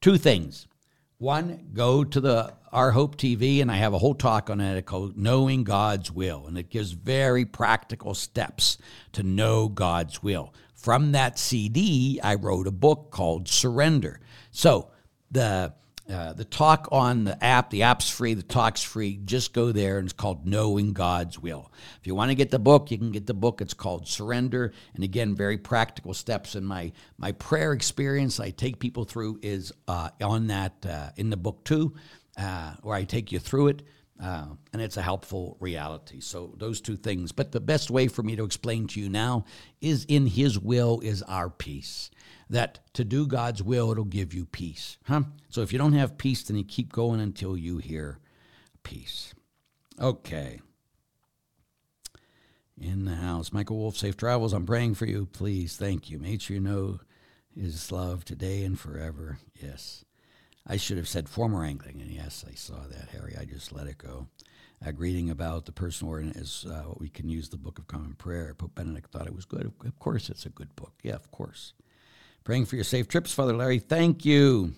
Two 0.00 0.16
things. 0.16 0.66
One, 1.18 1.68
go 1.74 2.04
to 2.04 2.20
the 2.22 2.54
Our 2.72 2.92
Hope 2.92 3.16
TV, 3.16 3.60
and 3.60 3.70
I 3.70 3.76
have 3.76 3.92
a 3.92 3.98
whole 3.98 4.14
talk 4.14 4.48
on 4.48 4.62
it 4.62 4.86
called 4.86 5.18
Knowing 5.18 5.62
God's 5.62 6.10
Will, 6.10 6.46
and 6.46 6.56
it 6.56 6.70
gives 6.70 6.92
very 6.92 7.44
practical 7.44 8.14
steps 8.14 8.78
to 9.12 9.22
know 9.22 9.68
God's 9.68 10.22
will. 10.22 10.54
From 10.74 11.12
that 11.12 11.38
CD, 11.38 12.18
I 12.24 12.36
wrote 12.36 12.66
a 12.66 12.72
book 12.72 13.10
called 13.10 13.46
Surrender. 13.48 14.20
So 14.52 14.90
the 15.30 15.74
uh, 16.10 16.34
the 16.34 16.44
talk 16.44 16.86
on 16.92 17.24
the 17.24 17.42
app, 17.42 17.70
the 17.70 17.82
app's 17.82 18.10
free, 18.10 18.34
the 18.34 18.42
talk's 18.42 18.82
free. 18.82 19.18
Just 19.24 19.54
go 19.54 19.72
there 19.72 19.98
and 19.98 20.06
it's 20.06 20.12
called 20.12 20.46
Knowing 20.46 20.92
God's 20.92 21.38
Will. 21.38 21.72
If 21.98 22.06
you 22.06 22.14
want 22.14 22.30
to 22.30 22.34
get 22.34 22.50
the 22.50 22.58
book, 22.58 22.90
you 22.90 22.98
can 22.98 23.10
get 23.10 23.26
the 23.26 23.32
book. 23.32 23.62
It's 23.62 23.72
called 23.72 24.06
Surrender. 24.06 24.74
And 24.94 25.02
again, 25.02 25.34
very 25.34 25.56
practical 25.56 26.12
steps 26.12 26.56
in 26.56 26.64
my 26.64 26.92
my 27.16 27.32
prayer 27.32 27.72
experience 27.72 28.38
I 28.38 28.50
take 28.50 28.80
people 28.80 29.04
through 29.04 29.38
is 29.42 29.72
uh, 29.88 30.10
on 30.22 30.48
that 30.48 30.74
uh, 30.86 31.10
in 31.16 31.30
the 31.30 31.38
book 31.38 31.64
too, 31.64 31.94
uh, 32.36 32.74
where 32.82 32.96
I 32.96 33.04
take 33.04 33.32
you 33.32 33.38
through 33.38 33.68
it. 33.68 33.82
Uh, 34.22 34.46
and 34.72 34.80
it's 34.80 34.96
a 34.96 35.02
helpful 35.02 35.56
reality. 35.58 36.20
So 36.20 36.54
those 36.56 36.80
two 36.80 36.96
things. 36.96 37.32
But 37.32 37.50
the 37.50 37.60
best 37.60 37.90
way 37.90 38.08
for 38.08 38.22
me 38.22 38.36
to 38.36 38.44
explain 38.44 38.86
to 38.88 39.00
you 39.00 39.08
now 39.08 39.46
is 39.80 40.04
in 40.04 40.26
His 40.26 40.58
will 40.58 41.00
is 41.00 41.22
our 41.22 41.50
peace 41.50 42.10
that 42.50 42.80
to 42.94 43.04
do 43.04 43.26
God's 43.26 43.62
will, 43.62 43.90
it'll 43.90 44.04
give 44.04 44.34
you 44.34 44.46
peace. 44.46 44.98
Huh? 45.04 45.22
So 45.48 45.62
if 45.62 45.72
you 45.72 45.78
don't 45.78 45.92
have 45.92 46.18
peace, 46.18 46.42
then 46.42 46.56
you 46.56 46.64
keep 46.64 46.92
going 46.92 47.20
until 47.20 47.56
you 47.56 47.78
hear 47.78 48.18
peace. 48.82 49.34
Okay. 50.00 50.60
In 52.80 53.04
the 53.04 53.14
house. 53.16 53.52
Michael 53.52 53.78
Wolf, 53.78 53.96
safe 53.96 54.16
travels. 54.16 54.52
I'm 54.52 54.66
praying 54.66 54.94
for 54.94 55.06
you. 55.06 55.26
Please, 55.26 55.76
thank 55.76 56.10
you. 56.10 56.18
Make 56.18 56.40
sure 56.40 56.54
you 56.54 56.60
know 56.60 57.00
his 57.58 57.92
love 57.92 58.24
today 58.24 58.64
and 58.64 58.78
forever. 58.78 59.38
Yes. 59.60 60.04
I 60.66 60.76
should 60.76 60.96
have 60.96 61.08
said 61.08 61.28
former 61.28 61.62
Anglican, 61.64 62.00
and 62.00 62.10
yes, 62.10 62.44
I 62.50 62.54
saw 62.54 62.86
that, 62.88 63.10
Harry. 63.10 63.36
I 63.38 63.44
just 63.44 63.70
let 63.70 63.86
it 63.86 63.98
go. 63.98 64.28
A 64.84 64.92
greeting 64.92 65.30
about 65.30 65.66
the 65.66 65.72
personal 65.72 66.12
ordinariate 66.14 66.40
is 66.40 66.66
uh, 66.68 66.82
what 66.84 67.00
we 67.00 67.08
can 67.08 67.28
use 67.28 67.48
the 67.48 67.56
Book 67.56 67.78
of 67.78 67.86
Common 67.86 68.14
Prayer. 68.14 68.54
Pope 68.54 68.74
Benedict 68.74 69.10
thought 69.12 69.26
it 69.26 69.34
was 69.34 69.44
good. 69.44 69.70
Of 69.84 69.98
course, 69.98 70.28
it's 70.30 70.46
a 70.46 70.50
good 70.50 70.74
book. 70.74 70.94
Yeah, 71.02 71.14
of 71.14 71.30
course. 71.30 71.74
Praying 72.44 72.66
for 72.66 72.76
your 72.76 72.84
safe 72.84 73.08
trips, 73.08 73.32
Father 73.32 73.56
Larry. 73.56 73.78
Thank 73.78 74.26
you. 74.26 74.74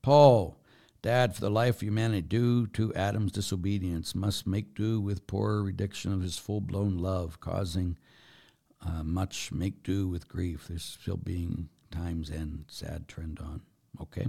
Paul, 0.00 0.56
Dad, 1.02 1.34
for 1.34 1.40
the 1.40 1.50
life 1.50 1.76
of 1.76 1.82
humanity 1.82 2.22
due 2.22 2.68
to 2.68 2.94
Adam's 2.94 3.32
disobedience, 3.32 4.14
must 4.14 4.46
make 4.46 4.76
do 4.76 5.00
with 5.00 5.26
poor 5.26 5.62
reduction 5.62 6.12
of 6.12 6.22
his 6.22 6.38
full 6.38 6.60
blown 6.60 6.98
love, 6.98 7.40
causing 7.40 7.98
uh, 8.80 9.02
much 9.02 9.50
make 9.50 9.82
do 9.82 10.06
with 10.06 10.28
grief. 10.28 10.66
There's 10.68 10.84
still 10.84 11.16
being 11.16 11.68
times 11.90 12.30
end, 12.30 12.66
sad 12.68 13.08
trend 13.08 13.40
on. 13.40 13.62
Okay. 14.00 14.28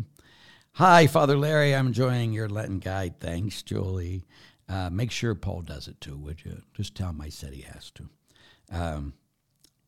Hi, 0.73 1.05
Father 1.05 1.37
Larry. 1.37 1.75
I'm 1.75 1.87
enjoying 1.87 2.33
your 2.33 2.49
Latin 2.49 2.79
guide. 2.79 3.19
Thanks, 3.19 3.61
Julie. 3.61 4.23
Uh, 4.67 4.89
make 4.89 5.11
sure 5.11 5.35
Paul 5.35 5.61
does 5.61 5.87
it 5.87 6.01
too, 6.01 6.17
would 6.17 6.43
you? 6.43 6.63
Just 6.73 6.95
tell 6.95 7.11
him 7.11 7.21
I 7.21 7.29
said 7.29 7.53
he 7.53 7.61
has 7.61 7.91
to. 7.91 8.09
Um, 8.71 9.13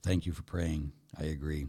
thank 0.03 0.27
you 0.27 0.31
for 0.31 0.43
praying. 0.43 0.91
I 1.19 1.23
agree. 1.23 1.67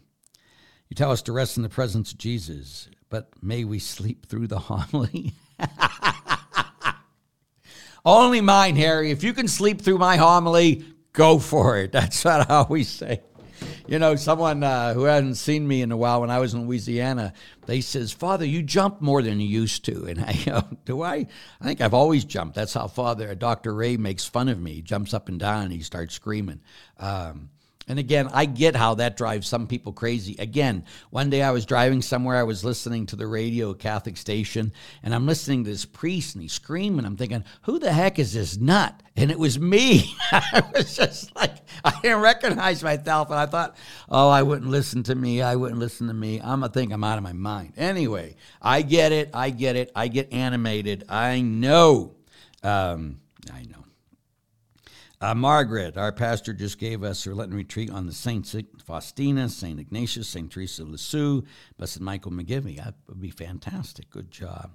You 0.89 0.95
tell 0.95 1.11
us 1.11 1.22
to 1.22 1.32
rest 1.32 1.57
in 1.57 1.62
the 1.62 1.68
presence 1.68 2.12
of 2.12 2.18
Jesus, 2.18 2.89
but 3.11 3.28
may 3.43 3.64
we 3.64 3.78
sleep 3.78 4.26
through 4.26 4.47
the 4.47 4.59
homily. 4.59 5.32
Only 8.05 8.41
mine, 8.41 8.76
Harry. 8.76 9.11
If 9.11 9.22
you 9.22 9.34
can 9.34 9.49
sleep 9.49 9.82
through 9.82 9.99
my 9.99 10.16
homily, 10.16 10.84
go 11.12 11.39
for 11.39 11.78
it. 11.78 11.93
That's 11.93 12.24
what 12.24 12.51
I 12.51 12.55
always 12.55 12.89
say. 12.89 13.20
You 13.86 13.99
know, 13.99 14.16
someone 14.16 14.62
uh, 14.62 14.95
who 14.95 15.05
hadn't 15.05 15.34
seen 15.34 15.66
me 15.66 15.82
in 15.82 15.91
a 15.91 15.97
while 15.97 16.20
when 16.20 16.30
I 16.30 16.39
was 16.39 16.55
in 16.55 16.66
Louisiana, 16.66 17.32
they 17.66 17.80
says, 17.80 18.12
"Father, 18.12 18.45
you 18.45 18.62
jump 18.62 19.01
more 19.01 19.20
than 19.20 19.41
you 19.41 19.49
used 19.49 19.84
to." 19.86 20.05
And 20.05 20.20
I, 20.20 20.30
you 20.47 20.53
know, 20.53 20.68
do 20.84 21.03
I? 21.03 21.26
I 21.61 21.64
think 21.64 21.80
I've 21.80 21.95
always 21.95 22.24
jumped. 22.24 22.55
That's 22.55 22.74
how 22.74 22.86
Father 22.86 23.34
Dr. 23.34 23.74
Ray 23.74 23.97
makes 23.97 24.24
fun 24.24 24.49
of 24.49 24.61
me. 24.61 24.74
He 24.74 24.82
jumps 24.82 25.12
up 25.12 25.28
and 25.28 25.41
down 25.41 25.64
and 25.64 25.72
he 25.72 25.80
starts 25.80 26.14
screaming. 26.14 26.61
Um, 26.99 27.51
and 27.89 27.99
again, 27.99 28.28
I 28.32 28.45
get 28.45 28.76
how 28.76 28.95
that 28.97 29.16
drives 29.16 29.49
some 29.49 29.66
people 29.66 29.93
crazy. 29.93 30.36
Again, 30.39 30.84
one 31.09 31.30
day 31.30 31.43
I 31.43 31.51
was 31.51 31.64
driving 31.64 32.03
somewhere, 32.03 32.36
I 32.36 32.43
was 32.43 32.62
listening 32.62 33.07
to 33.07 33.16
the 33.16 33.26
radio, 33.26 33.72
Catholic 33.72 34.18
station, 34.18 34.72
and 35.03 35.14
I'm 35.14 35.26
listening 35.26 35.64
to 35.64 35.70
this 35.70 35.86
priest 35.86 36.34
and 36.34 36.43
he's 36.43 36.53
screaming. 36.53 37.07
I'm 37.07 37.16
thinking, 37.16 37.45
who 37.62 37.78
the 37.78 37.93
heck 37.93 38.18
is 38.18 38.34
this 38.34 38.59
nut? 38.59 39.03
And 39.16 39.30
it 39.30 39.39
was 39.39 39.59
me. 39.59 40.14
I 40.32 40.62
was 40.74 40.97
just 40.97 41.34
like, 41.34 41.57
I 41.82 41.99
didn't 42.03 42.20
recognize 42.20 42.82
myself. 42.82 43.30
And 43.30 43.39
I 43.39 43.47
thought, 43.47 43.76
oh, 44.09 44.28
I 44.28 44.43
wouldn't 44.43 44.70
listen 44.70 45.03
to 45.05 45.14
me. 45.14 45.41
I 45.41 45.57
wouldn't 45.57 45.80
listen 45.80 46.09
to 46.09 46.14
me. 46.14 46.41
I'm 46.43 46.62
a 46.62 46.68
think 46.68 46.93
I'm 46.93 47.03
out 47.03 47.18
of 47.18 47.24
my 47.24 47.32
mind. 47.32 47.72
Anyway, 47.76 48.36
I 48.61 48.82
get 48.82 49.12
it. 49.12 49.30
I 49.32 49.51
get 49.51 49.76
it. 49.76 49.91
I 49.97 50.09
get 50.09 50.32
animated. 50.32 51.05
I 51.09 51.41
know. 51.41 52.14
Um, 52.62 53.20
I 53.53 53.62
know. 53.62 53.78
Uh, 55.21 55.35
Margaret, 55.35 55.97
our 55.97 56.12
pastor, 56.12 56.53
just 56.53 56.79
gave 56.79 57.03
us 57.03 57.25
her 57.25 57.35
Lenten 57.35 57.57
retreat 57.57 57.91
on 57.91 58.07
the 58.07 58.12
Saints 58.12 58.55
Faustina, 58.85 59.49
St. 59.49 59.81
Ignatius, 59.81 60.29
St. 60.29 60.49
Teresa 60.51 60.83
of 60.83 60.91
Lisieux, 60.91 61.43
Blessed 61.77 62.01
Michael 62.01 62.31
McGivney. 62.31 62.77
That 62.77 62.95
would 63.09 63.21
be 63.21 63.31
fantastic. 63.31 64.11
Good 64.11 64.31
job. 64.31 64.71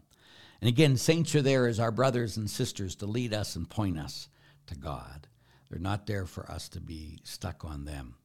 And 0.59 0.67
again, 0.67 0.97
saints 0.97 1.33
are 1.35 1.41
there 1.41 1.67
as 1.67 1.79
our 1.79 1.91
brothers 1.91 2.35
and 2.35 2.49
sisters 2.49 2.95
to 2.95 3.05
lead 3.05 3.33
us 3.33 3.55
and 3.55 3.69
point 3.69 3.97
us 3.97 4.27
to 4.67 4.75
God. 4.75 5.27
They're 5.69 5.79
not 5.79 6.07
there 6.07 6.25
for 6.25 6.49
us 6.51 6.67
to 6.69 6.81
be 6.81 7.19
stuck 7.23 7.63
on 7.63 7.85
them. 7.85 8.15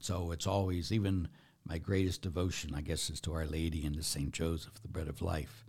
So 0.00 0.32
it's 0.32 0.46
always, 0.46 0.92
even 0.92 1.28
my 1.64 1.78
greatest 1.78 2.22
devotion, 2.22 2.74
I 2.74 2.82
guess, 2.82 3.08
is 3.08 3.20
to 3.22 3.32
Our 3.32 3.46
Lady 3.46 3.86
and 3.86 3.96
to 3.96 4.02
St. 4.02 4.32
Joseph, 4.32 4.80
the 4.82 4.88
bread 4.88 5.08
of 5.08 5.22
life. 5.22 5.64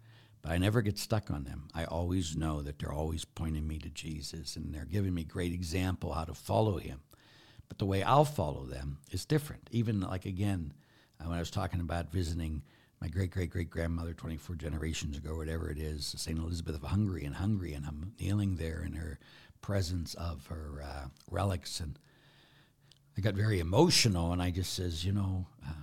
I 0.49 0.57
never 0.57 0.81
get 0.81 0.97
stuck 0.97 1.29
on 1.29 1.43
them. 1.43 1.67
I 1.75 1.85
always 1.85 2.35
know 2.35 2.61
that 2.63 2.79
they're 2.79 2.91
always 2.91 3.23
pointing 3.23 3.67
me 3.67 3.77
to 3.79 3.89
Jesus 3.89 4.55
and 4.55 4.73
they're 4.73 4.85
giving 4.85 5.13
me 5.13 5.23
great 5.23 5.53
example 5.53 6.13
how 6.13 6.25
to 6.25 6.33
follow 6.33 6.77
him. 6.77 7.01
But 7.67 7.77
the 7.77 7.85
way 7.85 8.01
I'll 8.01 8.25
follow 8.25 8.65
them 8.65 8.97
is 9.11 9.25
different. 9.25 9.69
Even 9.71 10.01
like 10.01 10.25
again, 10.25 10.73
uh, 11.21 11.29
when 11.29 11.37
I 11.37 11.39
was 11.39 11.51
talking 11.51 11.81
about 11.81 12.11
visiting 12.11 12.63
my 12.99 13.07
great 13.07 13.29
great 13.29 13.51
great 13.51 13.69
grandmother 13.69 14.13
24 14.13 14.55
generations 14.55 15.17
ago, 15.17 15.37
whatever 15.37 15.69
it 15.69 15.77
is, 15.77 16.15
St. 16.17 16.39
Elizabeth 16.39 16.75
of 16.75 16.81
Hungary 16.81 17.25
and 17.25 17.35
Hungary, 17.35 17.73
and 17.73 17.85
I'm 17.85 18.13
kneeling 18.19 18.55
there 18.55 18.81
in 18.83 18.93
her 18.93 19.19
presence 19.61 20.15
of 20.15 20.47
her 20.47 20.83
uh, 20.83 21.07
relics. 21.29 21.79
And 21.79 21.99
I 23.15 23.21
got 23.21 23.35
very 23.35 23.59
emotional 23.59 24.33
and 24.33 24.41
I 24.41 24.49
just 24.49 24.73
says, 24.73 25.05
you 25.05 25.11
know, 25.11 25.45
uh, 25.63 25.73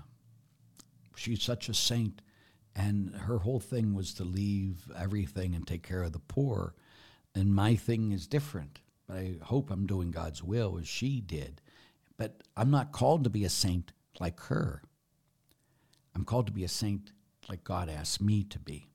she's 1.14 1.42
such 1.42 1.68
a 1.68 1.74
saint 1.74 2.20
and 2.76 3.14
her 3.16 3.38
whole 3.38 3.58
thing 3.58 3.94
was 3.94 4.12
to 4.14 4.24
leave 4.24 4.90
everything 4.96 5.54
and 5.54 5.66
take 5.66 5.82
care 5.82 6.02
of 6.02 6.12
the 6.12 6.18
poor. 6.18 6.74
And 7.34 7.54
my 7.54 7.74
thing 7.74 8.12
is 8.12 8.26
different. 8.26 8.80
But 9.08 9.16
I 9.16 9.36
hope 9.42 9.70
I'm 9.70 9.86
doing 9.86 10.10
God's 10.10 10.42
will 10.42 10.78
as 10.78 10.86
she 10.86 11.22
did. 11.22 11.62
But 12.18 12.42
I'm 12.54 12.70
not 12.70 12.92
called 12.92 13.24
to 13.24 13.30
be 13.30 13.44
a 13.44 13.48
saint 13.48 13.92
like 14.20 14.38
her. 14.40 14.82
I'm 16.14 16.24
called 16.24 16.46
to 16.48 16.52
be 16.52 16.64
a 16.64 16.68
saint 16.68 17.12
like 17.48 17.64
God 17.64 17.88
asked 17.88 18.20
me 18.20 18.44
to 18.44 18.58
be. 18.58 18.88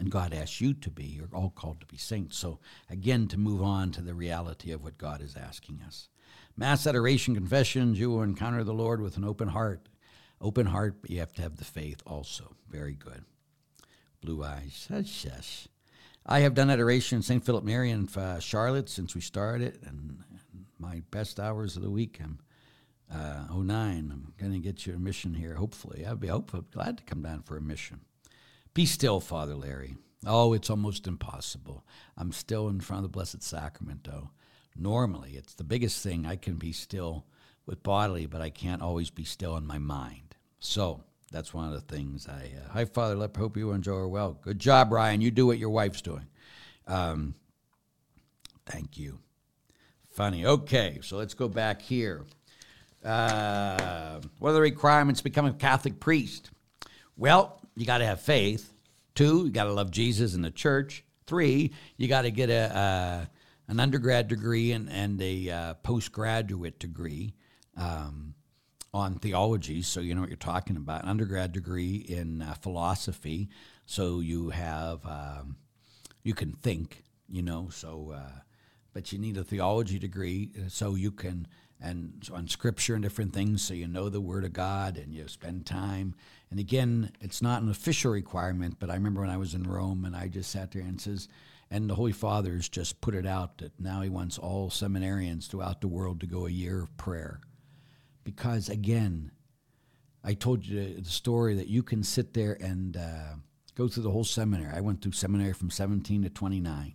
And 0.00 0.10
God 0.10 0.34
asks 0.34 0.60
you 0.60 0.74
to 0.74 0.90
be. 0.90 1.04
You're 1.04 1.28
all 1.32 1.50
called 1.50 1.80
to 1.80 1.86
be 1.86 1.98
saints. 1.98 2.36
So, 2.36 2.58
again, 2.88 3.28
to 3.28 3.38
move 3.38 3.62
on 3.62 3.92
to 3.92 4.00
the 4.00 4.14
reality 4.14 4.72
of 4.72 4.82
what 4.82 4.98
God 4.98 5.20
is 5.20 5.36
asking 5.36 5.82
us. 5.86 6.08
Mass 6.56 6.86
adoration 6.86 7.34
confessions, 7.34 8.00
you 8.00 8.10
will 8.10 8.22
encounter 8.22 8.64
the 8.64 8.72
Lord 8.72 9.00
with 9.00 9.16
an 9.16 9.24
open 9.24 9.48
heart 9.48 9.88
Open 10.40 10.66
heart, 10.66 10.96
but 11.02 11.10
you 11.10 11.18
have 11.20 11.32
to 11.34 11.42
have 11.42 11.56
the 11.56 11.64
faith 11.64 12.02
also. 12.06 12.54
Very 12.68 12.94
good. 12.94 13.24
Blue 14.22 14.42
eyes. 14.42 14.86
Yes, 14.90 15.24
yes. 15.24 15.68
I 16.24 16.40
have 16.40 16.54
done 16.54 16.70
adoration 16.70 17.16
in 17.16 17.22
St. 17.22 17.44
Philip 17.44 17.64
Neri 17.64 17.90
in 17.90 18.08
uh, 18.16 18.38
Charlotte 18.38 18.88
since 18.88 19.14
we 19.14 19.20
started, 19.20 19.78
and, 19.86 20.22
and, 20.30 20.66
my 20.78 21.02
best 21.10 21.38
hours 21.38 21.76
of 21.76 21.82
the 21.82 21.90
week. 21.90 22.18
I'm 22.22 22.38
uh, 23.12 23.52
09. 23.52 24.10
I'm 24.10 24.32
going 24.38 24.52
to 24.52 24.58
get 24.58 24.86
you 24.86 24.94
a 24.94 24.98
mission 24.98 25.34
here, 25.34 25.56
hopefully. 25.56 26.06
I'd 26.06 26.20
be 26.20 26.28
hopeful, 26.28 26.62
glad 26.70 26.98
to 26.98 27.04
come 27.04 27.22
down 27.22 27.42
for 27.42 27.58
a 27.58 27.60
mission. 27.60 28.00
Be 28.72 28.86
still, 28.86 29.20
Father 29.20 29.54
Larry. 29.54 29.96
Oh, 30.26 30.52
it's 30.52 30.70
almost 30.70 31.06
impossible. 31.06 31.84
I'm 32.16 32.32
still 32.32 32.68
in 32.68 32.80
front 32.80 33.04
of 33.04 33.10
the 33.10 33.16
Blessed 33.16 33.42
Sacrament, 33.42 34.04
though. 34.04 34.30
Normally, 34.76 35.32
it's 35.32 35.54
the 35.54 35.64
biggest 35.64 36.02
thing. 36.02 36.26
I 36.26 36.36
can 36.36 36.54
be 36.54 36.72
still 36.72 37.26
with 37.66 37.82
bodily, 37.82 38.26
but 38.26 38.40
I 38.40 38.50
can't 38.50 38.82
always 38.82 39.10
be 39.10 39.24
still 39.24 39.56
in 39.56 39.66
my 39.66 39.78
mind. 39.78 40.29
So 40.60 41.02
that's 41.32 41.52
one 41.54 41.66
of 41.66 41.72
the 41.72 41.80
things 41.80 42.28
I. 42.28 42.52
Uh, 42.56 42.68
Hi, 42.72 42.84
Father. 42.84 43.16
Let 43.16 43.36
hope 43.36 43.56
you 43.56 43.72
enjoy 43.72 43.96
her 43.96 44.08
well. 44.08 44.38
Good 44.42 44.58
job, 44.58 44.92
Ryan. 44.92 45.20
You 45.20 45.30
do 45.30 45.46
what 45.46 45.58
your 45.58 45.70
wife's 45.70 46.02
doing. 46.02 46.26
Um, 46.86 47.34
thank 48.66 48.98
you. 48.98 49.18
Funny. 50.10 50.44
Okay, 50.44 50.98
so 51.02 51.16
let's 51.16 51.34
go 51.34 51.48
back 51.48 51.80
here. 51.80 52.26
Uh, 53.02 54.20
what 54.38 54.50
are 54.50 54.54
the 54.54 54.60
requirements 54.60 55.20
to 55.20 55.24
become 55.24 55.46
a 55.46 55.52
Catholic 55.52 55.98
priest? 55.98 56.50
Well, 57.16 57.58
you 57.74 57.86
got 57.86 57.98
to 57.98 58.06
have 58.06 58.20
faith. 58.20 58.72
Two, 59.14 59.46
you 59.46 59.50
got 59.50 59.64
to 59.64 59.72
love 59.72 59.90
Jesus 59.90 60.34
and 60.34 60.44
the 60.44 60.50
church. 60.50 61.04
Three, 61.26 61.72
you 61.96 62.08
got 62.08 62.22
to 62.22 62.30
get 62.30 62.50
a, 62.50 62.76
a, 62.76 63.70
an 63.70 63.80
undergrad 63.80 64.28
degree 64.28 64.72
and, 64.72 64.90
and 64.90 65.22
a 65.22 65.50
uh, 65.50 65.74
postgraduate 65.74 66.78
degree 66.78 67.34
um, 67.76 68.34
on 68.92 69.14
theology, 69.16 69.82
so 69.82 70.00
you 70.00 70.14
know 70.14 70.20
what 70.20 70.30
you're 70.30 70.36
talking 70.36 70.76
about. 70.76 71.04
An 71.04 71.08
undergrad 71.08 71.52
degree 71.52 71.96
in 71.96 72.42
uh, 72.42 72.54
philosophy, 72.54 73.48
so 73.86 74.20
you 74.20 74.50
have 74.50 75.04
um, 75.06 75.56
you 76.22 76.34
can 76.34 76.52
think, 76.52 77.04
you 77.28 77.42
know. 77.42 77.68
So, 77.70 78.12
uh, 78.16 78.40
but 78.92 79.12
you 79.12 79.18
need 79.18 79.36
a 79.36 79.44
theology 79.44 79.98
degree 79.98 80.50
uh, 80.58 80.68
so 80.68 80.94
you 80.94 81.10
can 81.10 81.46
and 81.80 82.28
on 82.32 82.46
scripture 82.46 82.94
and 82.94 83.02
different 83.02 83.32
things 83.32 83.62
so 83.62 83.72
you 83.72 83.88
know 83.88 84.08
the 84.08 84.20
word 84.20 84.44
of 84.44 84.52
god 84.52 84.98
and 84.98 85.14
you 85.14 85.26
spend 85.28 85.64
time 85.64 86.14
and 86.50 86.60
again 86.60 87.10
it's 87.20 87.40
not 87.40 87.62
an 87.62 87.70
official 87.70 88.12
requirement 88.12 88.76
but 88.78 88.90
i 88.90 88.94
remember 88.94 89.20
when 89.20 89.30
i 89.30 89.36
was 89.36 89.54
in 89.54 89.62
rome 89.62 90.04
and 90.04 90.14
i 90.14 90.28
just 90.28 90.50
sat 90.50 90.70
there 90.72 90.82
and 90.82 91.00
says 91.00 91.28
and 91.70 91.88
the 91.88 91.94
holy 91.94 92.12
fathers 92.12 92.68
just 92.68 93.00
put 93.00 93.14
it 93.14 93.26
out 93.26 93.58
that 93.58 93.72
now 93.80 94.02
he 94.02 94.08
wants 94.08 94.36
all 94.36 94.68
seminarians 94.68 95.48
throughout 95.48 95.80
the 95.80 95.88
world 95.88 96.20
to 96.20 96.26
go 96.26 96.46
a 96.46 96.50
year 96.50 96.82
of 96.82 96.96
prayer 96.96 97.40
because 98.34 98.68
again 98.68 99.30
i 100.24 100.34
told 100.34 100.66
you 100.66 101.00
the 101.00 101.10
story 101.10 101.54
that 101.54 101.68
you 101.68 101.82
can 101.82 102.02
sit 102.02 102.34
there 102.34 102.56
and 102.60 102.96
uh, 102.96 103.34
go 103.74 103.88
through 103.88 104.02
the 104.02 104.10
whole 104.10 104.24
seminary 104.24 104.72
i 104.74 104.80
went 104.80 105.02
through 105.02 105.12
seminary 105.12 105.52
from 105.52 105.70
17 105.70 106.22
to 106.22 106.30
29 106.30 106.94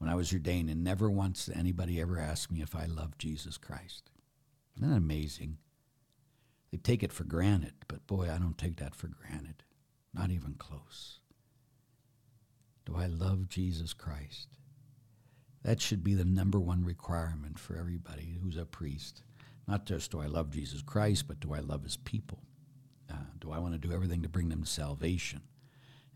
when 0.00 0.08
I 0.08 0.14
was 0.14 0.32
ordained, 0.32 0.70
and 0.70 0.82
never 0.82 1.10
once 1.10 1.44
did 1.44 1.58
anybody 1.58 2.00
ever 2.00 2.18
ask 2.18 2.50
me 2.50 2.62
if 2.62 2.74
I 2.74 2.86
loved 2.86 3.18
Jesus 3.18 3.58
Christ. 3.58 4.10
Isn't 4.74 4.88
that 4.88 4.96
amazing? 4.96 5.58
They 6.72 6.78
take 6.78 7.02
it 7.02 7.12
for 7.12 7.24
granted, 7.24 7.74
but 7.86 8.06
boy, 8.06 8.30
I 8.30 8.38
don't 8.38 8.56
take 8.56 8.76
that 8.78 8.94
for 8.94 9.08
granted. 9.08 9.62
Not 10.14 10.30
even 10.30 10.54
close. 10.54 11.18
Do 12.86 12.96
I 12.96 13.06
love 13.06 13.46
Jesus 13.46 13.92
Christ? 13.92 14.48
That 15.64 15.82
should 15.82 16.02
be 16.02 16.14
the 16.14 16.24
number 16.24 16.58
one 16.58 16.82
requirement 16.82 17.58
for 17.58 17.76
everybody 17.76 18.38
who's 18.42 18.56
a 18.56 18.64
priest. 18.64 19.22
Not 19.66 19.86
just 19.86 20.10
do 20.10 20.20
I 20.20 20.26
love 20.26 20.50
Jesus 20.50 20.82
Christ, 20.82 21.28
but 21.28 21.40
do 21.40 21.54
I 21.54 21.60
love 21.60 21.82
his 21.82 21.96
people? 21.96 22.42
Uh, 23.10 23.16
do 23.38 23.52
I 23.52 23.58
want 23.58 23.74
to 23.74 23.78
do 23.78 23.92
everything 23.92 24.22
to 24.22 24.28
bring 24.28 24.48
them 24.48 24.62
to 24.62 24.68
salvation? 24.68 25.40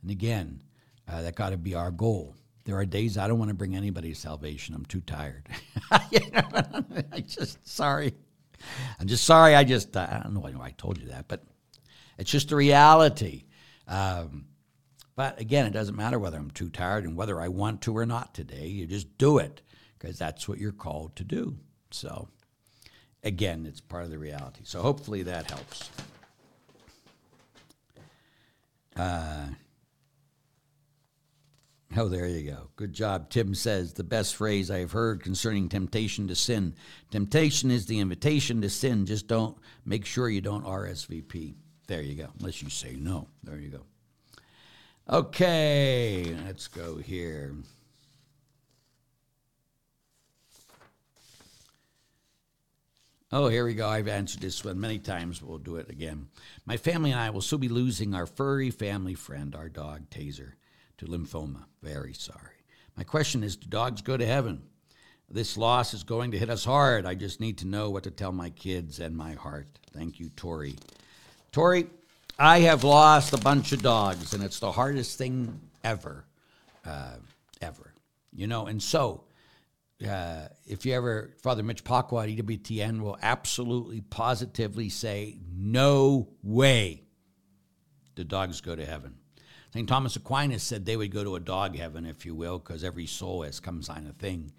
And 0.02 0.10
again, 0.10 0.62
uh, 1.08 1.22
that 1.22 1.34
got 1.34 1.50
to 1.50 1.56
be 1.56 1.74
our 1.74 1.90
goal. 1.90 2.34
There 2.64 2.76
are 2.76 2.86
days 2.86 3.18
I 3.18 3.28
don't 3.28 3.38
want 3.38 3.50
to 3.50 3.54
bring 3.54 3.76
anybody 3.76 4.12
to 4.12 4.18
salvation. 4.18 4.74
I'm 4.74 4.86
too 4.86 5.02
tired. 5.02 5.48
I 5.90 7.24
just 7.26 7.66
sorry. 7.68 8.14
I'm 8.98 9.06
just 9.06 9.24
sorry. 9.24 9.54
I 9.54 9.64
just 9.64 9.96
I 9.96 10.20
don't 10.22 10.34
know 10.34 10.40
why 10.40 10.52
I 10.62 10.70
told 10.70 10.98
you 10.98 11.08
that, 11.08 11.28
but 11.28 11.44
it's 12.18 12.30
just 12.30 12.52
a 12.52 12.56
reality. 12.56 13.44
Um, 13.86 14.46
but 15.16 15.40
again, 15.40 15.66
it 15.66 15.72
doesn't 15.72 15.96
matter 15.96 16.18
whether 16.18 16.38
I'm 16.38 16.50
too 16.50 16.70
tired 16.70 17.04
and 17.04 17.16
whether 17.16 17.40
I 17.40 17.48
want 17.48 17.82
to 17.82 17.96
or 17.96 18.06
not 18.06 18.34
today. 18.34 18.66
You 18.66 18.86
just 18.86 19.16
do 19.18 19.38
it 19.38 19.62
because 19.98 20.18
that's 20.18 20.48
what 20.48 20.58
you're 20.58 20.72
called 20.72 21.16
to 21.16 21.24
do. 21.24 21.56
So, 21.90 22.28
again, 23.24 23.66
it's 23.66 23.80
part 23.80 24.04
of 24.04 24.10
the 24.10 24.18
reality. 24.18 24.60
So 24.64 24.80
hopefully 24.80 25.22
that 25.24 25.50
helps. 25.50 25.90
Uh, 28.96 29.46
Oh, 31.96 32.08
there 32.08 32.26
you 32.26 32.50
go. 32.50 32.70
Good 32.74 32.92
job. 32.92 33.30
Tim 33.30 33.54
says 33.54 33.92
the 33.92 34.02
best 34.02 34.34
phrase 34.34 34.68
I've 34.68 34.90
heard 34.90 35.22
concerning 35.22 35.68
temptation 35.68 36.26
to 36.26 36.34
sin. 36.34 36.74
Temptation 37.12 37.70
is 37.70 37.86
the 37.86 38.00
invitation 38.00 38.60
to 38.62 38.70
sin. 38.70 39.06
Just 39.06 39.28
don't 39.28 39.56
make 39.84 40.04
sure 40.04 40.28
you 40.28 40.40
don't 40.40 40.64
RSVP. 40.64 41.54
There 41.86 42.02
you 42.02 42.14
go. 42.16 42.28
Unless 42.40 42.62
you 42.62 42.70
say 42.70 42.96
no. 42.96 43.28
There 43.44 43.58
you 43.58 43.68
go. 43.68 43.82
Okay, 45.08 46.34
let's 46.44 46.66
go 46.66 46.96
here. 46.96 47.54
Oh, 53.36 53.48
here 53.48 53.64
we 53.64 53.74
go. 53.74 53.88
I've 53.88 54.06
answered 54.06 54.42
this 54.42 54.64
one 54.64 54.78
many 54.78 55.00
times, 55.00 55.40
but 55.40 55.48
we'll 55.48 55.58
do 55.58 55.74
it 55.74 55.90
again. 55.90 56.28
My 56.66 56.76
family 56.76 57.10
and 57.10 57.18
I 57.18 57.30
will 57.30 57.40
soon 57.40 57.58
be 57.58 57.68
losing 57.68 58.14
our 58.14 58.26
furry 58.26 58.70
family 58.70 59.14
friend, 59.14 59.56
our 59.56 59.68
dog, 59.68 60.08
Taser 60.08 60.52
to 60.98 61.06
lymphoma. 61.06 61.64
Very 61.82 62.14
sorry. 62.14 62.62
My 62.96 63.02
question 63.02 63.42
is 63.42 63.56
Do 63.56 63.66
dogs 63.66 64.02
go 64.02 64.16
to 64.16 64.24
heaven? 64.24 64.62
This 65.28 65.56
loss 65.56 65.94
is 65.94 66.04
going 66.04 66.30
to 66.30 66.38
hit 66.38 66.48
us 66.48 66.64
hard. 66.64 67.06
I 67.06 67.16
just 67.16 67.40
need 67.40 67.58
to 67.58 67.66
know 67.66 67.90
what 67.90 68.04
to 68.04 68.12
tell 68.12 68.30
my 68.30 68.50
kids 68.50 69.00
and 69.00 69.16
my 69.16 69.32
heart. 69.32 69.66
Thank 69.92 70.20
you, 70.20 70.28
Tori. 70.36 70.76
Tori, 71.50 71.88
I 72.38 72.60
have 72.60 72.84
lost 72.84 73.32
a 73.32 73.38
bunch 73.38 73.72
of 73.72 73.82
dogs, 73.82 74.32
and 74.34 74.44
it's 74.44 74.60
the 74.60 74.70
hardest 74.70 75.18
thing 75.18 75.60
ever, 75.82 76.24
uh, 76.86 77.16
ever. 77.60 77.94
You 78.32 78.46
know, 78.46 78.66
and 78.66 78.80
so 78.80 79.24
uh, 80.02 80.48
if 80.66 80.84
you 80.84 80.92
ever, 80.94 81.34
Father 81.42 81.62
Mitch 81.62 81.84
Pacwa 81.84 82.24
at 82.24 82.46
EWTN 82.46 83.00
will 83.00 83.18
absolutely 83.22 84.00
positively 84.00 84.88
say, 84.88 85.38
no 85.56 86.28
way 86.42 87.04
the 88.16 88.24
dogs 88.24 88.60
go 88.60 88.74
to 88.74 88.84
heaven. 88.84 89.16
St. 89.72 89.88
Thomas 89.88 90.14
Aquinas 90.16 90.62
said 90.62 90.86
they 90.86 90.96
would 90.96 91.10
go 91.10 91.24
to 91.24 91.36
a 91.36 91.40
dog 91.40 91.76
heaven, 91.76 92.06
if 92.06 92.24
you 92.24 92.34
will, 92.34 92.58
because 92.58 92.84
every 92.84 93.06
soul 93.06 93.42
has 93.42 93.60
come 93.60 93.82
sign 93.82 94.06
a 94.06 94.12
thing. 94.12 94.52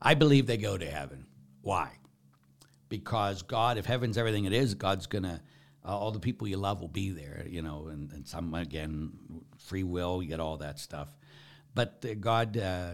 I 0.00 0.14
believe 0.14 0.46
they 0.46 0.56
go 0.56 0.78
to 0.78 0.90
heaven. 0.90 1.26
Why? 1.60 1.90
Because 2.88 3.42
God, 3.42 3.78
if 3.78 3.86
heaven's 3.86 4.18
everything 4.18 4.44
it 4.44 4.52
is, 4.52 4.74
God's 4.74 5.06
going 5.06 5.24
to, 5.24 5.40
uh, 5.84 5.96
all 5.96 6.10
the 6.10 6.20
people 6.20 6.48
you 6.48 6.56
love 6.56 6.80
will 6.80 6.88
be 6.88 7.10
there, 7.10 7.44
you 7.48 7.62
know, 7.62 7.88
and, 7.88 8.12
and 8.12 8.26
some, 8.26 8.54
again, 8.54 9.12
free 9.58 9.82
will, 9.82 10.22
you 10.22 10.28
get 10.28 10.40
all 10.40 10.58
that 10.58 10.78
stuff. 10.78 11.08
But 11.74 12.04
uh, 12.08 12.14
God, 12.14 12.56
uh, 12.56 12.92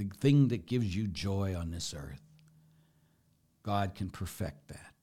the 0.00 0.16
thing 0.16 0.48
that 0.48 0.64
gives 0.64 0.96
you 0.96 1.06
joy 1.06 1.54
on 1.54 1.70
this 1.70 1.92
earth, 1.94 2.22
God 3.62 3.94
can 3.94 4.08
perfect 4.08 4.68
that. 4.68 4.94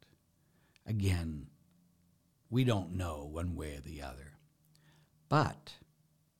Again, 0.87 1.45
we 2.49 2.63
don't 2.63 2.95
know 2.95 3.29
one 3.31 3.55
way 3.55 3.75
or 3.75 3.81
the 3.81 4.01
other. 4.01 4.33
But 5.29 5.73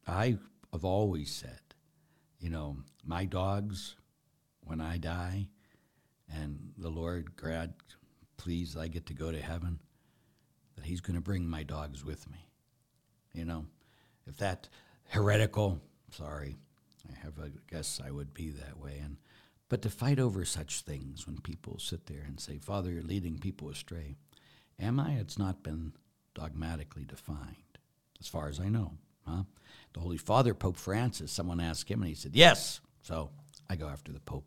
I 0.08 0.40
have 0.74 0.84
always 0.84 1.30
said, 1.30 1.60
you 2.40 2.50
know, 2.50 2.78
my 3.06 3.26
dogs, 3.26 3.96
when 4.62 4.82
I 4.82 4.98
die, 4.98 5.50
and 6.34 6.72
the 6.80 6.90
Lord, 6.90 7.36
God, 7.36 7.74
please, 8.38 8.76
I 8.76 8.88
get 8.88 9.06
to 9.08 9.14
go 9.14 9.32
to 9.32 9.40
heaven, 9.40 9.80
that 10.76 10.86
He's 10.86 11.02
going 11.02 11.16
to 11.16 11.22
bring 11.22 11.48
my 11.48 11.62
dogs 11.62 12.04
with 12.04 12.28
me. 12.32 12.50
You 13.34 13.46
know, 13.46 13.66
if 14.26 14.38
that 14.38 14.68
heretical, 15.10 15.80
sorry, 16.10 16.58
I 17.12 17.20
have 17.24 17.38
a 17.40 17.52
guess 17.70 18.02
I 18.04 18.12
would 18.12 18.34
be 18.34 18.50
that 18.50 18.80
way. 18.80 19.00
And 19.04 19.18
but 19.70 19.82
to 19.82 19.90
fight 19.90 20.20
over 20.20 20.46
such 20.46 20.82
things 20.82 21.28
when 21.28 21.40
people 21.40 21.78
sit 21.80 22.06
there 22.06 22.24
and 22.26 22.40
say, 22.40 22.58
Father, 22.58 22.92
you're 22.92 23.04
leading 23.04 23.38
people 23.38 23.70
astray, 23.70 24.16
am 24.80 25.00
I? 25.00 25.14
It's 25.14 25.38
not 25.38 25.64
been 25.64 25.94
dogmatically 26.34 27.04
defined 27.04 27.78
as 28.20 28.28
far 28.28 28.48
as 28.48 28.60
I 28.60 28.70
know. 28.70 28.94
Huh? 29.28 29.44
The 29.94 30.00
Holy 30.00 30.18
Father, 30.18 30.54
Pope 30.54 30.78
Francis, 30.78 31.32
someone 31.32 31.60
asked 31.60 31.90
him, 31.90 32.02
and 32.02 32.10
he 32.10 32.16
said, 32.16 32.36
Yes. 32.36 32.80
So 33.02 33.30
I 33.70 33.76
go 33.76 33.88
after 33.88 34.12
the 34.12 34.20
Pope. 34.22 34.46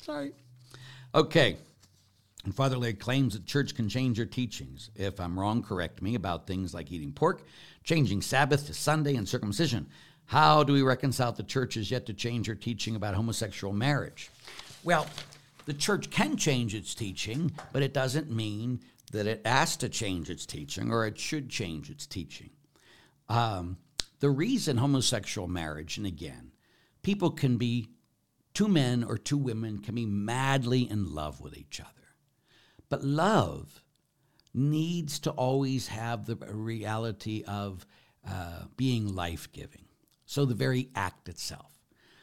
Sorry. 0.00 0.32
Okay. 1.14 1.56
And 2.44 2.54
Father 2.54 2.76
Laird 2.78 2.98
claims 2.98 3.34
that 3.34 3.46
church 3.46 3.74
can 3.74 3.88
change 3.88 4.16
your 4.16 4.26
teachings. 4.26 4.90
If 4.94 5.20
I'm 5.20 5.38
wrong, 5.38 5.62
correct 5.62 6.00
me 6.00 6.14
about 6.14 6.46
things 6.46 6.72
like 6.72 6.90
eating 6.90 7.12
pork, 7.12 7.42
changing 7.84 8.22
Sabbath 8.22 8.66
to 8.66 8.74
Sunday, 8.74 9.16
and 9.16 9.28
circumcision. 9.28 9.88
How 10.28 10.62
do 10.62 10.74
we 10.74 10.82
reconcile 10.82 11.32
the 11.32 11.42
church 11.42 11.78
is 11.78 11.90
yet 11.90 12.04
to 12.04 12.12
change 12.12 12.48
her 12.48 12.54
teaching 12.54 12.94
about 12.94 13.14
homosexual 13.14 13.72
marriage? 13.72 14.30
Well, 14.84 15.06
the 15.64 15.72
church 15.72 16.10
can 16.10 16.36
change 16.36 16.74
its 16.74 16.94
teaching, 16.94 17.50
but 17.72 17.82
it 17.82 17.94
doesn't 17.94 18.30
mean 18.30 18.80
that 19.10 19.26
it 19.26 19.40
has 19.46 19.74
to 19.78 19.88
change 19.88 20.28
its 20.28 20.44
teaching 20.44 20.92
or 20.92 21.06
it 21.06 21.18
should 21.18 21.48
change 21.48 21.88
its 21.88 22.06
teaching. 22.06 22.50
Um, 23.30 23.78
the 24.20 24.28
reason 24.28 24.76
homosexual 24.76 25.48
marriage, 25.48 25.96
and 25.96 26.06
again, 26.06 26.52
people 27.00 27.30
can 27.30 27.56
be, 27.56 27.88
two 28.52 28.68
men 28.68 29.04
or 29.04 29.16
two 29.16 29.38
women 29.38 29.78
can 29.78 29.94
be 29.94 30.04
madly 30.04 30.82
in 30.90 31.14
love 31.14 31.40
with 31.40 31.56
each 31.56 31.80
other. 31.80 31.90
But 32.90 33.02
love 33.02 33.82
needs 34.52 35.20
to 35.20 35.30
always 35.30 35.88
have 35.88 36.26
the 36.26 36.36
reality 36.36 37.44
of 37.48 37.86
uh, 38.28 38.64
being 38.76 39.14
life 39.14 39.50
giving. 39.52 39.87
So 40.28 40.44
the 40.44 40.54
very 40.54 40.90
act 40.94 41.30
itself. 41.30 41.72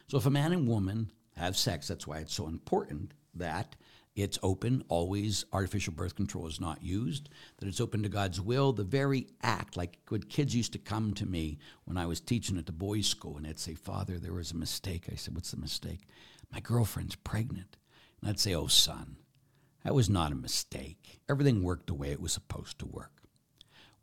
So 0.06 0.16
if 0.16 0.26
a 0.26 0.30
man 0.30 0.52
and 0.52 0.68
woman 0.68 1.10
have 1.36 1.56
sex, 1.56 1.88
that's 1.88 2.06
why 2.06 2.18
it's 2.18 2.32
so 2.32 2.46
important 2.46 3.14
that 3.34 3.74
it's 4.14 4.38
open, 4.44 4.84
always 4.86 5.44
artificial 5.52 5.92
birth 5.92 6.14
control 6.14 6.46
is 6.46 6.60
not 6.60 6.84
used, 6.84 7.28
that 7.58 7.66
it's 7.66 7.80
open 7.80 8.04
to 8.04 8.08
God's 8.08 8.40
will. 8.40 8.72
The 8.72 8.84
very 8.84 9.26
act, 9.42 9.76
like 9.76 9.98
when 10.08 10.22
kids 10.22 10.54
used 10.54 10.72
to 10.74 10.78
come 10.78 11.14
to 11.14 11.26
me 11.26 11.58
when 11.84 11.96
I 11.96 12.06
was 12.06 12.20
teaching 12.20 12.56
at 12.58 12.66
the 12.66 12.72
boys' 12.72 13.08
school 13.08 13.36
and 13.36 13.44
they'd 13.44 13.58
say, 13.58 13.74
Father, 13.74 14.20
there 14.20 14.32
was 14.32 14.52
a 14.52 14.56
mistake. 14.56 15.08
I 15.12 15.16
said, 15.16 15.34
What's 15.34 15.50
the 15.50 15.56
mistake? 15.56 16.02
My 16.52 16.60
girlfriend's 16.60 17.16
pregnant. 17.16 17.76
And 18.20 18.30
I'd 18.30 18.38
say, 18.38 18.54
Oh, 18.54 18.68
son, 18.68 19.16
That 19.82 19.96
was 19.96 20.08
not 20.08 20.30
a 20.30 20.36
mistake. 20.36 21.18
Everything 21.28 21.64
worked 21.64 21.88
the 21.88 21.94
way 21.94 22.12
it 22.12 22.20
was 22.20 22.32
supposed 22.32 22.78
to 22.78 22.86
work. 22.86 23.20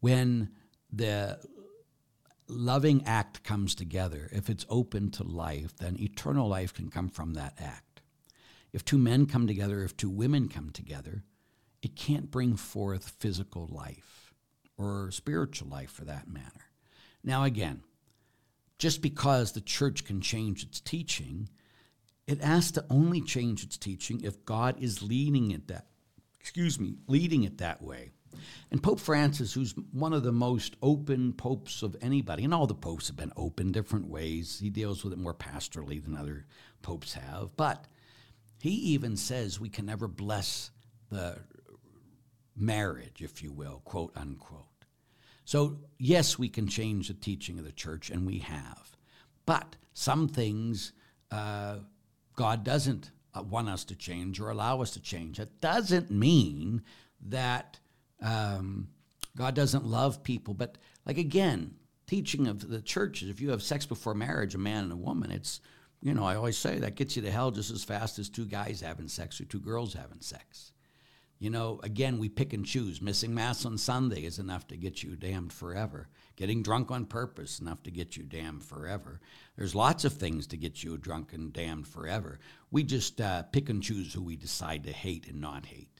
When 0.01 0.49
the 0.91 1.39
loving 2.47 3.03
act 3.05 3.43
comes 3.43 3.75
together, 3.75 4.29
if 4.31 4.49
it's 4.49 4.65
open 4.69 5.11
to 5.11 5.23
life, 5.23 5.75
then 5.77 5.99
eternal 5.99 6.47
life 6.47 6.73
can 6.73 6.89
come 6.89 7.09
from 7.09 7.33
that 7.33 7.53
act. 7.59 8.01
If 8.71 8.83
two 8.83 8.97
men 8.97 9.25
come 9.25 9.47
together, 9.47 9.83
if 9.83 9.95
two 9.95 10.09
women 10.09 10.49
come 10.49 10.71
together, 10.71 11.23
it 11.81 11.95
can't 11.95 12.31
bring 12.31 12.55
forth 12.55 13.13
physical 13.19 13.67
life 13.71 14.33
or 14.77 15.11
spiritual 15.11 15.67
life 15.67 15.91
for 15.91 16.05
that 16.05 16.27
matter. 16.27 16.69
Now, 17.23 17.43
again, 17.43 17.83
just 18.79 19.01
because 19.01 19.51
the 19.51 19.61
church 19.61 20.03
can 20.03 20.21
change 20.21 20.63
its 20.63 20.79
teaching, 20.79 21.49
it 22.27 22.41
has 22.41 22.71
to 22.71 22.85
only 22.89 23.21
change 23.21 23.63
its 23.63 23.77
teaching 23.77 24.21
if 24.23 24.45
God 24.45 24.81
is 24.81 25.03
leading 25.03 25.51
it 25.51 25.67
that 25.67 25.87
excuse 26.39 26.77
me, 26.77 26.97
leading 27.07 27.43
it 27.43 27.59
that 27.59 27.81
way. 27.81 28.11
And 28.71 28.81
Pope 28.81 28.99
Francis, 28.99 29.53
who's 29.53 29.73
one 29.91 30.13
of 30.13 30.23
the 30.23 30.31
most 30.31 30.75
open 30.81 31.33
popes 31.33 31.83
of 31.83 31.95
anybody, 32.01 32.43
and 32.43 32.53
all 32.53 32.67
the 32.67 32.75
popes 32.75 33.07
have 33.07 33.17
been 33.17 33.33
open 33.37 33.71
different 33.71 34.07
ways. 34.07 34.59
He 34.59 34.69
deals 34.69 35.03
with 35.03 35.13
it 35.13 35.19
more 35.19 35.33
pastorally 35.33 36.03
than 36.03 36.15
other 36.15 36.45
popes 36.81 37.13
have. 37.13 37.55
But 37.57 37.85
he 38.61 38.71
even 38.71 39.17
says 39.17 39.59
we 39.59 39.69
can 39.69 39.85
never 39.85 40.07
bless 40.07 40.71
the 41.09 41.37
marriage, 42.55 43.21
if 43.21 43.43
you 43.43 43.51
will, 43.51 43.81
quote 43.85 44.13
unquote. 44.15 44.67
So, 45.45 45.79
yes, 45.97 46.39
we 46.39 46.47
can 46.47 46.67
change 46.67 47.09
the 47.09 47.13
teaching 47.13 47.59
of 47.59 47.65
the 47.65 47.71
church, 47.71 48.09
and 48.09 48.25
we 48.25 48.39
have. 48.39 48.95
But 49.45 49.75
some 49.93 50.27
things 50.27 50.93
uh, 51.31 51.79
God 52.35 52.63
doesn't 52.63 53.11
uh, 53.33 53.43
want 53.43 53.69
us 53.69 53.83
to 53.85 53.95
change 53.95 54.39
or 54.39 54.49
allow 54.49 54.81
us 54.81 54.91
to 54.91 55.01
change. 55.01 55.39
It 55.39 55.59
doesn't 55.61 56.11
mean 56.11 56.83
that 57.27 57.79
um, 58.23 58.87
God 59.37 59.53
doesn't 59.53 59.85
love 59.85 60.23
people. 60.23 60.53
But 60.53 60.77
like 61.05 61.17
again, 61.17 61.75
teaching 62.07 62.47
of 62.47 62.67
the 62.67 62.81
churches, 62.81 63.29
if 63.29 63.41
you 63.41 63.51
have 63.51 63.61
sex 63.61 63.85
before 63.85 64.15
marriage, 64.15 64.55
a 64.55 64.59
man 64.59 64.85
and 64.85 64.93
a 64.93 64.97
woman, 64.97 65.31
it's 65.31 65.61
you 66.01 66.13
know 66.13 66.25
I 66.25 66.35
always 66.35 66.57
say 66.57 66.79
that 66.79 66.95
gets 66.95 67.15
you 67.15 67.21
to 67.23 67.31
hell 67.31 67.51
just 67.51 67.71
as 67.71 67.83
fast 67.83 68.17
as 68.17 68.29
two 68.29 68.45
guys 68.45 68.81
having 68.81 69.07
sex 69.07 69.39
or 69.39 69.45
two 69.45 69.59
girls 69.59 69.93
having 69.93 70.21
sex. 70.21 70.71
You 71.39 71.49
know, 71.49 71.81
again, 71.83 72.19
we 72.19 72.29
pick 72.29 72.53
and 72.53 72.65
choose. 72.65 73.01
Missing 73.01 73.35
Mass 73.35 73.65
on 73.65 73.77
Sunday 73.77 74.23
is 74.23 74.39
enough 74.39 74.65
to 74.67 74.77
get 74.77 75.03
you 75.03 75.17
damned 75.17 75.51
forever. 75.51 76.07
Getting 76.37 76.63
drunk 76.63 76.89
on 76.89 77.05
purpose 77.05 77.59
enough 77.59 77.83
to 77.83 77.91
get 77.91 78.15
you 78.15 78.23
damned 78.23 78.63
forever. 78.63 79.19
There's 79.57 79.75
lots 79.75 80.05
of 80.05 80.13
things 80.13 80.47
to 80.47 80.57
get 80.57 80.83
you 80.83 80.97
drunk 80.97 81.33
and 81.33 81.51
damned 81.51 81.85
forever. 81.89 82.39
We 82.71 82.83
just 82.83 83.19
uh, 83.19 83.43
pick 83.43 83.67
and 83.67 83.83
choose 83.83 84.13
who 84.13 84.21
we 84.21 84.37
decide 84.37 84.85
to 84.85 84.93
hate 84.93 85.27
and 85.27 85.41
not 85.41 85.65
hate. 85.65 85.92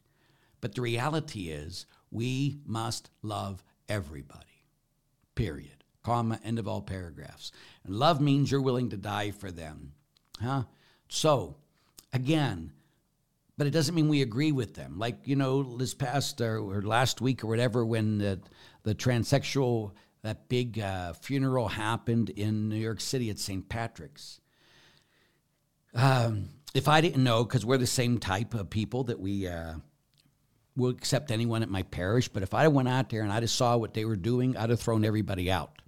But 0.64 0.76
the 0.76 0.82
reality 0.82 1.50
is, 1.50 1.86
we 2.10 2.62
must 2.66 3.10
love 3.22 3.62
everybody. 3.90 4.64
Period. 5.36 5.84
Comma, 6.04 6.40
end 6.42 6.58
of 6.58 6.70
all 6.70 6.82
paragraphs. 6.82 7.52
And 7.84 7.94
love 7.94 8.22
means 8.22 8.50
you're 8.50 8.62
willing 8.62 8.92
to 8.92 8.96
die 8.96 9.32
for 9.32 9.52
them. 9.52 9.92
Huh? 10.42 10.64
So, 11.10 11.58
again, 12.14 12.72
but 13.58 13.68
it 13.68 13.72
doesn't 13.72 13.94
mean 13.94 14.08
we 14.08 14.22
agree 14.22 14.54
with 14.54 14.74
them. 14.74 14.98
Like, 14.98 15.18
you 15.26 15.36
know, 15.36 15.76
this 15.76 15.94
past 15.94 16.42
uh, 16.42 16.46
or 16.46 16.82
last 16.82 17.20
week 17.20 17.44
or 17.44 17.48
whatever, 17.48 17.86
when 17.86 18.20
the, 18.20 18.40
the 18.84 18.96
transsexual, 18.96 19.92
that 20.22 20.48
big 20.48 20.80
uh, 20.80 21.12
funeral 21.12 21.68
happened 21.68 22.30
in 22.30 22.70
New 22.70 22.78
York 22.78 23.02
City 23.02 23.30
at 23.30 23.38
St. 23.38 23.68
Patrick's. 23.68 24.40
Um, 25.94 26.52
if 26.74 26.88
I 26.88 27.02
didn't 27.02 27.22
know, 27.22 27.44
because 27.44 27.66
we're 27.66 27.78
the 27.78 27.86
same 27.86 28.18
type 28.18 28.54
of 28.54 28.70
people 28.70 29.04
that 29.04 29.20
we, 29.20 29.46
uh, 29.46 29.74
will 30.76 30.90
accept 30.90 31.32
anyone 31.32 31.64
at 31.64 31.70
my 31.70 31.84
parish. 31.84 32.28
But 32.28 32.44
if 32.44 32.54
I 32.54 32.68
went 32.68 32.90
out 32.90 33.10
there 33.10 33.22
and 33.22 33.32
I 33.32 33.40
just 33.40 33.56
saw 33.56 33.78
what 33.78 33.94
they 33.94 34.06
were 34.06 34.16
doing, 34.16 34.58
I'd 34.58 34.70
have 34.70 34.80
thrown 34.80 35.06
everybody 35.06 35.52
out. 35.52 35.82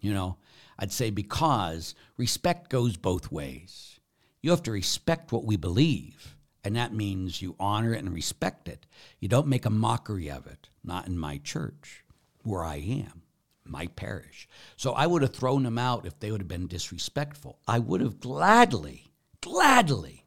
You 0.00 0.12
know, 0.12 0.36
I'd 0.78 0.92
say 0.92 1.10
because 1.10 1.94
respect 2.16 2.70
goes 2.70 2.96
both 2.96 3.32
ways. 3.32 4.00
You 4.42 4.50
have 4.50 4.62
to 4.64 4.72
respect 4.72 5.32
what 5.32 5.44
we 5.44 5.56
believe, 5.56 6.36
and 6.62 6.76
that 6.76 6.92
means 6.92 7.40
you 7.40 7.56
honor 7.58 7.94
it 7.94 8.00
and 8.00 8.12
respect 8.12 8.68
it. 8.68 8.86
You 9.18 9.28
don't 9.28 9.46
make 9.46 9.64
a 9.64 9.70
mockery 9.70 10.30
of 10.30 10.46
it, 10.46 10.68
not 10.82 11.06
in 11.06 11.18
my 11.18 11.38
church, 11.38 12.04
where 12.42 12.62
I 12.62 12.76
am, 12.76 13.22
my 13.64 13.86
parish. 13.86 14.46
So 14.76 14.92
I 14.92 15.06
would 15.06 15.22
have 15.22 15.34
thrown 15.34 15.62
them 15.62 15.78
out 15.78 16.04
if 16.04 16.18
they 16.18 16.30
would 16.30 16.42
have 16.42 16.48
been 16.48 16.66
disrespectful. 16.66 17.58
I 17.66 17.78
would 17.78 18.02
have 18.02 18.20
gladly, 18.20 19.12
gladly 19.40 20.23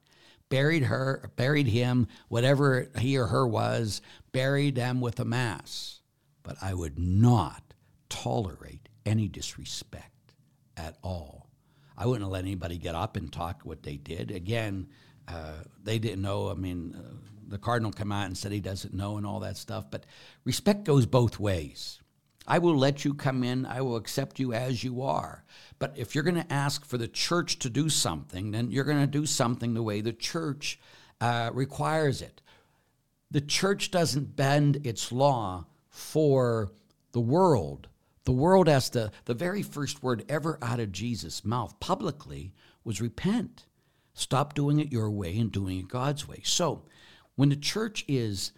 buried 0.49 0.83
her, 0.83 1.31
buried 1.35 1.67
him, 1.67 2.07
whatever 2.27 2.89
he 2.99 3.17
or 3.17 3.27
her 3.27 3.47
was, 3.47 4.01
buried 4.31 4.75
them 4.75 5.01
with 5.01 5.19
a 5.19 5.25
mass. 5.25 6.01
But 6.43 6.57
I 6.61 6.73
would 6.73 6.97
not 6.97 7.73
tolerate 8.09 8.89
any 9.05 9.27
disrespect 9.27 10.33
at 10.75 10.97
all. 11.03 11.49
I 11.97 12.05
wouldn't 12.05 12.29
let 12.29 12.43
anybody 12.43 12.77
get 12.77 12.95
up 12.95 13.17
and 13.17 13.31
talk 13.31 13.61
what 13.63 13.83
they 13.83 13.97
did. 13.97 14.31
Again, 14.31 14.87
uh, 15.27 15.63
they 15.83 15.99
didn't 15.99 16.21
know. 16.21 16.49
I 16.49 16.53
mean, 16.53 16.95
uh, 16.95 17.15
the 17.47 17.57
cardinal 17.57 17.91
came 17.91 18.11
out 18.11 18.27
and 18.27 18.37
said 18.37 18.51
he 18.51 18.59
doesn't 18.59 18.93
know 18.93 19.17
and 19.17 19.25
all 19.25 19.39
that 19.41 19.57
stuff. 19.57 19.85
But 19.89 20.05
respect 20.43 20.83
goes 20.83 21.05
both 21.05 21.39
ways. 21.39 21.99
I 22.47 22.59
will 22.59 22.77
let 22.77 23.03
you 23.03 23.13
come 23.13 23.43
in. 23.43 23.65
I 23.65 23.81
will 23.81 23.97
accept 23.97 24.39
you 24.39 24.53
as 24.53 24.83
you 24.83 25.01
are. 25.01 25.43
But 25.79 25.93
if 25.97 26.15
you're 26.15 26.23
going 26.23 26.41
to 26.41 26.53
ask 26.53 26.85
for 26.85 26.97
the 26.97 27.07
church 27.07 27.59
to 27.59 27.69
do 27.69 27.89
something, 27.89 28.51
then 28.51 28.71
you're 28.71 28.85
going 28.85 29.01
to 29.01 29.07
do 29.07 29.25
something 29.25 29.73
the 29.73 29.83
way 29.83 29.99
the 29.99 30.13
church 30.13 30.79
uh, 31.19 31.51
requires 31.53 32.21
it. 32.21 32.41
The 33.29 33.41
church 33.41 33.91
doesn't 33.91 34.37
bend 34.37 34.85
its 34.85 35.11
law 35.11 35.65
for 35.89 36.71
the 37.11 37.19
world. 37.19 37.89
The 38.23 38.31
world 38.31 38.67
has 38.67 38.89
to, 38.91 39.11
the 39.25 39.33
very 39.33 39.61
first 39.61 40.01
word 40.01 40.23
ever 40.29 40.57
out 40.61 40.79
of 40.79 40.91
Jesus' 40.91 41.43
mouth 41.43 41.79
publicly 41.79 42.53
was 42.83 43.01
repent. 43.01 43.65
Stop 44.13 44.53
doing 44.53 44.79
it 44.79 44.91
your 44.91 45.09
way 45.09 45.37
and 45.37 45.51
doing 45.51 45.79
it 45.79 45.87
God's 45.89 46.27
way. 46.27 46.41
So, 46.43 46.83
when 47.35 47.49
the 47.49 47.55
church 47.55 48.03
is 48.07 48.51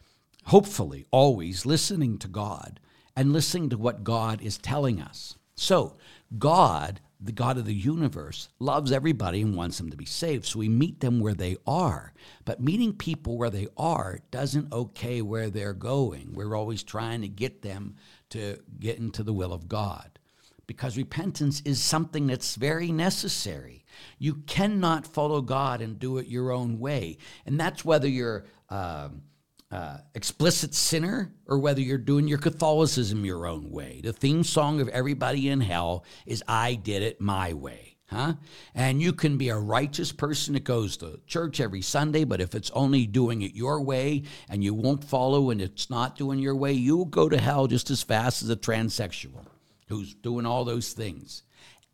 hopefully 0.46 1.06
always 1.12 1.66
listening 1.66 2.18
to 2.20 2.28
God, 2.28 2.80
and 3.20 3.34
listening 3.34 3.70
to 3.70 3.78
what 3.78 4.06
God 4.06 4.42
is 4.42 4.58
telling 4.58 5.02
us. 5.02 5.36
So, 5.54 5.98
God, 6.38 7.02
the 7.20 7.34
God 7.34 7.58
of 7.58 7.66
the 7.66 7.74
universe, 7.74 8.48
loves 8.60 8.94
everybody 8.94 9.42
and 9.42 9.58
wants 9.58 9.78
them 9.78 9.90
to 9.92 9.98
be 9.98 10.06
saved. 10.06 10.46
So 10.46 10.60
we 10.60 10.70
meet 10.70 11.02
them 11.02 11.20
where 11.20 11.34
they 11.34 11.58
are. 11.68 12.14
But 12.46 12.62
meeting 12.62 12.94
people 12.94 13.38
where 13.38 13.50
they 13.50 13.68
are 13.76 14.20
doesn't 14.32 14.72
okay 14.72 15.22
where 15.22 15.50
they're 15.50 15.74
going. 15.74 16.32
We're 16.34 16.56
always 16.56 16.82
trying 16.82 17.20
to 17.20 17.28
get 17.28 17.62
them 17.62 17.96
to 18.30 18.58
get 18.80 19.00
into 19.00 19.22
the 19.24 19.34
will 19.34 19.52
of 19.52 19.68
God. 19.68 20.18
Because 20.66 20.96
repentance 20.96 21.62
is 21.66 21.82
something 21.84 22.26
that's 22.26 22.56
very 22.56 22.90
necessary. 22.90 23.84
You 24.18 24.36
cannot 24.48 25.06
follow 25.06 25.42
God 25.42 25.82
and 25.82 26.00
do 26.00 26.20
it 26.20 26.28
your 26.28 26.52
own 26.52 26.80
way. 26.80 27.18
And 27.46 27.60
that's 27.60 27.84
whether 27.84 28.08
you're. 28.08 28.46
Um, 28.70 29.24
uh, 29.72 29.98
explicit 30.16 30.74
sinner 30.74 31.32
or 31.46 31.60
whether 31.60 31.82
you're 31.82 31.98
doing 31.98 32.28
your 32.28 32.38
Catholicism 32.38 33.24
your 33.24 33.46
own 33.46 33.70
way. 33.70 34.02
The 34.04 34.14
theme 34.14 34.44
song 34.44 34.82
of 34.82 34.90
Everybody 34.90 35.50
in 35.50 35.62
Hell 35.62 36.06
is 36.26 36.44
I 36.48 36.76
Did 36.76 37.04
It 37.04 37.22
My 37.22 37.54
Way. 37.54 37.98
Huh? 38.08 38.34
And 38.74 39.00
you 39.00 39.14
can 39.14 39.38
be 39.38 39.50
a 39.50 39.58
righteous 39.58 40.12
person 40.12 40.56
that 40.56 40.64
goes 40.64 40.98
to 40.98 41.20
church 41.28 41.60
every 41.60 41.84
Sunday, 41.84 42.24
but 42.24 42.42
if 42.42 42.56
it's 42.56 42.72
only 42.72 43.06
doing 43.06 43.44
it 43.44 43.54
your 43.54 43.82
way 43.82 44.24
and 44.50 44.64
you 44.64 44.74
won't 44.74 45.04
follow 45.04 45.52
and 45.52 45.62
it's 45.62 45.92
not 45.92 46.16
doing 46.16 46.40
your 46.40 46.56
way, 46.56 46.74
you'll 46.74 47.06
go 47.06 47.30
to 47.30 47.38
hell 47.38 47.68
just 47.68 47.92
as 47.92 48.02
fast 48.02 48.42
as 48.42 48.50
a 48.50 48.56
transsexual 48.56 49.46
who's 49.90 50.16
doing 50.16 50.48
all 50.48 50.66
those 50.66 50.94
things. 50.94 51.44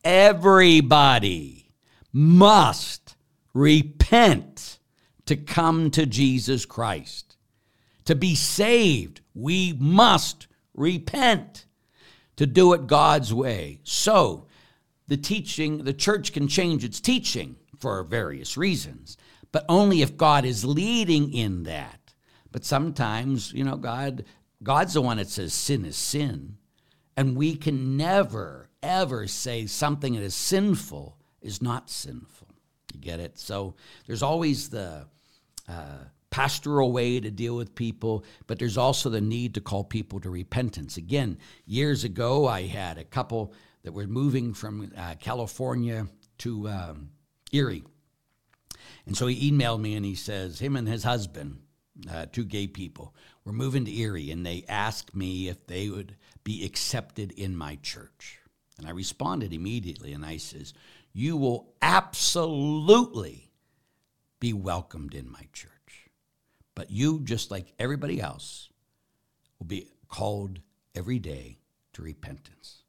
Everybody 0.06 1.74
must 2.14 3.18
repent 3.54 4.80
to 5.26 5.36
come 5.36 5.92
to 5.92 6.06
Jesus 6.06 6.66
Christ. 6.66 7.35
To 8.06 8.16
be 8.16 8.36
saved, 8.36 9.22
we 9.34 9.74
must 9.74 10.48
repent 10.74 11.66
to 12.36 12.46
do 12.46 12.74
it 12.74 12.88
God's 12.88 13.34
way. 13.34 13.80
So, 13.84 14.48
the 15.08 15.18
teaching, 15.18 15.84
the 15.84 15.94
church 15.94 16.34
can 16.34 16.48
change 16.48 16.84
its 16.84 17.00
teaching 17.00 17.56
for 17.80 18.04
various 18.04 18.58
reasons, 18.58 19.18
but 19.52 19.66
only 19.70 20.02
if 20.02 20.18
God 20.18 20.46
is 20.46 20.66
leading 20.66 21.34
in 21.34 21.64
that. 21.64 22.14
But 22.52 22.66
sometimes, 22.66 23.54
you 23.54 23.64
know, 23.64 23.76
God 23.76 24.26
God's 24.64 24.94
the 24.94 25.02
one 25.02 25.18
that 25.18 25.30
says 25.30 25.54
sin 25.54 25.86
is 25.86 25.96
sin, 25.96 26.58
and 27.16 27.36
we 27.36 27.56
can 27.56 27.98
never 27.98 28.70
ever 28.82 29.28
say 29.28 29.66
something 29.66 30.14
that 30.14 30.24
is 30.24 30.36
sinful 30.36 31.18
is 31.42 31.62
not 31.62 31.90
sinful. 31.90 32.48
You 32.94 33.00
get 33.00 33.20
it? 33.20 33.38
So 33.38 33.76
there's 34.08 34.24
always 34.24 34.70
the 34.70 35.08
uh, 35.68 36.06
pastoral 36.30 36.92
way 36.92 37.20
to 37.20 37.32
deal 37.32 37.56
with 37.56 37.76
people, 37.76 38.26
but 38.48 38.60
there's 38.60 38.78
also 38.78 39.10
the 39.10 39.22
need 39.22 39.54
to 39.54 39.62
call 39.62 39.84
people 39.84 40.20
to 40.20 40.30
repentance. 40.30 40.98
Again, 40.98 41.38
years 41.66 42.04
ago, 42.04 42.48
I 42.48 42.64
had 42.64 42.98
a 42.98 43.04
couple 43.04 43.54
that 43.84 43.94
were 43.94 44.08
moving 44.08 44.54
from 44.54 44.92
uh, 44.98 45.16
California 45.20 46.08
to 46.40 46.68
um, 46.68 47.10
Erie. 47.52 47.84
And 49.06 49.16
so 49.16 49.28
he 49.28 49.52
emailed 49.52 49.80
me 49.80 49.96
and 49.96 50.06
he 50.06 50.16
says, 50.16 50.60
him 50.60 50.76
and 50.76 50.88
his 50.88 51.04
husband, 51.04 51.60
uh, 52.12 52.26
two 52.32 52.44
gay 52.44 52.68
people, 52.68 53.16
were 53.46 53.54
moving 53.54 53.86
to 53.86 53.96
Erie, 53.96 54.32
and 54.32 54.46
they 54.46 54.66
asked 54.68 55.16
me 55.16 55.48
if 55.48 55.68
they 55.68 55.90
would 55.90 56.16
be 56.44 56.66
accepted 56.66 57.32
in 57.32 57.56
my 57.56 57.78
church. 57.82 58.40
And 58.78 58.88
I 58.88 58.92
responded 58.92 59.54
immediately, 59.54 60.12
and 60.12 60.26
I 60.26 60.38
says, 60.38 60.74
"You 61.14 61.38
will 61.38 61.74
absolutely 61.82 63.52
be 64.40 64.52
welcomed 64.52 65.14
in 65.14 65.32
my 65.32 65.48
church, 65.54 65.72
but 66.76 66.92
you, 66.92 67.22
just 67.24 67.50
like 67.50 67.74
everybody 67.80 68.22
else, 68.22 68.70
will 69.60 69.66
be 69.68 69.90
called 70.08 70.60
every 70.94 71.20
day 71.20 71.58
to 71.94 72.02
repentance." 72.02 72.84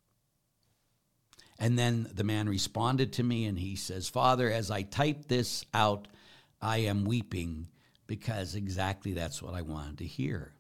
And 1.59 1.79
then 1.79 2.09
the 2.13 2.25
man 2.25 2.49
responded 2.49 3.15
to 3.15 3.23
me 3.23 3.47
and 3.47 3.59
he 3.59 3.77
says, 3.77 4.09
Father, 4.09 4.51
as 4.51 4.71
I 4.71 4.83
type 4.83 5.27
this 5.27 5.65
out, 5.73 6.07
I 6.61 6.79
am 6.79 7.05
weeping 7.05 7.69
because 8.07 8.55
exactly 8.55 9.13
that's 9.13 9.43
what 9.43 9.55
I 9.55 9.63
wanted 9.63 9.99
to 9.99 10.07
hear. 10.07 10.53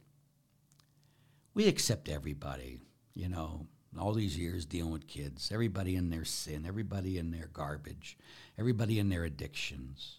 We 1.55 1.68
accept 1.68 2.09
everybody, 2.09 2.81
you 3.14 3.29
know, 3.29 3.66
all 3.99 4.12
these 4.12 4.39
years 4.39 4.64
dealing 4.64 4.93
with 4.93 5.07
kids, 5.07 5.51
everybody 5.53 5.97
in 5.97 6.11
their 6.11 6.24
sin, 6.24 6.64
everybody 6.66 7.18
in 7.18 7.31
their 7.31 7.49
garbage, 7.53 8.16
everybody 8.59 8.99
in 8.99 9.09
their 9.09 9.24
addictions. 9.24 10.16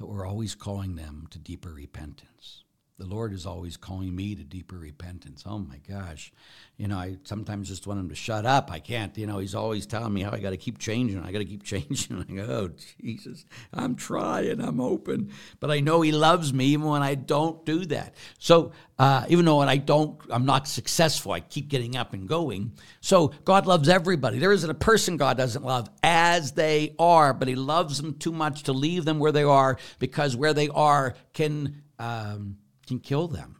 But 0.00 0.08
we're 0.08 0.26
always 0.26 0.54
calling 0.54 0.96
them 0.96 1.26
to 1.28 1.38
deeper 1.38 1.74
repentance 1.74 2.64
the 3.00 3.06
Lord 3.06 3.32
is 3.32 3.46
always 3.46 3.78
calling 3.78 4.14
me 4.14 4.34
to 4.34 4.44
deeper 4.44 4.76
repentance. 4.76 5.44
Oh 5.46 5.58
my 5.58 5.78
gosh. 5.88 6.32
You 6.76 6.86
know, 6.86 6.98
I 6.98 7.16
sometimes 7.24 7.68
just 7.68 7.86
want 7.86 7.98
him 7.98 8.10
to 8.10 8.14
shut 8.14 8.44
up. 8.44 8.70
I 8.70 8.78
can't, 8.78 9.16
you 9.16 9.26
know, 9.26 9.38
he's 9.38 9.54
always 9.54 9.86
telling 9.86 10.12
me 10.12 10.20
how 10.20 10.32
I 10.32 10.38
got 10.38 10.50
to 10.50 10.58
keep 10.58 10.78
changing. 10.78 11.18
I 11.18 11.32
got 11.32 11.38
to 11.38 11.46
keep 11.46 11.62
changing. 11.64 12.26
I 12.28 12.34
go, 12.34 12.42
oh, 12.42 12.70
Jesus, 13.00 13.46
I'm 13.72 13.96
trying, 13.96 14.60
I'm 14.60 14.82
open. 14.82 15.32
But 15.60 15.70
I 15.70 15.80
know 15.80 16.02
he 16.02 16.12
loves 16.12 16.52
me 16.52 16.66
even 16.66 16.86
when 16.86 17.02
I 17.02 17.14
don't 17.14 17.64
do 17.64 17.86
that. 17.86 18.14
So, 18.38 18.72
uh, 18.98 19.24
even 19.30 19.46
though 19.46 19.60
I 19.60 19.78
don't, 19.78 20.20
I'm 20.28 20.44
not 20.44 20.68
successful, 20.68 21.32
I 21.32 21.40
keep 21.40 21.68
getting 21.68 21.96
up 21.96 22.12
and 22.12 22.28
going. 22.28 22.72
So, 23.00 23.28
God 23.46 23.66
loves 23.66 23.88
everybody. 23.88 24.38
There 24.38 24.52
isn't 24.52 24.68
a 24.68 24.74
person 24.74 25.16
God 25.16 25.38
doesn't 25.38 25.64
love 25.64 25.88
as 26.02 26.52
they 26.52 26.94
are, 26.98 27.32
but 27.32 27.48
he 27.48 27.54
loves 27.54 27.96
them 27.96 28.18
too 28.18 28.32
much 28.32 28.64
to 28.64 28.74
leave 28.74 29.06
them 29.06 29.18
where 29.18 29.32
they 29.32 29.44
are 29.44 29.78
because 29.98 30.36
where 30.36 30.52
they 30.52 30.68
are 30.68 31.14
can. 31.32 31.82
Um, 31.98 32.56
can 32.90 32.98
kill 32.98 33.28
them 33.28 33.54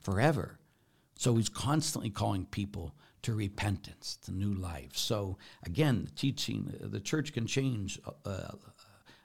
forever. 0.00 0.60
So 1.16 1.34
he's 1.34 1.48
constantly 1.48 2.10
calling 2.10 2.46
people 2.46 2.94
to 3.22 3.34
repentance, 3.34 4.16
to 4.24 4.32
new 4.32 4.54
life. 4.54 4.96
So 4.96 5.36
again, 5.66 6.04
the 6.04 6.12
teaching, 6.12 6.72
the 6.80 7.00
church 7.00 7.32
can 7.32 7.48
change 7.48 7.98
uh, 8.06 8.28
uh, 8.30 8.52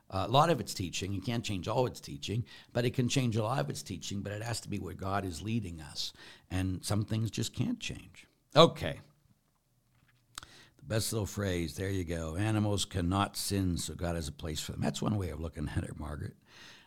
a 0.09 0.27
lot 0.27 0.49
of 0.49 0.59
its 0.59 0.73
teaching. 0.73 1.13
It 1.13 1.23
can't 1.23 1.45
change 1.45 1.67
all 1.67 1.85
its 1.85 1.99
teaching, 1.99 2.45
but 2.73 2.83
it 2.83 2.95
can 2.95 3.07
change 3.07 3.37
a 3.37 3.43
lot 3.43 3.59
of 3.59 3.69
its 3.69 3.83
teaching, 3.83 4.21
but 4.21 4.33
it 4.33 4.41
has 4.41 4.59
to 4.61 4.69
be 4.69 4.79
where 4.79 4.95
God 4.95 5.23
is 5.23 5.43
leading 5.43 5.79
us. 5.79 6.13
And 6.49 6.83
some 6.83 7.05
things 7.05 7.29
just 7.29 7.53
can't 7.53 7.79
change. 7.79 8.25
Okay. 8.55 9.01
The 10.77 10.85
best 10.85 11.13
little 11.13 11.27
phrase, 11.27 11.75
there 11.75 11.91
you 11.91 12.05
go. 12.05 12.35
Animals 12.35 12.85
cannot 12.85 13.37
sin, 13.37 13.77
so 13.77 13.93
God 13.93 14.15
has 14.15 14.27
a 14.27 14.31
place 14.31 14.59
for 14.59 14.71
them. 14.71 14.81
That's 14.81 15.01
one 15.01 15.15
way 15.15 15.29
of 15.29 15.39
looking 15.39 15.69
at 15.77 15.83
it, 15.83 15.99
Margaret 15.99 16.33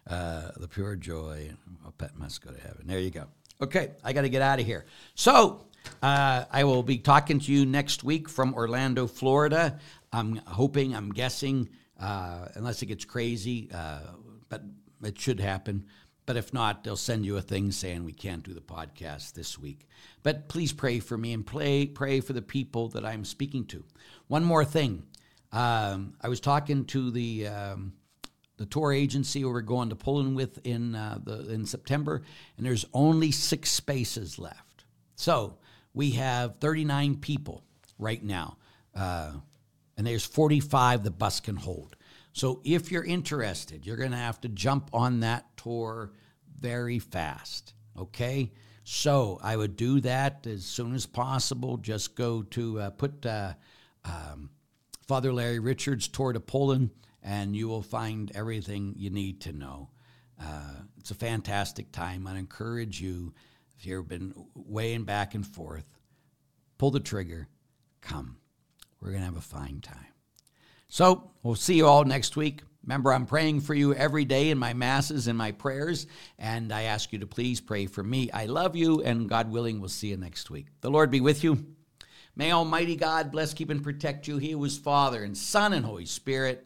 uh, 0.07 0.51
the 0.57 0.69
pure 0.69 0.97
joy. 0.97 1.51
A 1.87 1.93
pet 1.93 2.17
must 2.17 2.45
go 2.45 2.51
to 2.51 2.61
heaven. 2.61 2.87
There 2.87 2.99
you 2.99 3.11
go. 3.11 3.27
Okay, 3.61 3.93
I 4.05 4.13
got 4.13 4.23
to 4.23 4.29
get 4.29 4.43
out 4.43 4.61
of 4.61 4.67
here. 4.67 4.85
So 5.15 5.67
uh, 6.03 6.45
I 6.51 6.65
will 6.65 6.83
be 6.83 6.99
talking 6.99 7.41
to 7.41 7.53
you 7.53 7.65
next 7.65 8.05
week 8.05 8.29
from 8.29 8.55
Orlando, 8.55 9.07
Florida. 9.07 9.79
I'm 10.13 10.37
hoping, 10.47 10.95
I'm 10.95 11.11
guessing, 11.11 11.69
uh, 11.99 12.49
unless 12.55 12.83
it 12.83 12.87
gets 12.87 13.05
crazy, 13.05 13.71
uh, 13.73 14.01
but 14.49 14.63
it 15.03 15.19
should 15.19 15.41
happen. 15.41 15.87
But 16.27 16.37
if 16.37 16.53
not, 16.53 16.83
they'll 16.83 16.97
send 16.97 17.25
you 17.25 17.37
a 17.37 17.43
thing 17.43 17.71
saying 17.71 18.05
we 18.05 18.13
can't 18.13 18.43
do 18.43 18.53
the 18.53 18.61
podcast 18.61 19.33
this 19.35 19.59
week. 19.59 19.87
But 20.23 20.49
please 20.49 20.73
pray 20.73 20.99
for 20.99 21.17
me 21.17 21.33
and 21.33 21.47
pray, 21.47 21.87
pray 21.87 22.21
for 22.21 22.33
the 22.33 22.43
people 22.43 22.89
that 22.91 23.07
I'm 23.07 23.25
speaking 23.25 23.65
to. 23.67 23.85
One 24.27 24.45
more 24.45 24.65
thing. 24.65 25.05
Um, 25.53 26.15
I 26.21 26.29
was 26.29 26.41
talking 26.41 26.85
to 26.87 27.13
the 27.13 27.47
um, 27.47 27.93
the 28.57 28.67
tour 28.67 28.93
agency 28.93 29.45
we're 29.45 29.61
going 29.61 29.91
to 29.91 29.97
Poland 29.97 30.37
with 30.37 30.65
in 30.67 30.95
uh, 30.95 31.19
the 31.23 31.51
in 31.51 31.67
September, 31.67 32.23
and 32.57 32.67
there's 32.67 32.87
only 32.95 33.31
six 33.31 33.71
spaces 33.71 34.39
left. 34.39 34.85
So 35.15 35.59
we 35.95 36.13
have 36.13 36.57
39 36.57 37.17
people 37.17 37.65
right 37.99 38.23
now, 38.23 38.57
uh, 38.95 39.33
and 39.97 40.07
there's 40.07 40.25
45 40.25 41.05
the 41.05 41.11
bus 41.11 41.41
can 41.41 41.57
hold. 41.57 41.97
So 42.33 42.61
if 42.65 42.91
you're 42.91 43.05
interested, 43.05 43.87
you're 43.87 43.97
going 43.97 44.11
to 44.11 44.17
have 44.19 44.41
to 44.43 44.49
jump 44.49 44.91
on 44.93 45.21
that 45.21 45.57
tour 45.57 46.13
very 46.61 46.99
fast. 46.99 47.73
Okay. 47.99 48.53
So 48.85 49.41
I 49.43 49.57
would 49.57 49.75
do 49.75 50.01
that 50.03 50.47
as 50.47 50.65
soon 50.65 50.95
as 50.95 51.07
possible. 51.07 51.77
Just 51.77 52.15
go 52.15 52.43
to 52.43 52.79
uh, 52.79 52.91
put 52.91 53.27
uh, 53.27 53.55
um, 54.05 54.51
Father 55.09 55.33
Larry 55.33 55.59
Richards 55.59 56.09
tour 56.09 56.33
to 56.33 56.39
Poland 56.39 56.91
and 57.27 57.57
you 57.57 57.67
will 57.67 57.83
find 57.83 58.31
everything 58.35 58.95
you 58.97 59.11
need 59.11 59.41
to 59.43 59.53
know. 59.53 59.91
Uh, 60.41 60.77
it's 60.97 61.11
a 61.11 61.15
fantastic 61.15 61.91
time. 61.91 62.27
I 62.27 62.39
encourage 62.39 63.01
you, 63.01 63.35
if 63.77 63.85
you've 63.85 64.09
been 64.09 64.33
weighing 64.55 65.03
back 65.03 65.35
and 65.35 65.45
forth, 65.45 65.85
pull 66.79 66.93
the 66.93 67.01
trigger, 67.01 67.49
come. 68.01 68.37
We're 69.01 69.11
going 69.11 69.23
to 69.23 69.27
have 69.27 69.37
a 69.37 69.41
fine 69.41 69.81
time. 69.81 70.07
So 70.89 71.33
we'll 71.43 71.57
see 71.57 71.75
you 71.75 71.87
all 71.87 72.05
next 72.05 72.37
week. 72.37 72.63
Remember, 72.85 73.13
I'm 73.13 73.27
praying 73.27 73.63
for 73.63 73.75
you 73.75 73.93
every 73.93 74.25
day 74.25 74.51
in 74.51 74.59
my 74.59 74.73
masses 74.73 75.27
and 75.27 75.37
my 75.37 75.51
prayers, 75.51 76.07
and 76.39 76.73
I 76.73 76.83
ask 76.83 77.13
you 77.13 77.19
to 77.19 77.27
please 77.27 77.61
pray 77.61 77.87
for 77.87 78.05
me. 78.05 78.31
I 78.31 78.47
love 78.47 78.77
you, 78.77 79.03
and 79.03 79.29
God 79.29 79.51
willing, 79.51 79.81
we'll 79.81 79.89
see 79.89 80.09
you 80.09 80.17
next 80.17 80.49
week. 80.51 80.69
The 80.81 80.91
Lord 80.91 81.11
be 81.11 81.21
with 81.21 81.43
you. 81.43 81.67
May 82.37 82.53
Almighty 82.53 82.95
God 82.95 83.33
bless, 83.33 83.53
keep, 83.53 83.71
and 83.71 83.83
protect 83.83 84.29
you. 84.29 84.39
He 84.39 84.53
is 84.53 84.79
Father 84.79 85.25
and 85.25 85.37
Son 85.37 85.73
and 85.73 85.85
Holy 85.85 86.07
Spirit. 86.07 86.66